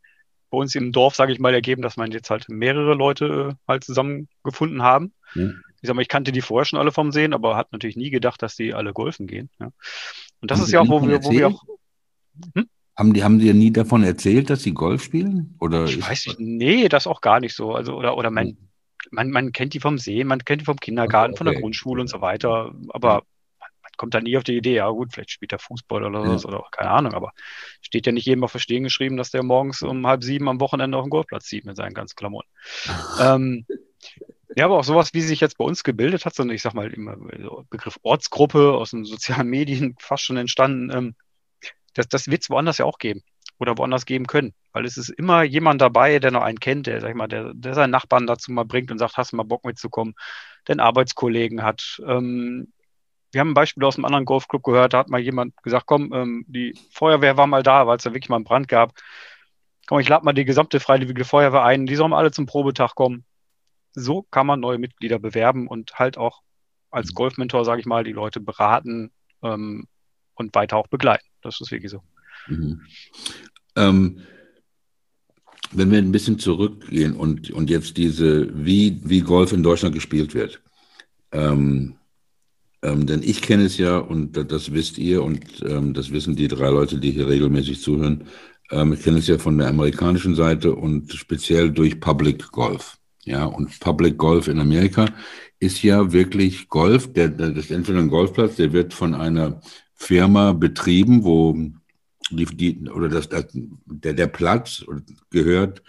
[0.50, 3.56] bei uns im Dorf, sage ich mal, ergeben, dass man jetzt halt mehrere Leute äh,
[3.68, 5.14] halt zusammengefunden haben.
[5.36, 5.50] Ja
[5.82, 8.10] ich sag mal, ich kannte die vorher schon alle vom Sehen, aber hat natürlich nie
[8.10, 9.50] gedacht, dass die alle golfen gehen.
[9.60, 9.72] Ja.
[10.42, 11.64] Und das haben ist ja auch, wo wir, wo wir auch.
[12.56, 12.70] Hm?
[12.96, 15.56] Haben die, haben die ja nie davon erzählt, dass sie Golf spielen?
[15.62, 17.74] Oder ich weiß nicht, nee, das auch gar nicht so.
[17.74, 18.58] Also, oder, oder man, hm.
[19.12, 21.38] man, man kennt die vom Sehen, man kennt die vom Kindergarten, okay.
[21.38, 23.24] von der Grundschule und so weiter, aber
[23.58, 26.38] man, man kommt dann nie auf die Idee, ja gut, vielleicht spielt er Fußball oder
[26.38, 26.56] so, ja.
[26.56, 27.32] oder keine Ahnung, aber
[27.82, 30.98] steht ja nicht jedem auf Verstehen geschrieben, dass der morgens um halb sieben am Wochenende
[30.98, 32.50] auf den Golfplatz zieht mit seinen ganzen Klamotten.
[33.22, 33.66] ähm,
[34.56, 36.92] ja, aber auch sowas, wie sich jetzt bei uns gebildet hat, so ich sag mal,
[36.92, 37.18] immer
[37.70, 41.16] Begriff Ortsgruppe aus den sozialen Medien fast schon entstanden, ähm,
[41.94, 43.22] das, das wird es woanders ja auch geben
[43.60, 44.54] oder woanders geben können.
[44.72, 47.54] Weil es ist immer jemand dabei, der noch einen kennt, der, sag ich mal, der,
[47.54, 50.16] der seinen Nachbarn dazu mal bringt und sagt, hast du mal Bock mitzukommen,
[50.68, 52.00] einen Arbeitskollegen hat.
[52.06, 52.72] Ähm,
[53.32, 56.14] wir haben ein Beispiel aus einem anderen Golfclub gehört, da hat mal jemand gesagt, komm,
[56.14, 58.94] ähm, die Feuerwehr war mal da, weil es da wirklich mal einen Brand gab.
[59.88, 63.26] Komm, ich lade mal die gesamte Freiwillige Feuerwehr ein, die sollen alle zum Probetag kommen.
[63.94, 66.42] So kann man neue Mitglieder bewerben und halt auch
[66.92, 69.12] als Golfmentor, sage ich mal, die Leute beraten
[69.44, 69.88] ähm,
[70.36, 71.26] und weiter auch begleiten.
[71.42, 72.02] Das ist wirklich so.
[72.48, 72.82] Mhm.
[73.76, 74.22] Ähm,
[75.72, 80.34] wenn wir ein bisschen zurückgehen und, und jetzt diese, wie, wie Golf in Deutschland gespielt
[80.34, 80.62] wird.
[81.32, 81.96] Ähm,
[82.82, 86.48] ähm, denn ich kenne es ja und das wisst ihr und ähm, das wissen die
[86.48, 88.26] drei Leute, die hier regelmäßig zuhören.
[88.72, 92.99] Ähm, ich kenne es ja von der amerikanischen Seite und speziell durch Public Golf.
[93.30, 95.06] Ja, und Public Golf in Amerika
[95.60, 97.14] ist ja wirklich Golf.
[97.14, 99.62] Der, das ist entweder ein Golfplatz, der wird von einer
[99.94, 101.56] Firma betrieben, wo
[102.32, 104.84] die, die, oder das, das, der, der Platz
[105.30, 105.84] gehört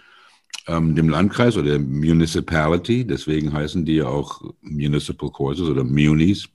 [0.67, 6.47] ähm, dem Landkreis oder der Municipality, deswegen heißen die auch Municipal Courses oder Munis,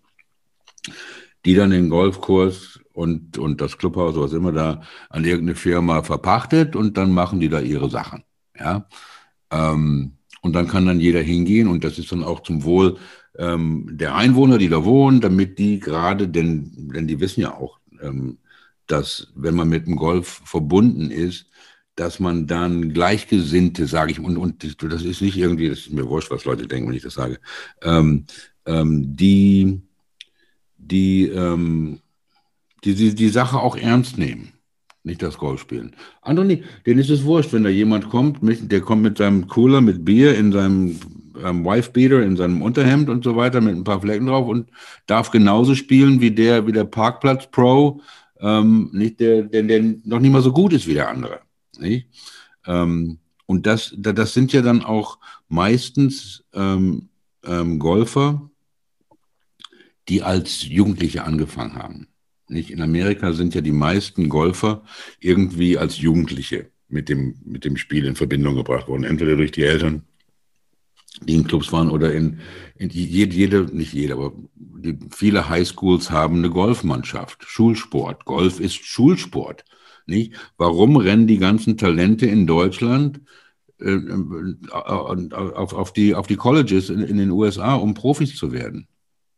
[1.45, 6.77] die dann den Golfkurs und, und das Clubhaus, was immer da, an irgendeine Firma verpachtet
[6.77, 8.23] und dann machen die da ihre Sachen.
[8.57, 8.87] Ja.
[9.51, 10.16] Ähm,
[10.47, 12.99] und dann kann dann jeder hingehen und das ist dann auch zum Wohl
[13.39, 17.81] ähm, der Einwohner, die da wohnen, damit die gerade, denn, denn die wissen ja auch,
[18.01, 18.39] ähm,
[18.87, 21.47] dass wenn man mit dem Golf verbunden ist,
[21.97, 26.09] dass man dann Gleichgesinnte, sage ich, und, und das ist nicht irgendwie, das ist mir
[26.09, 27.41] wurscht, was Leute denken, wenn ich das sage,
[27.83, 28.27] ähm,
[28.67, 29.81] ähm, die,
[30.77, 32.01] die, ähm,
[32.85, 34.53] die, die, die Sache auch ernst nehmen,
[35.07, 35.95] nicht das Golf spielen.
[36.21, 39.81] Andere nicht, denen ist es wurscht, wenn da jemand kommt, der kommt mit seinem Cooler,
[39.81, 40.99] mit Bier in seinem
[41.43, 44.69] ähm, Wife-Beater, in seinem Unterhemd und so weiter, mit ein paar Flecken drauf und
[45.07, 48.03] darf genauso spielen wie der, wie der Parkplatz-Pro,
[48.41, 51.41] ähm, nicht der, der, der noch nicht mal so gut ist wie der andere.
[51.79, 52.09] Nicht?
[52.67, 57.11] Ähm, und das, das sind ja dann auch meistens ähm,
[57.45, 58.51] ähm, Golfer,
[60.09, 62.09] die als Jugendliche angefangen haben.
[62.49, 62.71] Nicht?
[62.71, 64.83] In Amerika sind ja die meisten Golfer
[65.21, 69.05] irgendwie als Jugendliche mit dem, mit dem Spiel in Verbindung gebracht worden.
[69.05, 70.03] Entweder durch die Eltern
[71.23, 72.41] die in Clubs waren oder in,
[72.77, 78.25] in jede, jede, nicht jede, aber die, viele Highschools haben eine Golfmannschaft, Schulsport.
[78.25, 79.65] Golf ist Schulsport.
[80.07, 80.35] Nicht?
[80.57, 83.21] Warum rennen die ganzen Talente in Deutschland
[83.81, 88.53] äh, äh auf, auf, die, auf die Colleges in, in, den USA, um Profis zu
[88.53, 88.87] werden?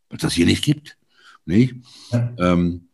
[0.08, 0.98] Weil es das hier nicht gibt.
[1.44, 1.76] Nicht?
[2.10, 2.34] Ja.
[2.38, 2.87] Ähm,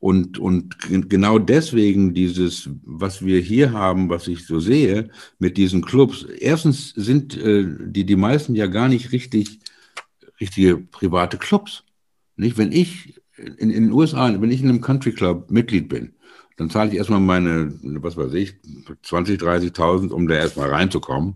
[0.00, 0.76] und, und
[1.08, 6.90] genau deswegen dieses, was wir hier haben, was ich so sehe, mit diesen Clubs, erstens
[6.90, 9.58] sind äh, die, die meisten ja gar nicht richtig,
[10.40, 11.82] richtige private Clubs.
[12.36, 12.58] Nicht?
[12.58, 16.14] Wenn ich in, in den USA, wenn ich in einem Country Club Mitglied bin,
[16.56, 18.54] dann zahle ich erstmal meine, was weiß ich,
[19.02, 21.34] 20, 30.000, um da erstmal reinzukommen.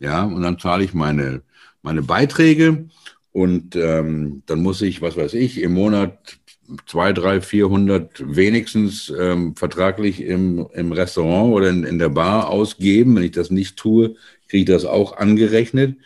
[0.00, 1.42] Ja, und dann zahle ich meine,
[1.82, 2.88] meine Beiträge
[3.32, 6.39] und ähm, dann muss ich, was weiß ich, im Monat
[6.86, 13.16] zwei, drei, vierhundert wenigstens ähm, vertraglich im, im Restaurant oder in, in der Bar ausgeben.
[13.16, 14.14] Wenn ich das nicht tue,
[14.48, 15.96] kriege ich das auch angerechnet.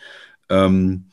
[0.49, 1.05] Ähm,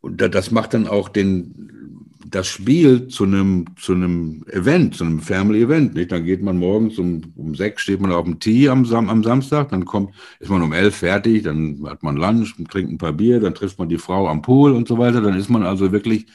[0.00, 5.20] und das macht dann auch den, das Spiel zu einem, zu einem Event, zu einem
[5.20, 5.94] Family Event.
[5.94, 6.12] Nicht?
[6.12, 9.70] Dann geht man morgens um, um sechs, steht man auf dem Tee am, am Samstag,
[9.70, 13.40] dann kommt, ist man um elf fertig, dann hat man Lunch, trinkt ein paar Bier,
[13.40, 15.20] dann trifft man die Frau am Pool und so weiter.
[15.20, 16.26] Dann ist man also wirklich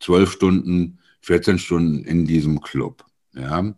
[0.00, 3.04] zwölf Stunden 14 Stunden in diesem Club.
[3.34, 3.74] Ja.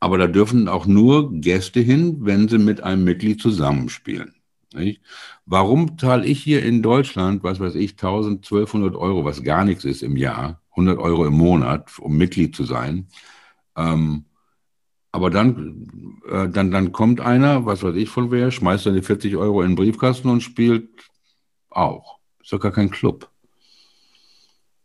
[0.00, 4.34] Aber da dürfen auch nur Gäste hin, wenn sie mit einem Mitglied zusammenspielen.
[4.72, 5.02] Nicht?
[5.44, 10.02] Warum zahle ich hier in Deutschland, was weiß ich, 1200 Euro, was gar nichts ist
[10.02, 13.08] im Jahr, 100 Euro im Monat, um Mitglied zu sein?
[13.76, 14.24] Ähm,
[15.12, 19.36] aber dann, äh, dann, dann kommt einer, was weiß ich von wer, schmeißt die 40
[19.36, 20.88] Euro in den Briefkasten und spielt
[21.70, 22.18] auch.
[22.42, 23.30] Ist doch gar kein Club.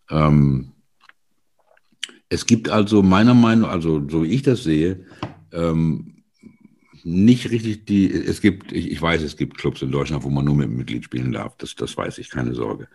[0.10, 0.73] Ähm,
[2.34, 5.06] es gibt also meiner Meinung, also so wie ich das sehe,
[5.52, 6.24] ähm,
[7.04, 10.46] nicht richtig die, es gibt, ich, ich, weiß, es gibt Clubs in Deutschland, wo man
[10.46, 12.88] nur mit Mitglied spielen darf, das, das weiß ich, keine Sorge.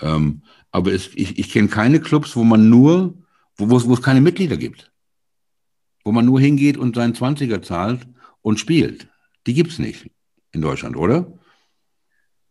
[0.00, 3.14] Ähm, aber es, ich, ich kenne keine Clubs, wo man nur,
[3.58, 4.90] wo es keine Mitglieder gibt.
[6.04, 8.06] Wo man nur hingeht und seinen 20er zahlt
[8.40, 9.08] und spielt.
[9.46, 10.10] Die gibt es nicht
[10.52, 11.32] in Deutschland, oder?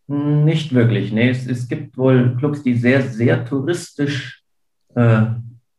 [0.08, 1.12] Nicht wirklich.
[1.12, 4.44] Nee, es, es gibt wohl Clubs, die sehr, sehr touristisch
[4.96, 5.28] äh,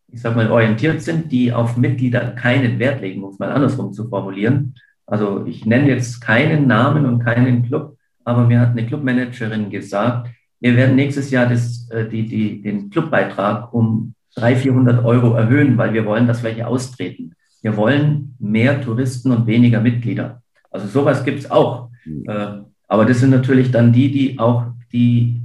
[0.08, 3.92] ich sag mal, orientiert sind, die auf Mitglieder keinen Wert legen, um es mal andersrum
[3.92, 4.74] zu formulieren.
[5.06, 10.28] Also ich nenne jetzt keinen Namen und keinen Club, aber mir hat eine Clubmanagerin gesagt,
[10.60, 15.78] wir werden nächstes Jahr das, äh, die, die, den Clubbeitrag um 300, 400 Euro erhöhen,
[15.78, 17.34] weil wir wollen, dass welche austreten.
[17.62, 20.42] Wir wollen mehr Touristen und weniger Mitglieder.
[20.70, 21.90] Also sowas gibt es auch.
[22.04, 22.66] Mhm.
[22.88, 25.40] Aber das sind natürlich dann die, die auch die,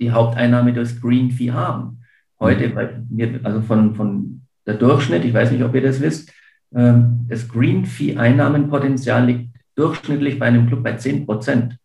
[0.00, 1.95] die Haupteinnahme durch Green Fee haben.
[2.38, 2.74] Heute, mhm.
[2.74, 6.32] weil wir, also von, von der Durchschnitt, ich weiß nicht, ob ihr das wisst,
[6.74, 11.78] ähm, das Green Fee Einnahmenpotenzial liegt durchschnittlich bei einem Club bei 10 Prozent.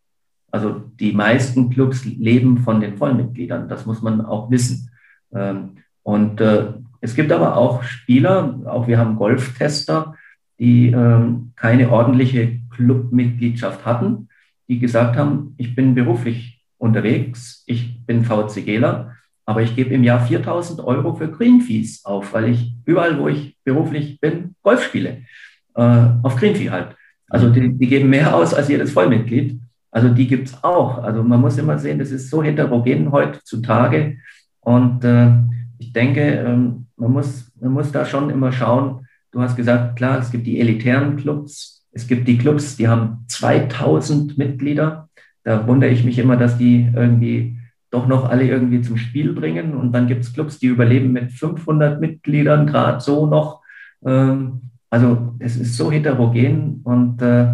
[0.51, 3.69] Also die meisten Clubs leben von den Vollmitgliedern.
[3.69, 4.89] Das muss man auch wissen.
[5.33, 10.15] Ähm, und äh, es gibt aber auch Spieler, auch wir haben Golftester,
[10.59, 14.29] die ähm, keine ordentliche Clubmitgliedschaft hatten,
[14.67, 19.10] die gesagt haben, ich bin beruflich unterwegs, ich bin VCGler,
[19.51, 23.27] aber ich gebe im Jahr 4000 Euro für Green Fees auf, weil ich überall, wo
[23.27, 25.23] ich beruflich bin, Golf spiele.
[25.75, 26.95] Äh, auf Green Fee halt.
[27.27, 29.59] Also die, die geben mehr aus als jedes Vollmitglied.
[29.91, 30.99] Also die gibt es auch.
[30.99, 34.19] Also man muss immer sehen, das ist so heterogen heutzutage.
[34.61, 35.31] Und äh,
[35.79, 39.05] ich denke, ähm, man, muss, man muss da schon immer schauen.
[39.33, 41.85] Du hast gesagt, klar, es gibt die elitären Clubs.
[41.91, 45.09] Es gibt die Clubs, die haben 2000 Mitglieder.
[45.43, 47.57] Da wundere ich mich immer, dass die irgendwie
[47.91, 49.75] doch noch alle irgendwie zum Spiel bringen.
[49.75, 53.61] Und dann gibt es Clubs, die überleben mit 500 Mitgliedern, gerade so noch.
[54.03, 57.47] Ähm, also es ist so heterogen und äh,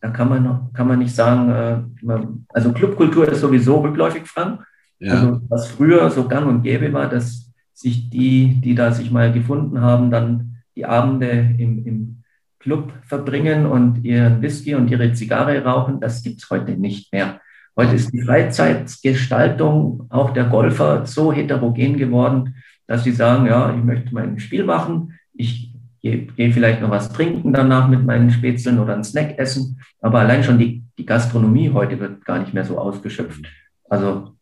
[0.00, 2.18] da kann man, kann man nicht sagen, äh,
[2.50, 4.64] also Clubkultur ist sowieso rückläufig, Frank.
[4.98, 5.14] Ja.
[5.14, 9.32] Also was früher so gang und gäbe war, dass sich die, die da sich mal
[9.32, 12.22] gefunden haben, dann die Abende im, im
[12.58, 17.40] Club verbringen und ihren Whisky und ihre Zigarre rauchen, das gibt es heute nicht mehr.
[17.78, 22.56] Heute ist die Freizeitgestaltung auch der Golfer so heterogen geworden,
[22.88, 25.72] dass sie sagen, ja, ich möchte mein Spiel machen, ich
[26.02, 30.42] gehe, vielleicht noch was trinken danach mit meinen Spätzeln oder einen Snack essen, aber allein
[30.42, 33.46] schon die, die Gastronomie heute wird gar nicht mehr so ausgeschöpft.
[33.88, 34.34] Also,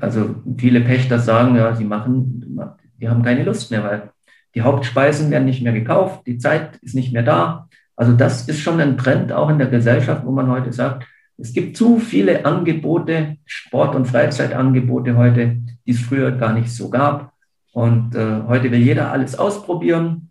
[0.00, 2.58] also viele Pächter sagen, ja, sie machen,
[2.98, 4.10] die haben keine Lust mehr, weil
[4.54, 7.68] die Hauptspeisen werden nicht mehr gekauft, die Zeit ist nicht mehr da.
[7.94, 11.06] Also das ist schon ein Trend auch in der Gesellschaft, wo man heute sagt,
[11.40, 15.56] es gibt zu viele Angebote, Sport- und Freizeitangebote heute,
[15.86, 17.32] die es früher gar nicht so gab.
[17.72, 20.30] Und äh, heute will jeder alles ausprobieren.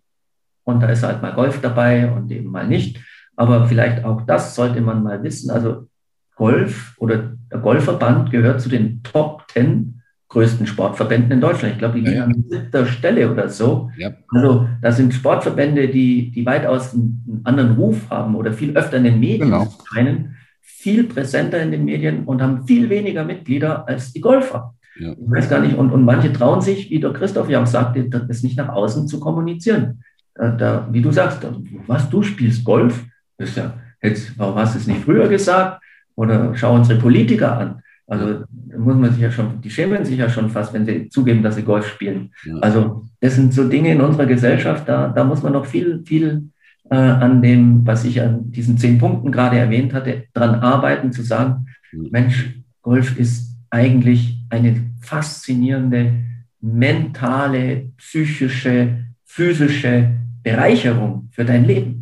[0.64, 3.00] Und da ist halt mal Golf dabei und eben mal nicht.
[3.34, 5.50] Aber vielleicht auch das sollte man mal wissen.
[5.50, 5.88] Also
[6.36, 11.72] Golf oder der Golfverband gehört zu den Top Ten größten Sportverbänden in Deutschland.
[11.72, 12.24] Ich glaube, die liegen ja, ja.
[12.26, 13.90] an siebter Stelle oder so.
[13.96, 14.12] Ja.
[14.28, 19.04] Also das sind Sportverbände, die, die weitaus einen anderen Ruf haben oder viel öfter in
[19.04, 19.66] den Medien genau.
[19.80, 20.36] erscheinen
[20.80, 24.74] viel präsenter in den Medien und haben viel weniger Mitglieder als die Golfer.
[24.98, 25.12] Ja.
[25.12, 28.08] Ich weiß gar nicht, und, und manche trauen sich, wie der Christoph ja auch sagte,
[28.08, 30.02] das nicht nach außen zu kommunizieren.
[30.34, 31.46] Da, da, wie du sagst,
[31.86, 33.04] was, du spielst Golf?
[33.36, 35.82] Das ist ja, jetzt, warum hast du es nicht früher gesagt?
[36.14, 37.82] Oder schau unsere Politiker an.
[38.06, 41.10] Also da muss man sich ja schon, die schämen sich ja schon fast, wenn sie
[41.10, 42.32] zugeben, dass sie Golf spielen.
[42.44, 42.56] Ja.
[42.56, 46.48] Also das sind so Dinge in unserer Gesellschaft, da, da muss man noch viel, viel
[46.90, 51.22] äh, an dem, was ich an diesen zehn Punkten gerade erwähnt hatte, daran arbeiten, zu
[51.22, 52.08] sagen, mhm.
[52.10, 56.24] Mensch, Golf ist eigentlich eine faszinierende
[56.60, 60.10] mentale, psychische, physische
[60.42, 62.00] Bereicherung für dein Leben.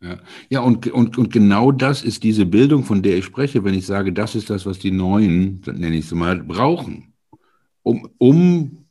[0.00, 0.18] Ja,
[0.48, 3.86] ja und, und, und genau das ist diese Bildung, von der ich spreche, wenn ich
[3.86, 7.12] sage, das ist das, was die Neuen, nenne ich es mal, brauchen,
[7.82, 8.84] um, um,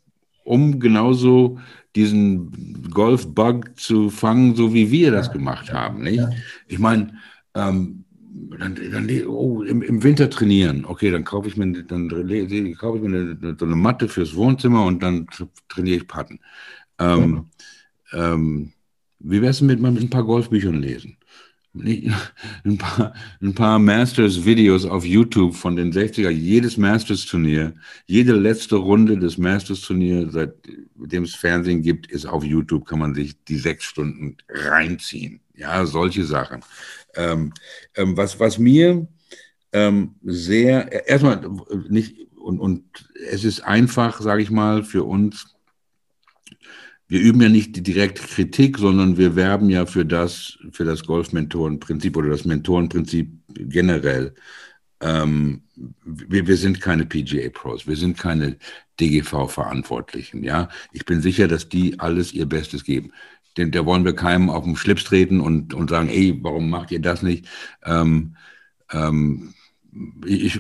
[0.43, 1.59] um genauso
[1.95, 6.03] diesen Golf-Bug zu fangen, so wie wir das gemacht haben.
[6.03, 6.23] Nicht?
[6.67, 7.13] Ich meine,
[7.55, 8.03] ähm,
[8.59, 10.85] dann, dann oh, im, im, Winter trainieren.
[10.85, 14.85] Okay, dann kaufe ich mir, dann kaufe ich mir eine, so eine Matte fürs Wohnzimmer
[14.85, 15.27] und dann
[15.69, 16.39] trainiere ich Patten.
[16.99, 17.45] Ähm,
[18.13, 18.73] ähm,
[19.19, 21.16] wie wäre es mit, mit ein paar Golfbüchern lesen?
[21.83, 27.73] Ein paar, ein paar Masters-Videos auf YouTube von den 60er, jedes Masters-Turnier,
[28.05, 33.43] jede letzte Runde des Masters-Turniers, seitdem es Fernsehen gibt, ist auf YouTube, kann man sich
[33.45, 35.39] die sechs Stunden reinziehen.
[35.55, 36.61] Ja, solche Sachen.
[37.15, 37.53] Ähm,
[37.95, 39.07] ähm, was, was mir
[39.73, 41.49] ähm, sehr, erstmal
[41.89, 45.56] nicht, und, und es ist einfach, sage ich mal, für uns,
[47.07, 51.05] wir üben ja nicht die direkte Kritik, sondern wir werben ja für das, für das
[51.05, 54.33] Golf-Mentoren-Prinzip oder das Mentorenprinzip generell.
[54.99, 55.61] Ähm,
[56.03, 58.57] wir, wir sind keine PGA-Pros, wir sind keine
[58.99, 60.43] DGV-Verantwortlichen.
[60.43, 63.11] Ja, ich bin sicher, dass die alles ihr Bestes geben.
[63.55, 66.91] Denn da wollen wir keinem auf den Schlips treten und, und sagen, ey, warum macht
[66.91, 67.47] ihr das nicht?
[67.85, 68.35] Ähm,
[68.91, 69.53] ähm,
[70.25, 70.59] ich,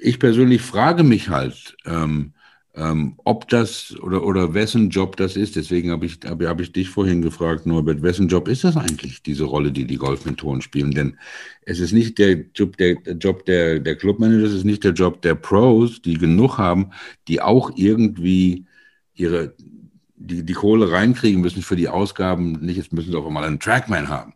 [0.00, 2.34] ich persönlich frage mich halt, ähm,
[2.74, 6.72] Ähm, ob das oder, oder wessen Job das ist, deswegen habe ich, hab, hab ich
[6.72, 10.92] dich vorhin gefragt, Norbert, wessen Job ist das eigentlich, diese Rolle, die die Golfmentoren spielen?
[10.92, 11.18] Denn
[11.66, 14.92] es ist nicht der Job der, der Job der, der Clubmanager, es ist nicht der
[14.92, 16.92] Job der Pros, die genug haben,
[17.28, 18.64] die auch irgendwie
[19.12, 19.54] ihre,
[20.16, 22.52] die, die Kohle reinkriegen müssen für die Ausgaben.
[22.64, 24.32] Nicht, jetzt müssen sie auch mal einen Trackman haben.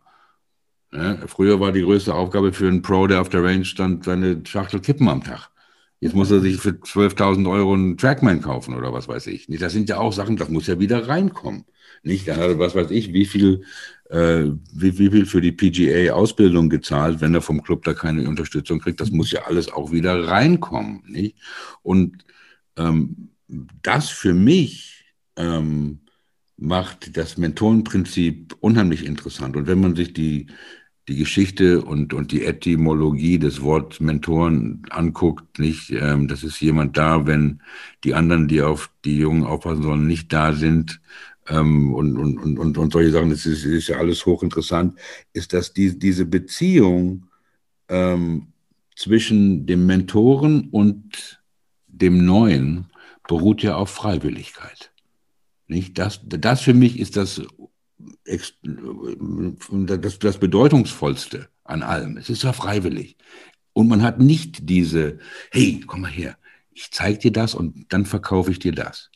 [0.93, 4.41] Ja, früher war die größte Aufgabe für einen Pro, der auf der Range stand, seine
[4.45, 5.49] Schachtel kippen am Tag.
[5.99, 9.47] Jetzt muss er sich für 12.000 Euro einen Trackman kaufen oder was weiß ich.
[9.47, 11.65] Das sind ja auch Sachen, das muss ja wieder reinkommen.
[12.03, 13.63] Nicht, dann hat er, was weiß ich, wie viel,
[14.09, 18.79] äh, wie, wie viel für die PGA-Ausbildung gezahlt, wenn er vom Club da keine Unterstützung
[18.79, 19.01] kriegt.
[19.01, 21.03] Das muss ja alles auch wieder reinkommen.
[21.07, 21.37] Nicht?
[21.81, 22.25] Und
[22.77, 23.29] ähm,
[23.81, 25.05] das für mich
[25.35, 26.01] ähm,
[26.57, 29.55] macht das Mentorenprinzip unheimlich interessant.
[29.55, 30.47] Und wenn man sich die
[31.07, 36.97] die Geschichte und, und die Etymologie des Wortes Mentoren anguckt, nicht, ähm, das ist jemand
[36.97, 37.61] da, wenn
[38.03, 40.99] die anderen, die auf die Jungen aufpassen sollen, nicht da sind,
[41.49, 44.97] ähm, und, und, und, und, und solche Sachen, das ist, ist ja alles hochinteressant,
[45.33, 47.27] ist, dass die, diese Beziehung
[47.87, 48.47] ähm,
[48.95, 51.41] zwischen dem Mentoren und
[51.87, 52.87] dem Neuen
[53.27, 54.91] beruht ja auf Freiwilligkeit.
[55.67, 55.97] Nicht?
[55.97, 57.41] Das, das für mich ist das
[58.23, 62.17] das, das Bedeutungsvollste an allem.
[62.17, 63.17] Es ist ja freiwillig.
[63.73, 65.19] Und man hat nicht diese,
[65.51, 66.37] hey, komm mal her,
[66.71, 69.11] ich zeige dir das und dann verkaufe ich dir das.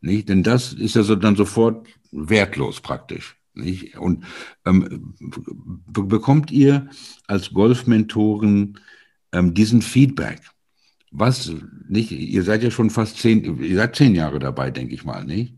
[0.00, 0.28] Nicht?
[0.28, 3.36] Denn das ist ja so, dann sofort wertlos praktisch.
[3.54, 3.96] Nicht?
[3.96, 4.24] Und
[4.64, 5.14] ähm,
[5.86, 6.88] bekommt ihr
[7.26, 8.78] als Golfmentoren
[9.32, 10.40] ähm, diesen Feedback?
[11.10, 11.50] Was,
[11.88, 15.24] nicht, ihr seid ja schon fast zehn, ihr seid zehn Jahre dabei, denke ich mal,
[15.24, 15.54] nicht?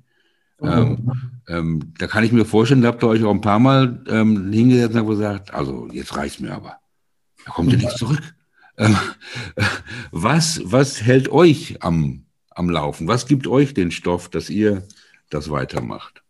[0.61, 1.13] Ähm,
[1.49, 4.53] ähm, da kann ich mir vorstellen, da habt ihr euch auch ein paar Mal ähm,
[4.53, 6.79] hingesetzt und gesagt, also jetzt reicht's mir aber.
[7.45, 8.23] Da kommt ihr nicht zurück.
[8.77, 8.97] Ähm,
[10.11, 13.09] was, was hält euch am, am Laufen?
[13.09, 14.83] Was gibt euch den Stoff, dass ihr
[15.31, 16.23] das weitermacht?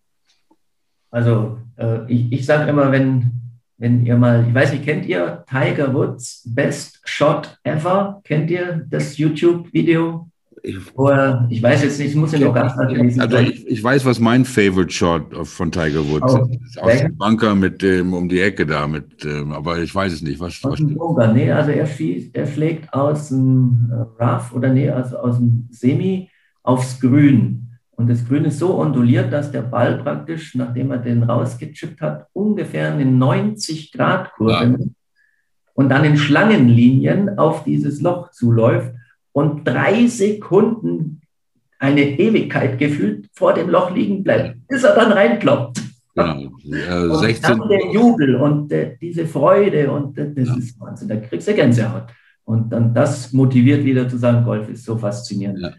[1.10, 3.30] Also äh, ich, ich sage immer, wenn,
[3.78, 8.20] wenn ihr mal, ich weiß nicht, kennt ihr Tiger Woods Best Shot Ever?
[8.24, 10.28] Kennt ihr das YouTube-Video?
[10.62, 14.04] Ich, ich weiß jetzt nicht, ich muss ja noch ganz natürlich Also ich, ich, weiß,
[14.04, 16.78] was mein Favorite Shot von Tiger Woods oh, ist.
[16.80, 20.22] Aus dem Bunker mit dem um die Ecke da, mit, ähm, aber ich weiß es
[20.22, 20.40] nicht.
[20.40, 24.72] Was, aus dem Bunker, nee, also er, schießt, er schlägt aus dem äh, Rough oder
[24.72, 26.28] nee, also aus dem Semi
[26.62, 27.68] aufs Grün.
[27.92, 32.26] Und das Grün ist so onduliert, dass der Ball praktisch, nachdem er den rausgechippt hat,
[32.32, 34.86] ungefähr eine 90 Grad Kurve ja.
[35.74, 38.92] und dann in Schlangenlinien auf dieses Loch zuläuft
[39.32, 41.20] und drei Sekunden
[41.78, 45.80] eine Ewigkeit gefühlt vor dem Loch liegen bleibt, bis er dann reinkloppt.
[46.14, 46.50] Genau.
[46.64, 47.52] Ja, 16.
[47.52, 50.56] Und dann der Jubel und äh, diese Freude und äh, das ja.
[50.56, 52.08] ist Wahnsinn, da kriegst du Gänsehaut.
[52.42, 55.60] Und dann das motiviert wieder zu sagen, Golf ist so faszinierend.
[55.60, 55.72] Ja.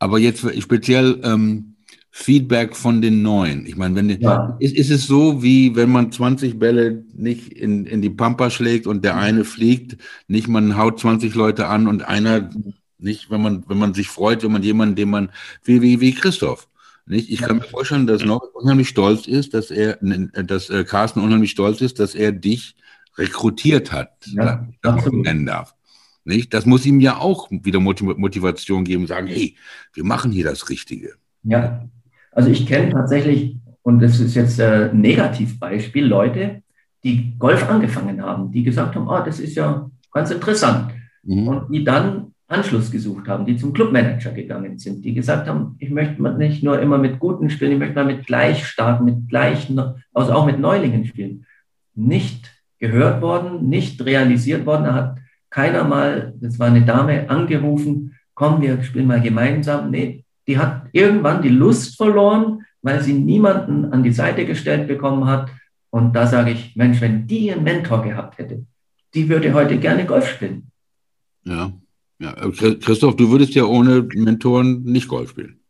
[0.00, 1.73] Aber jetzt speziell ähm,
[2.16, 3.66] Feedback von den Neuen.
[3.66, 4.56] Ich meine, wenn ja.
[4.60, 8.86] ist, ist es so, wie wenn man 20 Bälle nicht in, in die Pampa schlägt
[8.86, 12.50] und der eine fliegt, nicht man haut 20 Leute an und einer
[12.98, 15.30] nicht, wenn man, wenn man sich freut, wenn man jemanden, den man,
[15.64, 16.68] wie, wie, wie Christoph.
[17.04, 17.30] Nicht?
[17.30, 21.50] Ich kann mir vorstellen, dass noch unheimlich stolz ist, dass er, dass äh, Carsten unheimlich
[21.50, 22.76] stolz ist, dass er dich
[23.18, 25.74] rekrutiert hat, ja, dass man nennen darf.
[26.22, 26.54] Nicht?
[26.54, 29.56] Das muss ihm ja auch wieder Motivation geben, sagen, hey,
[29.94, 31.14] wir machen hier das Richtige.
[31.42, 31.88] Ja,
[32.34, 36.62] also ich kenne tatsächlich, und das ist jetzt ein Negativbeispiel, Leute,
[37.04, 40.92] die Golf angefangen haben, die gesagt haben, oh, das ist ja ganz interessant.
[41.22, 41.48] Mhm.
[41.48, 45.90] Und die dann Anschluss gesucht haben, die zum Clubmanager gegangen sind, die gesagt haben, ich
[45.90, 49.70] möchte nicht nur immer mit Guten spielen, ich möchte mal mit gleich starten, mit gleich,
[50.12, 51.46] also auch mit Neulingen spielen.
[51.94, 54.84] Nicht gehört worden, nicht realisiert worden.
[54.84, 55.18] Da hat
[55.50, 59.90] keiner mal, das war eine Dame, angerufen, komm, wir spielen mal gemeinsam.
[59.90, 65.26] Nee, die hat irgendwann die Lust verloren, weil sie niemanden an die Seite gestellt bekommen
[65.26, 65.50] hat.
[65.90, 68.66] Und da sage ich, Mensch, wenn die einen Mentor gehabt hätte,
[69.14, 70.70] die würde heute gerne Golf spielen.
[71.44, 71.72] Ja,
[72.18, 72.34] ja.
[72.80, 75.60] Christoph, du würdest ja ohne Mentoren nicht Golf spielen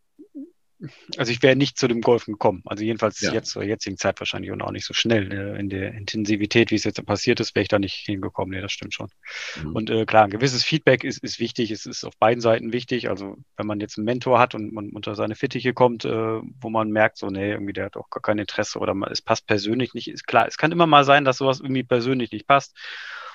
[1.16, 2.62] also ich wäre nicht zu dem Golfen gekommen.
[2.66, 3.32] Also jedenfalls ja.
[3.32, 6.74] jetzt zur jetzigen Zeit wahrscheinlich und auch nicht so schnell äh, in der Intensivität, wie
[6.76, 8.54] es jetzt passiert ist, wäre ich da nicht hingekommen.
[8.54, 9.08] Nee, das stimmt schon.
[9.62, 9.76] Mhm.
[9.76, 11.70] Und äh, klar, ein gewisses Feedback ist, ist wichtig.
[11.70, 13.08] Es ist auf beiden Seiten wichtig.
[13.08, 16.70] Also wenn man jetzt einen Mentor hat und man unter seine Fittiche kommt, äh, wo
[16.70, 19.46] man merkt, so, nee, irgendwie der hat auch gar kein Interesse oder man, es passt
[19.46, 20.46] persönlich nicht, ist klar.
[20.46, 22.76] Es kann immer mal sein, dass sowas irgendwie persönlich nicht passt.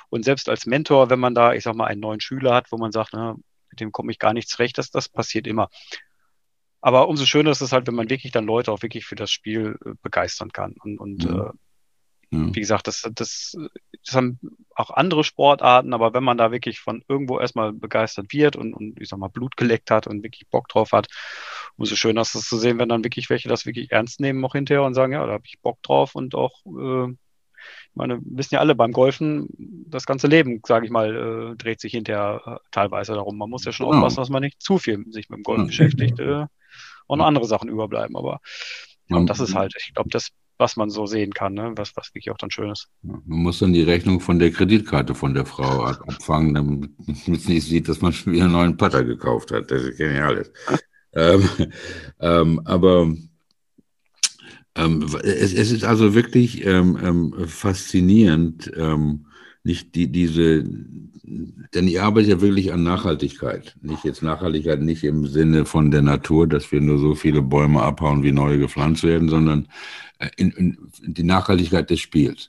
[0.09, 2.77] Und selbst als Mentor, wenn man da, ich sag mal, einen neuen Schüler hat, wo
[2.77, 3.35] man sagt, na,
[3.69, 5.69] mit dem komme ich gar nicht zurecht, das, das passiert immer.
[6.81, 9.31] Aber umso schöner ist es halt, wenn man wirklich dann Leute auch wirklich für das
[9.31, 10.75] Spiel äh, begeistern kann.
[10.79, 11.39] Und, und mhm.
[11.41, 11.49] äh,
[12.31, 12.53] ja.
[12.53, 13.57] Wie gesagt, das, das,
[14.05, 14.39] das haben
[14.75, 19.01] auch andere Sportarten, aber wenn man da wirklich von irgendwo erstmal begeistert wird und, und
[19.01, 21.07] ich sag mal, Blut geleckt hat und wirklich Bock drauf hat,
[21.75, 24.53] umso schöner ist es zu sehen, wenn dann wirklich welche das wirklich ernst nehmen auch
[24.53, 28.53] hinterher und sagen, ja, da habe ich Bock drauf und auch, äh, ich meine, wissen
[28.55, 29.47] ja alle beim Golfen,
[29.87, 33.39] das ganze Leben, sage ich mal, äh, dreht sich hinterher äh, teilweise darum.
[33.39, 33.97] Man muss ja schon genau.
[33.97, 35.65] aufpassen, dass man nicht zu viel sich mit dem Golf ja.
[35.65, 36.45] beschäftigt äh,
[37.09, 38.15] und andere Sachen überbleiben.
[38.15, 38.39] Aber
[39.07, 40.29] ja, das ist halt, ich glaube, das
[40.59, 41.71] was man so sehen kann, ne?
[41.75, 42.89] was, was wirklich auch dann schön ist.
[43.01, 47.63] man muss dann die Rechnung von der Kreditkarte von der Frau abfangen, damit man nicht
[47.63, 49.71] sieht, dass man schon wieder einen neuen Putter gekauft hat.
[49.71, 50.45] Das ist genial.
[51.13, 51.49] ähm,
[52.19, 53.13] ähm, aber
[54.75, 59.27] ähm, es, es, ist also wirklich ähm, ähm, faszinierend, ähm,
[59.63, 63.75] nicht die, diese, denn ich arbeite ja wirklich an Nachhaltigkeit.
[63.81, 67.81] Nicht jetzt Nachhaltigkeit nicht im Sinne von der Natur, dass wir nur so viele Bäume
[67.81, 69.67] abhauen, wie neue gepflanzt werden, sondern
[70.19, 72.47] äh, in, in die Nachhaltigkeit des Spiels,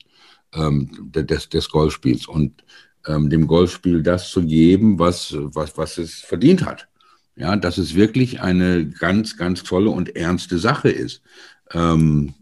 [0.55, 2.65] ähm, des, des Golfspiels und
[3.07, 6.89] ähm, dem Golfspiel das zu geben, was, was, was es verdient hat.
[7.37, 11.23] Ja, dass es wirklich eine ganz, ganz tolle und ernste Sache ist.
[11.73, 12.35] Ähm,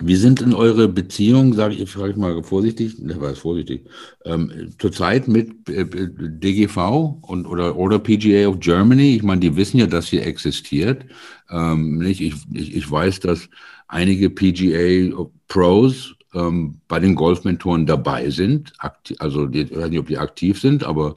[0.00, 3.86] wie sind denn eure Beziehungen, sage ich, frage ich mal vorsichtig, ne, was vorsichtig,
[4.24, 9.14] ähm, zurzeit mit äh, DGV und oder, oder PGA of Germany?
[9.14, 11.06] Ich meine, die wissen ja, dass hier existiert.
[11.48, 12.20] Ähm, nicht?
[12.20, 13.48] Ich, ich, ich weiß, dass
[13.86, 20.00] einige PGA Pros ähm, bei den Golfmentoren dabei sind, aktiv, also die, ich weiß nicht,
[20.00, 21.14] ob die aktiv sind, aber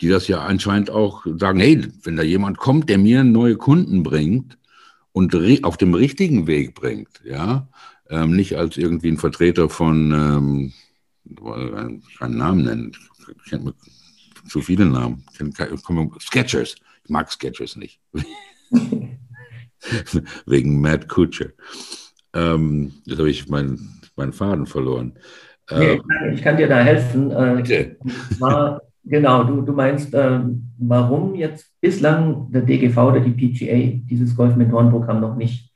[0.00, 4.04] die das ja anscheinend auch sagen, hey, wenn da jemand kommt, der mir neue Kunden
[4.04, 4.56] bringt
[5.12, 5.34] und
[5.64, 7.66] auf dem richtigen Weg bringt, ja,
[8.10, 10.72] ähm, nicht als irgendwie ein Vertreter von, ähm,
[12.18, 12.92] keinen Namen nennen,
[13.44, 13.74] ich kenne
[14.48, 15.24] zu viele Namen,
[16.20, 18.00] Sketchers, ich mag Sketchers nicht,
[20.46, 21.50] wegen Matt Kutscher.
[22.32, 25.14] Ähm, jetzt habe ich meinen, meinen Faden verloren.
[25.70, 26.00] Nee,
[26.32, 27.30] ich, kann, dir da helfen.
[27.30, 27.94] Äh,
[28.40, 30.40] war, genau, du, du meinst, äh,
[30.78, 35.72] warum jetzt bislang der DGV oder die PGA dieses Golf-Mentoren-Programm noch nicht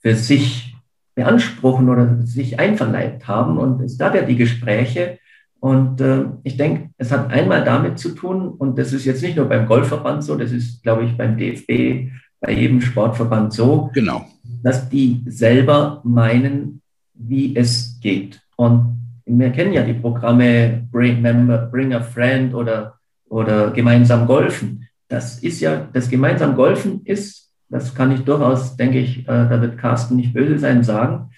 [0.00, 0.75] für sich
[1.16, 3.58] beanspruchen oder sich einverleibt haben.
[3.58, 5.18] Und es gab ja die Gespräche.
[5.58, 9.36] Und äh, ich denke, es hat einmal damit zu tun, und das ist jetzt nicht
[9.36, 14.26] nur beim Golfverband so, das ist, glaube ich, beim DFB, bei jedem Sportverband so, genau.
[14.62, 16.82] dass die selber meinen,
[17.14, 18.42] wie es geht.
[18.56, 22.98] Und wir kennen ja die Programme Bring, Member, Bring a Friend oder,
[23.28, 24.86] oder gemeinsam golfen.
[25.08, 29.60] Das ist ja, das gemeinsam golfen ist das kann ich durchaus, denke ich, äh, da
[29.60, 31.30] wird Carsten nicht böse sein, sagen,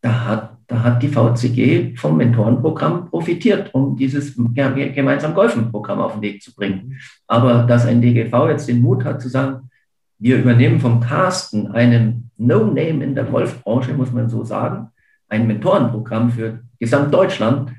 [0.00, 6.22] da hat, da hat die VCG vom Mentorenprogramm profitiert, um dieses gemeinsam Golfen-Programm auf den
[6.22, 6.98] Weg zu bringen.
[7.26, 9.70] Aber dass ein DGV jetzt den Mut hat zu sagen,
[10.18, 14.88] wir übernehmen vom Carsten, einem No-Name in der Golfbranche, muss man so sagen,
[15.28, 17.72] ein Mentorenprogramm für Gesamtdeutschland,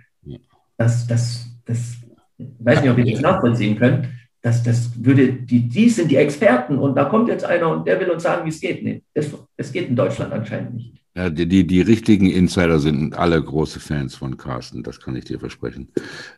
[0.77, 1.97] das, das, das,
[2.37, 4.07] ich weiß nicht, ob ihr das nachvollziehen könnt,
[4.47, 7.99] das, das würde, die, die sind die Experten und da kommt jetzt einer und der
[7.99, 8.81] will uns sagen, wie es geht.
[8.81, 10.93] Nee, das, das geht in Deutschland anscheinend nicht.
[11.17, 15.25] Ja, die, die, die richtigen Insider sind alle große Fans von Carsten, das kann ich
[15.25, 15.89] dir versprechen.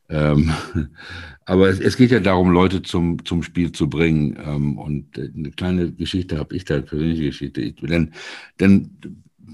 [0.08, 0.52] Ähm,
[1.46, 4.38] aber es, es, geht ja darum, Leute zum, zum Spiel zu bringen.
[4.44, 7.62] Ähm, und eine kleine Geschichte habe ich da, eine persönliche Geschichte.
[7.62, 8.14] Ich, denn,
[8.60, 8.90] denn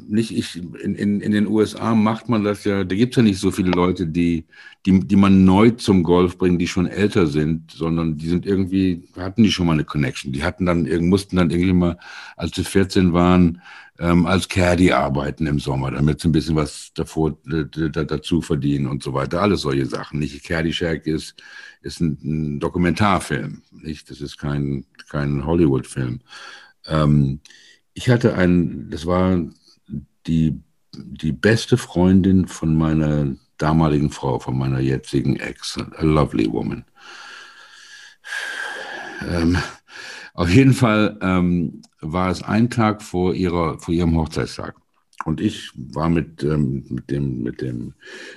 [0.08, 3.24] nicht ich, in, in, in den USA macht man das ja, da gibt es ja
[3.24, 4.46] nicht so viele Leute, die,
[4.86, 9.08] die, die man neu zum Golf bringt, die schon älter sind, sondern die sind irgendwie,
[9.18, 10.32] hatten die schon mal eine Connection.
[10.32, 11.98] Die hatten dann, mussten dann irgendwie mal,
[12.38, 13.62] als sie 14 waren,
[14.00, 19.02] ähm, als Caddy arbeiten im Sommer, damit sie ein bisschen was davor, dazu verdienen und
[19.02, 19.42] so weiter.
[19.42, 20.20] Alles solche Sachen.
[20.20, 21.36] Nicht Caddy Shack ist,
[21.82, 24.10] ist ein, ein Dokumentarfilm, nicht?
[24.10, 26.20] Das ist kein, kein Hollywood-Film.
[26.88, 27.40] Ähm,
[27.94, 29.40] ich hatte einen, das war
[30.28, 30.62] die,
[30.94, 36.86] die beste Freundin von meiner damaligen Frau, von meiner jetzigen Ex, a lovely woman.
[39.30, 39.58] Ähm,
[40.34, 44.76] auf jeden Fall ähm, war es ein Tag vor, ihrer, vor ihrem Hochzeitstag.
[45.24, 47.94] Und ich war mit, ähm, mit, dem, mit dem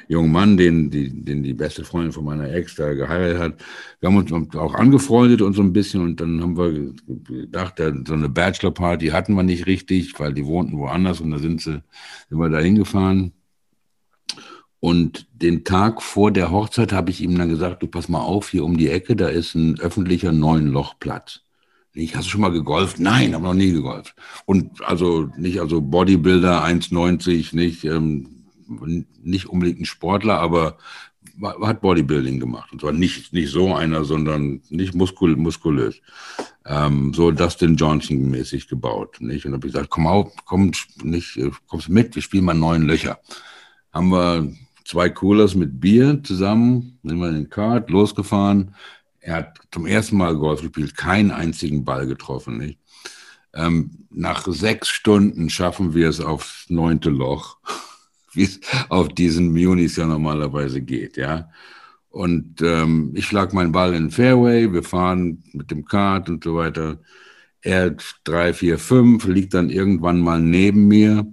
[0.06, 3.64] jungen Mann, den die, den die beste Freundin von meiner Ex da geheiratet hat,
[4.00, 6.02] wir haben uns auch angefreundet und so ein bisschen.
[6.02, 6.94] Und dann haben wir
[7.28, 11.60] gedacht, so eine Bachelor-Party hatten wir nicht richtig, weil die wohnten woanders und da sind,
[11.60, 11.82] sie,
[12.28, 13.32] sind wir da hingefahren.
[14.80, 18.50] Und den Tag vor der Hochzeit habe ich ihm dann gesagt, du pass mal auf,
[18.50, 21.40] hier um die Ecke, da ist ein öffentlicher neun Lochplatz.
[21.98, 23.00] Ich, hast du schon mal gegolft?
[23.00, 24.14] Nein, habe noch nie gegolft.
[24.46, 28.44] Und also nicht, also Bodybuilder 1,90, nicht, ähm,
[29.22, 30.78] nicht unbedingt ein Sportler, aber
[31.42, 32.72] hat Bodybuilding gemacht.
[32.72, 36.00] Und zwar nicht, nicht so einer, sondern nicht muskul muskulös.
[36.66, 39.20] Ähm, so Dustin Johnson mäßig gebaut.
[39.20, 39.46] Nicht?
[39.46, 40.72] Und habe ich gesagt, komm auf, komm,
[41.02, 43.18] nicht, kommst mit, wir spielen mal neun Löcher.
[43.92, 44.52] haben wir
[44.84, 48.74] zwei Coolers mit Bier zusammen, sind wir in den Kart, losgefahren.
[49.28, 52.56] Er hat zum ersten Mal Golf gespielt, keinen einzigen Ball getroffen.
[52.56, 52.78] Nicht?
[53.52, 57.58] Ähm, nach sechs Stunden schaffen wir es aufs neunte Loch,
[58.32, 61.50] wie es auf diesen Munis ja normalerweise geht, ja.
[62.08, 66.42] Und ähm, ich schlag meinen Ball in den Fairway, wir fahren mit dem Kart und
[66.42, 66.98] so weiter.
[67.60, 71.26] Er drei, vier, fünf, liegt dann irgendwann mal neben mir.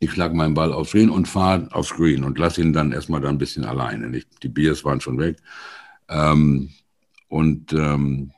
[0.00, 3.20] Ich schlag meinen Ball aufs Green und fahre aufs Green und lasse ihn dann erstmal
[3.20, 4.10] da ein bisschen alleine.
[4.10, 4.42] Nicht?
[4.42, 5.36] Die Biers waren schon weg.
[6.12, 6.70] Ähm,
[7.28, 8.32] und ähm,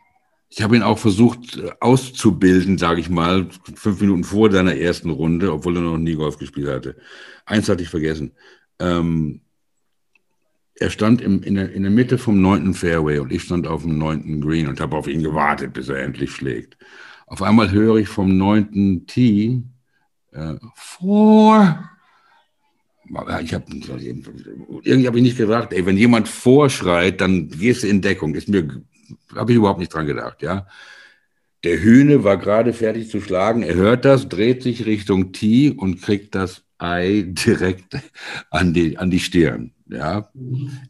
[0.49, 5.11] ich habe ihn auch versucht äh, auszubilden, sage ich mal, fünf Minuten vor seiner ersten
[5.11, 6.97] Runde, obwohl er noch nie Golf gespielt hatte.
[7.45, 8.33] Eins hatte ich vergessen.
[8.79, 9.41] Ähm,
[10.77, 13.83] er stand im, in, der, in der Mitte vom neunten Fairway und ich stand auf
[13.83, 16.77] dem neunten Green und habe auf ihn gewartet, bis er endlich schlägt.
[17.27, 19.63] Auf einmal höre ich vom neunten Tee
[20.33, 21.91] äh, vor.
[23.43, 23.65] Ich habe
[24.83, 28.35] irgendwie habe ich nicht gesagt, ey, wenn jemand vorschreit, dann gehst du in Deckung.
[28.35, 28.83] Ist mir
[29.35, 30.67] habe ich überhaupt nicht dran gedacht, ja.
[31.65, 33.63] Der Hühne war gerade fertig zu schlagen.
[33.63, 37.97] Er hört das, dreht sich Richtung Tee und kriegt das Ei direkt
[38.51, 39.73] an die, an die Stirn.
[39.89, 40.31] Ja.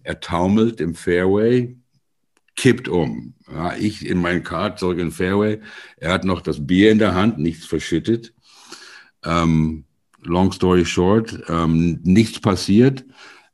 [0.03, 1.77] Er taumelt im Fairway,
[2.57, 3.35] kippt um.
[3.53, 5.61] Ja, ich in meinen Kart zurück in Fairway.
[5.97, 8.35] Er hat noch das Bier in der Hand, nichts verschüttet.
[9.25, 9.85] Ähm,
[10.27, 13.05] long story short, ähm, nichts passiert,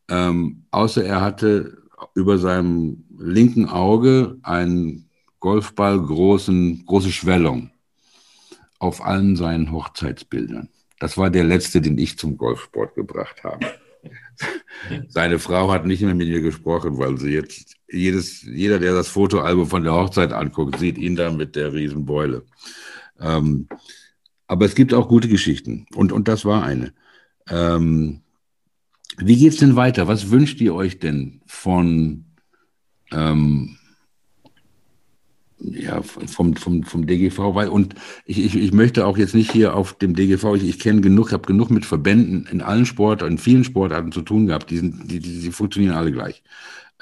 [0.09, 1.79] ähm, außer er hatte
[2.15, 7.71] über seinem linken Auge einen Golfball großen, große Schwellung
[8.79, 10.69] auf allen seinen Hochzeitsbildern.
[10.99, 13.67] Das war der letzte, den ich zum Golfsport gebracht habe.
[15.09, 19.09] Seine Frau hat nicht mehr mit mir gesprochen, weil sie jetzt jedes, jeder, der das
[19.09, 22.45] Fotoalbum von der Hochzeit anguckt, sieht ihn da mit der Riesenbeule.
[23.21, 23.69] Ähm,
[24.51, 26.93] aber es gibt auch gute Geschichten und, und das war eine.
[27.49, 28.23] Ähm,
[29.17, 30.09] wie geht's denn weiter?
[30.09, 32.25] Was wünscht ihr euch denn von
[33.13, 33.77] ähm,
[35.61, 37.95] ja, vom, vom, vom DGV, weil, und
[38.25, 41.31] ich, ich, ich möchte auch jetzt nicht hier auf dem DGV, ich, ich kenne genug,
[41.31, 45.13] habe genug mit Verbänden in allen Sportarten, in vielen Sportarten zu tun gehabt, die, sind,
[45.13, 46.43] die, die, die funktionieren alle gleich.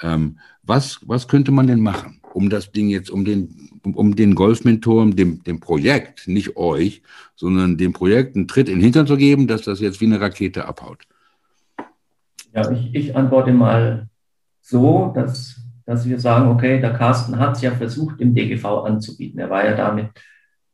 [0.01, 4.15] Ähm, was, was könnte man denn machen, um das Ding jetzt, um den, um, um
[4.15, 7.01] den Golfmentoren, dem, dem Projekt, nicht euch,
[7.35, 10.21] sondern dem Projekt einen Tritt in den Hintern zu geben, dass das jetzt wie eine
[10.21, 11.03] Rakete abhaut?
[12.53, 14.07] Ja, ich, ich antworte mal
[14.61, 19.39] so, dass dass wir sagen, okay, der Carsten hat es ja versucht, im DGV anzubieten.
[19.39, 20.05] Er war ja da mit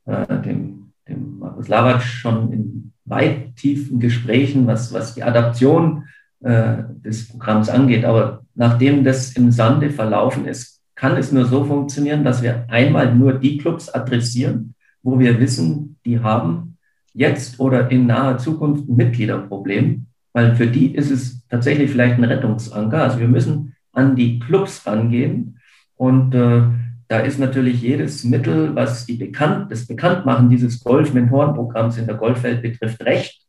[0.06, 6.04] äh, dem, dem Markus Lavac schon in weit tiefen Gesprächen, was, was die Adaption
[6.42, 8.04] äh, des Programms angeht.
[8.04, 13.14] Aber nachdem das im Sande verlaufen ist, kann es nur so funktionieren, dass wir einmal
[13.14, 16.78] nur die Clubs adressieren, wo wir wissen, die haben
[17.14, 22.24] jetzt oder in naher Zukunft ein Mitgliederproblem, weil für die ist es tatsächlich vielleicht ein
[22.24, 23.04] Rettungsanker.
[23.04, 25.60] Also wir müssen an die Clubs rangehen.
[25.96, 26.64] Und äh,
[27.08, 32.62] da ist natürlich jedes Mittel, was die Bekannt, das Bekanntmachen dieses Golf-Mentorenprogramms in der Golfwelt
[32.62, 33.42] betrifft, recht.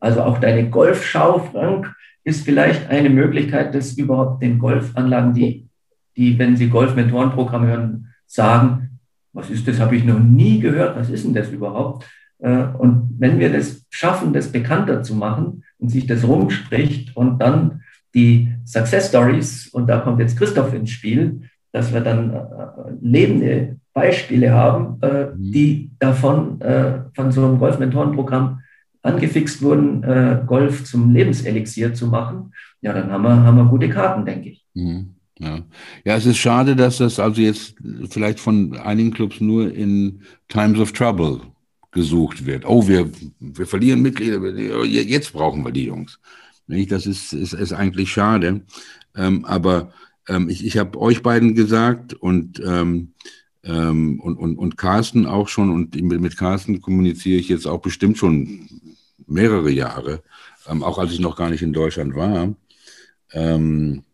[0.00, 5.68] Also auch deine Golfschau, Frank, ist vielleicht eine Möglichkeit, dass überhaupt den Golfanlagen, die,
[6.16, 8.98] die wenn sie Golf-Mentorenprogramm hören, sagen,
[9.32, 12.06] was ist das, habe ich noch nie gehört, was ist denn das überhaupt?
[12.38, 17.38] Äh, und wenn wir das schaffen, das bekannter zu machen und sich das rumspricht und
[17.38, 17.82] dann
[18.14, 22.38] die Success Stories, und da kommt jetzt Christoph ins Spiel, dass wir dann äh,
[23.00, 25.52] lebende Beispiele haben, äh, mhm.
[25.52, 28.60] die davon äh, von so einem Golf-Mentoren-Programm
[29.02, 32.52] angefixt wurden, äh, Golf zum Lebenselixier zu machen.
[32.80, 34.64] Ja, dann haben wir, haben wir gute Karten, denke ich.
[34.74, 35.14] Mhm.
[35.42, 35.64] Ja.
[36.04, 37.74] ja, es ist schade, dass das also jetzt
[38.08, 41.40] vielleicht von einigen Clubs nur in Times of Trouble
[41.90, 42.64] gesucht wird.
[42.64, 43.10] Oh, wir,
[43.40, 44.40] wir verlieren Mitglieder,
[44.84, 46.20] jetzt brauchen wir die Jungs.
[46.68, 48.62] Das ist, ist, ist eigentlich schade.
[49.16, 49.92] Ähm, aber
[50.28, 53.12] ähm, ich, ich habe euch beiden gesagt und, ähm,
[53.64, 58.16] ähm, und, und, und Carsten auch schon, und mit Carsten kommuniziere ich jetzt auch bestimmt
[58.16, 58.68] schon
[59.26, 60.22] mehrere Jahre,
[60.68, 62.54] ähm, auch als ich noch gar nicht in Deutschland war,
[63.32, 64.04] ähm,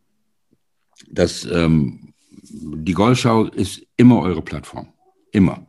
[1.10, 2.12] dass ähm,
[2.42, 4.88] die Golfschau ist immer eure Plattform.
[5.32, 5.66] Immer.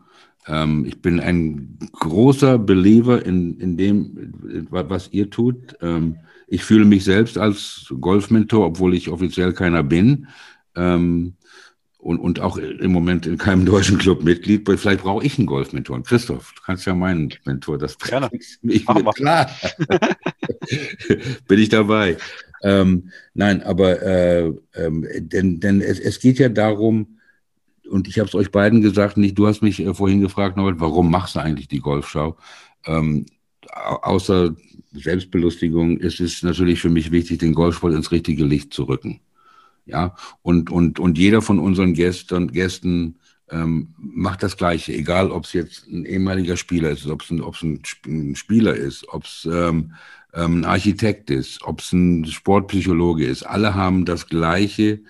[0.47, 4.33] Ähm, ich bin ein großer Believer in, in dem,
[4.69, 5.75] was ihr tut.
[5.81, 10.27] Ähm, ich fühle mich selbst als Golfmentor, obwohl ich offiziell keiner bin.
[10.75, 11.35] Ähm,
[11.99, 14.67] und, und auch im Moment in keinem deutschen Club Mitglied.
[14.77, 16.01] Vielleicht brauche ich einen Golfmentor.
[16.01, 17.77] Christoph, du kannst ja meinen Mentor.
[17.77, 18.29] Das Gerne.
[18.31, 18.85] Ich,
[19.15, 19.49] klar.
[21.47, 22.17] Bin ich dabei.
[22.61, 27.19] Ähm, nein, aber äh, ähm, denn, denn es, es geht ja darum,
[27.89, 30.79] und ich habe es euch beiden gesagt, nicht, du hast mich äh, vorhin gefragt, Norbert,
[30.79, 32.37] warum machst du eigentlich die Golfschau?
[32.85, 33.25] Ähm,
[33.71, 34.55] außer
[34.91, 39.21] Selbstbelustigung ist es natürlich für mich wichtig, den Golfsport ins richtige Licht zu rücken.
[39.85, 43.15] Ja, und, und, und jeder von unseren Gästen, Gästen
[43.49, 47.41] ähm, macht das Gleiche, egal ob es jetzt ein ehemaliger Spieler ist, ob es ein,
[47.41, 49.93] ein, ein, Spieler ist, ob es ähm,
[50.33, 53.43] ähm, ein Architekt ist, ob es ein Sportpsychologe ist.
[53.43, 55.01] Alle haben das Gleiche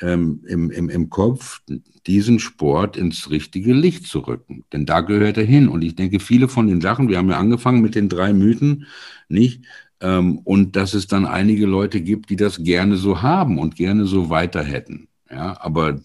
[0.00, 1.60] ähm, im, im, im Kopf,
[2.06, 4.64] diesen Sport ins richtige Licht zu rücken.
[4.72, 5.68] Denn da gehört er hin.
[5.68, 8.86] Und ich denke, viele von den Sachen, wir haben ja angefangen mit den drei Mythen,
[9.28, 9.64] nicht?
[10.00, 14.06] Ähm, und dass es dann einige Leute gibt, die das gerne so haben und gerne
[14.06, 15.08] so weiter hätten.
[15.30, 16.00] Ja, aber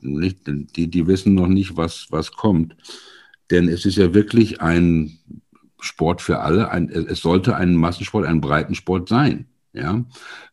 [0.00, 2.74] nicht, die, die wissen noch nicht, was, was kommt.
[3.50, 5.18] Denn es ist ja wirklich ein
[5.80, 6.70] Sport für alle.
[6.70, 9.46] Ein, es sollte ein Massensport, ein Breitensport sein.
[9.72, 10.04] Ja,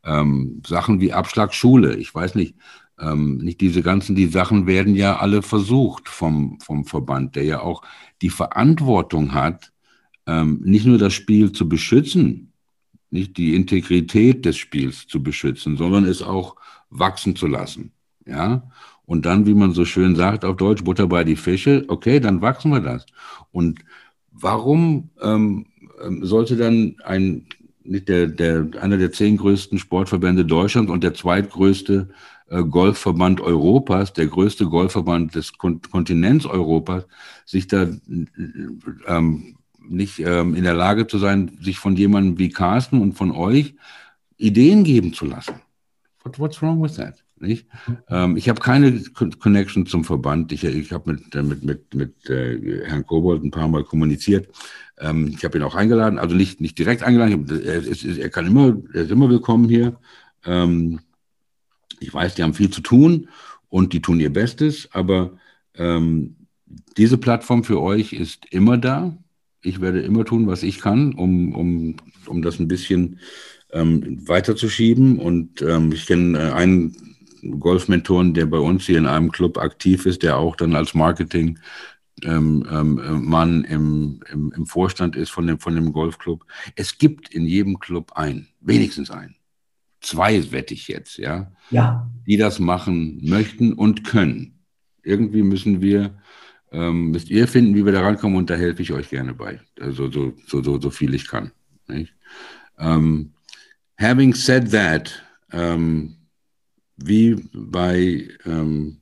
[0.03, 2.55] ähm, Sachen wie Abschlagsschule, ich weiß nicht,
[2.99, 7.59] ähm, nicht diese ganzen, die Sachen werden ja alle versucht vom, vom Verband, der ja
[7.61, 7.81] auch
[8.21, 9.71] die Verantwortung hat,
[10.27, 12.53] ähm, nicht nur das Spiel zu beschützen,
[13.09, 16.55] nicht die Integrität des Spiels zu beschützen, sondern es auch
[16.89, 17.91] wachsen zu lassen.
[18.25, 18.69] Ja,
[19.05, 22.41] und dann, wie man so schön sagt auf Deutsch, Butter bei die Fische, okay, dann
[22.41, 23.05] wachsen wir das.
[23.51, 23.79] Und
[24.39, 25.65] warum ähm,
[26.03, 27.47] ähm sollte dann ein,
[27.83, 32.09] nicht der, der, einer der zehn größten Sportverbände Deutschlands und der zweitgrößte
[32.49, 37.07] äh, Golfverband Europas, der größte Golfverband des Kon Kontinents Europas,
[37.45, 37.87] sich da
[39.07, 39.57] ähm,
[39.87, 43.75] nicht ähm, in der Lage zu sein, sich von jemandem wie Carsten und von euch
[44.37, 45.55] Ideen geben zu lassen.
[46.23, 47.24] What, what's wrong with that?
[47.37, 47.67] Nicht?
[48.09, 49.01] Ähm, ich habe keine
[49.39, 50.51] Connection zum Verband.
[50.53, 54.47] Ich, ich habe mit, äh, mit, mit, mit äh, Herrn Kobold ein paar Mal kommuniziert.
[54.97, 57.47] Ähm, ich habe ihn auch eingeladen, also nicht, nicht direkt eingeladen.
[57.49, 59.99] Hab, er, ist, er, kann immer, er ist immer willkommen hier.
[60.45, 61.01] Ähm,
[61.99, 63.27] ich weiß, die haben viel zu tun
[63.67, 65.37] und die tun ihr Bestes, aber
[65.75, 66.35] ähm,
[66.97, 69.17] diese Plattform für euch ist immer da.
[69.61, 71.95] Ich werde immer tun, was ich kann, um, um,
[72.27, 73.19] um das ein bisschen
[73.71, 75.19] ähm, weiterzuschieben.
[75.19, 77.14] Und ähm, ich kenne äh, einen
[77.59, 81.59] Golfmentoren, der bei uns hier in einem Club aktiv ist, der auch dann als Marketing
[82.23, 86.45] ähm, ähm, Mann im, im, im, Vorstand ist von dem, von dem Golfclub.
[86.75, 89.35] Es gibt in jedem Club einen, wenigstens einen.
[90.01, 92.09] Zwei wette ich jetzt, ja, ja.
[92.25, 94.59] die das machen möchten und können.
[95.03, 96.17] Irgendwie müssen wir,
[96.71, 99.59] ähm, müsst ihr finden, wie wir da rankommen und da helfe ich euch gerne bei.
[99.79, 101.51] Also so, so, so, so viel ich kann.
[102.77, 103.33] Um,
[103.99, 106.15] having said that, um,
[106.97, 108.97] wie bei ähm,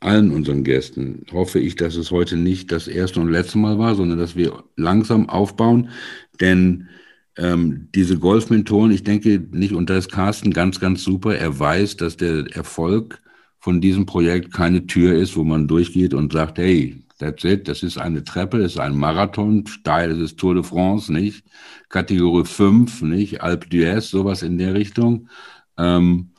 [0.00, 3.94] allen unseren Gästen hoffe ich, dass es heute nicht das erste und letzte Mal war,
[3.94, 5.90] sondern dass wir langsam aufbauen.
[6.40, 6.88] Denn
[7.36, 11.36] ähm, diese Golfmentoren, ich denke nicht, da ist Carsten ganz, ganz super.
[11.36, 13.22] Er weiß, dass der Erfolg
[13.60, 17.84] von diesem Projekt keine Tür ist, wo man durchgeht und sagt, hey, that's it, das
[17.84, 21.44] ist eine Treppe, das ist ein Marathon, steil, das ist Tour de France, nicht?
[21.88, 23.40] Kategorie 5, nicht?
[23.40, 25.28] Alpe d'Huez, sowas in der Richtung.
[25.78, 26.31] Ähm,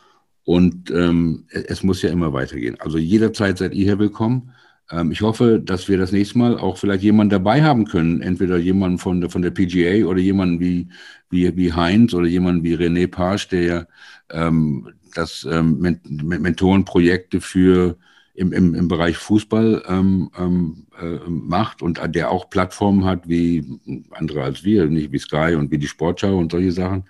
[0.45, 2.78] und ähm, es muss ja immer weitergehen.
[2.80, 4.52] Also jederzeit seid ihr hier willkommen.
[4.91, 8.22] Ähm, ich hoffe, dass wir das nächste Mal auch vielleicht jemanden dabei haben können.
[8.22, 10.90] Entweder jemanden von der, von der PGA oder jemanden wie,
[11.30, 13.88] wie, wie Heinz oder jemanden wie René Page, der
[14.32, 17.98] ähm, das ähm, Mentorenprojekte für
[18.36, 23.80] im, im, im Bereich Fußball ähm, ähm, äh, macht und der auch Plattformen hat wie
[24.11, 27.06] andere als wir, nicht wie Sky und wie die Sportschau und solche Sachen,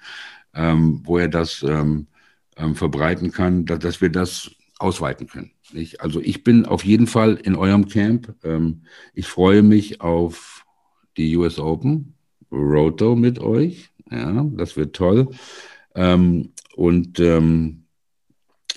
[0.54, 2.08] ähm, wo er das ähm,
[2.58, 5.52] ähm, verbreiten kann, dass, dass wir das ausweiten können.
[5.72, 6.02] Nicht?
[6.02, 8.34] Also ich bin auf jeden Fall in eurem Camp.
[8.44, 10.66] Ähm, ich freue mich auf
[11.18, 12.16] die US Open,
[12.52, 13.90] Roto mit euch.
[14.12, 15.30] Ja, das wird toll.
[15.96, 17.86] Ähm, und ähm,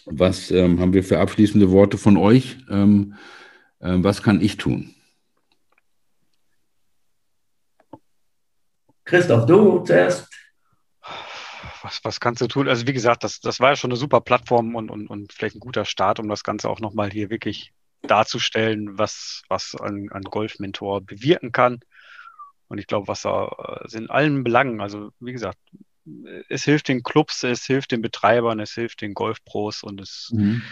[0.05, 2.59] was ähm, haben wir für abschließende Worte von euch?
[2.69, 2.87] Äh,
[3.81, 4.95] was kann ich tun?
[9.05, 10.29] Christoph, du zuerst
[11.87, 12.69] was, was kannst du tun?
[12.69, 15.55] Also wie gesagt, das, das war ja schon eine super Plattform und, und, und vielleicht
[15.55, 17.73] ein guter Start, um das Ganze auch nochmal hier wirklich
[18.03, 21.81] darzustellen, was, was ein, ein Golfmentor bewirken kann.
[22.69, 25.59] Und ich glaube, was da äh, sind allen Belangen, also wie gesagt,
[26.49, 30.63] es hilft den Clubs, es hilft den Betreibern, es hilft den Golfpros und es mhm.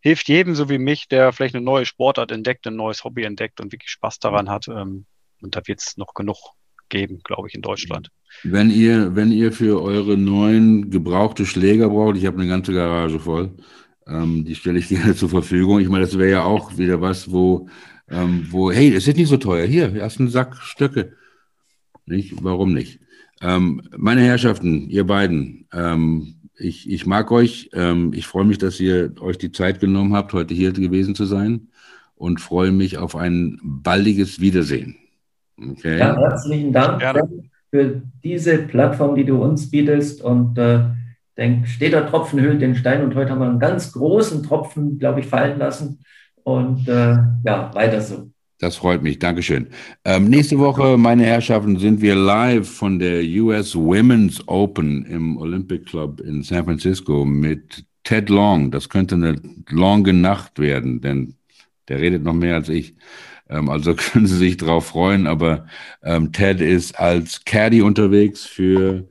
[0.00, 3.60] hilft jedem, so wie mich, der vielleicht eine neue Sportart entdeckt, ein neues Hobby entdeckt
[3.60, 4.68] und wirklich Spaß daran hat.
[4.68, 5.04] Ähm,
[5.42, 6.52] und da wird es noch genug
[6.92, 8.10] geben, glaube ich, in Deutschland.
[8.44, 13.18] Wenn ihr, wenn ihr für eure neuen gebrauchte Schläger braucht, ich habe eine ganze Garage
[13.18, 13.50] voll,
[14.06, 15.80] ähm, die stelle ich gerne zur Verfügung.
[15.80, 17.68] Ich meine, das wäre ja auch wieder was, wo,
[18.08, 19.66] ähm, wo, hey, es ist nicht so teuer.
[19.66, 21.16] Hier, hast einen Sack Stöcke.
[22.06, 22.34] Nicht?
[22.42, 23.00] Warum nicht?
[23.40, 27.70] Ähm, meine Herrschaften, ihr beiden, ähm, ich, ich mag euch.
[27.72, 31.24] Ähm, ich freue mich, dass ihr euch die Zeit genommen habt, heute hier gewesen zu
[31.24, 31.68] sein
[32.14, 35.01] und freue mich auf ein baldiges Wiedersehen.
[35.58, 35.98] Okay.
[35.98, 37.00] Ja, herzlichen Dank.
[37.00, 37.28] Gerne.
[37.70, 40.22] für diese Plattform, die du uns bietest.
[40.22, 40.80] Und äh,
[41.36, 43.02] denke, steht der Tropfen hüllt den Stein.
[43.02, 46.00] Und heute haben wir einen ganz großen Tropfen, glaube ich, fallen lassen.
[46.44, 48.30] Und äh, ja, weiter so.
[48.58, 49.18] Das freut mich.
[49.18, 49.66] Dankeschön.
[50.04, 55.86] Ähm, nächste Woche, meine Herrschaften, sind wir live von der US Women's Open im Olympic
[55.86, 58.70] Club in San Francisco mit Ted Long.
[58.70, 61.34] Das könnte eine lange Nacht werden, denn
[61.88, 62.94] der redet noch mehr als ich.
[63.52, 65.26] Ähm, also können Sie sich darauf freuen.
[65.26, 65.66] Aber
[66.02, 69.06] ähm, Ted ist als Caddy unterwegs für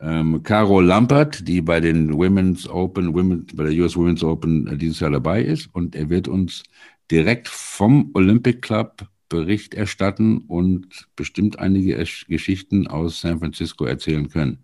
[0.00, 4.76] ähm, Caro Lampert, die bei den Women's Open, Women, bei der US Women's Open äh,
[4.76, 5.68] dieses Jahr dabei ist.
[5.72, 6.64] Und er wird uns
[7.10, 11.96] direkt vom Olympic Club Bericht erstatten und bestimmt einige
[12.28, 14.58] Geschichten aus San Francisco erzählen können.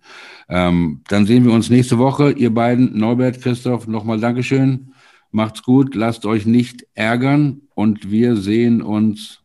[0.48, 2.32] Ähm, dann sehen wir uns nächste Woche.
[2.32, 4.92] Ihr beiden, Norbert, Christoph, nochmal Dankeschön.
[5.30, 9.42] Macht's gut, lasst euch nicht ärgern und wir sehen uns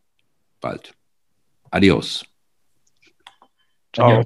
[0.60, 0.96] bald.
[1.70, 2.26] Adios.
[3.94, 4.26] Ciao.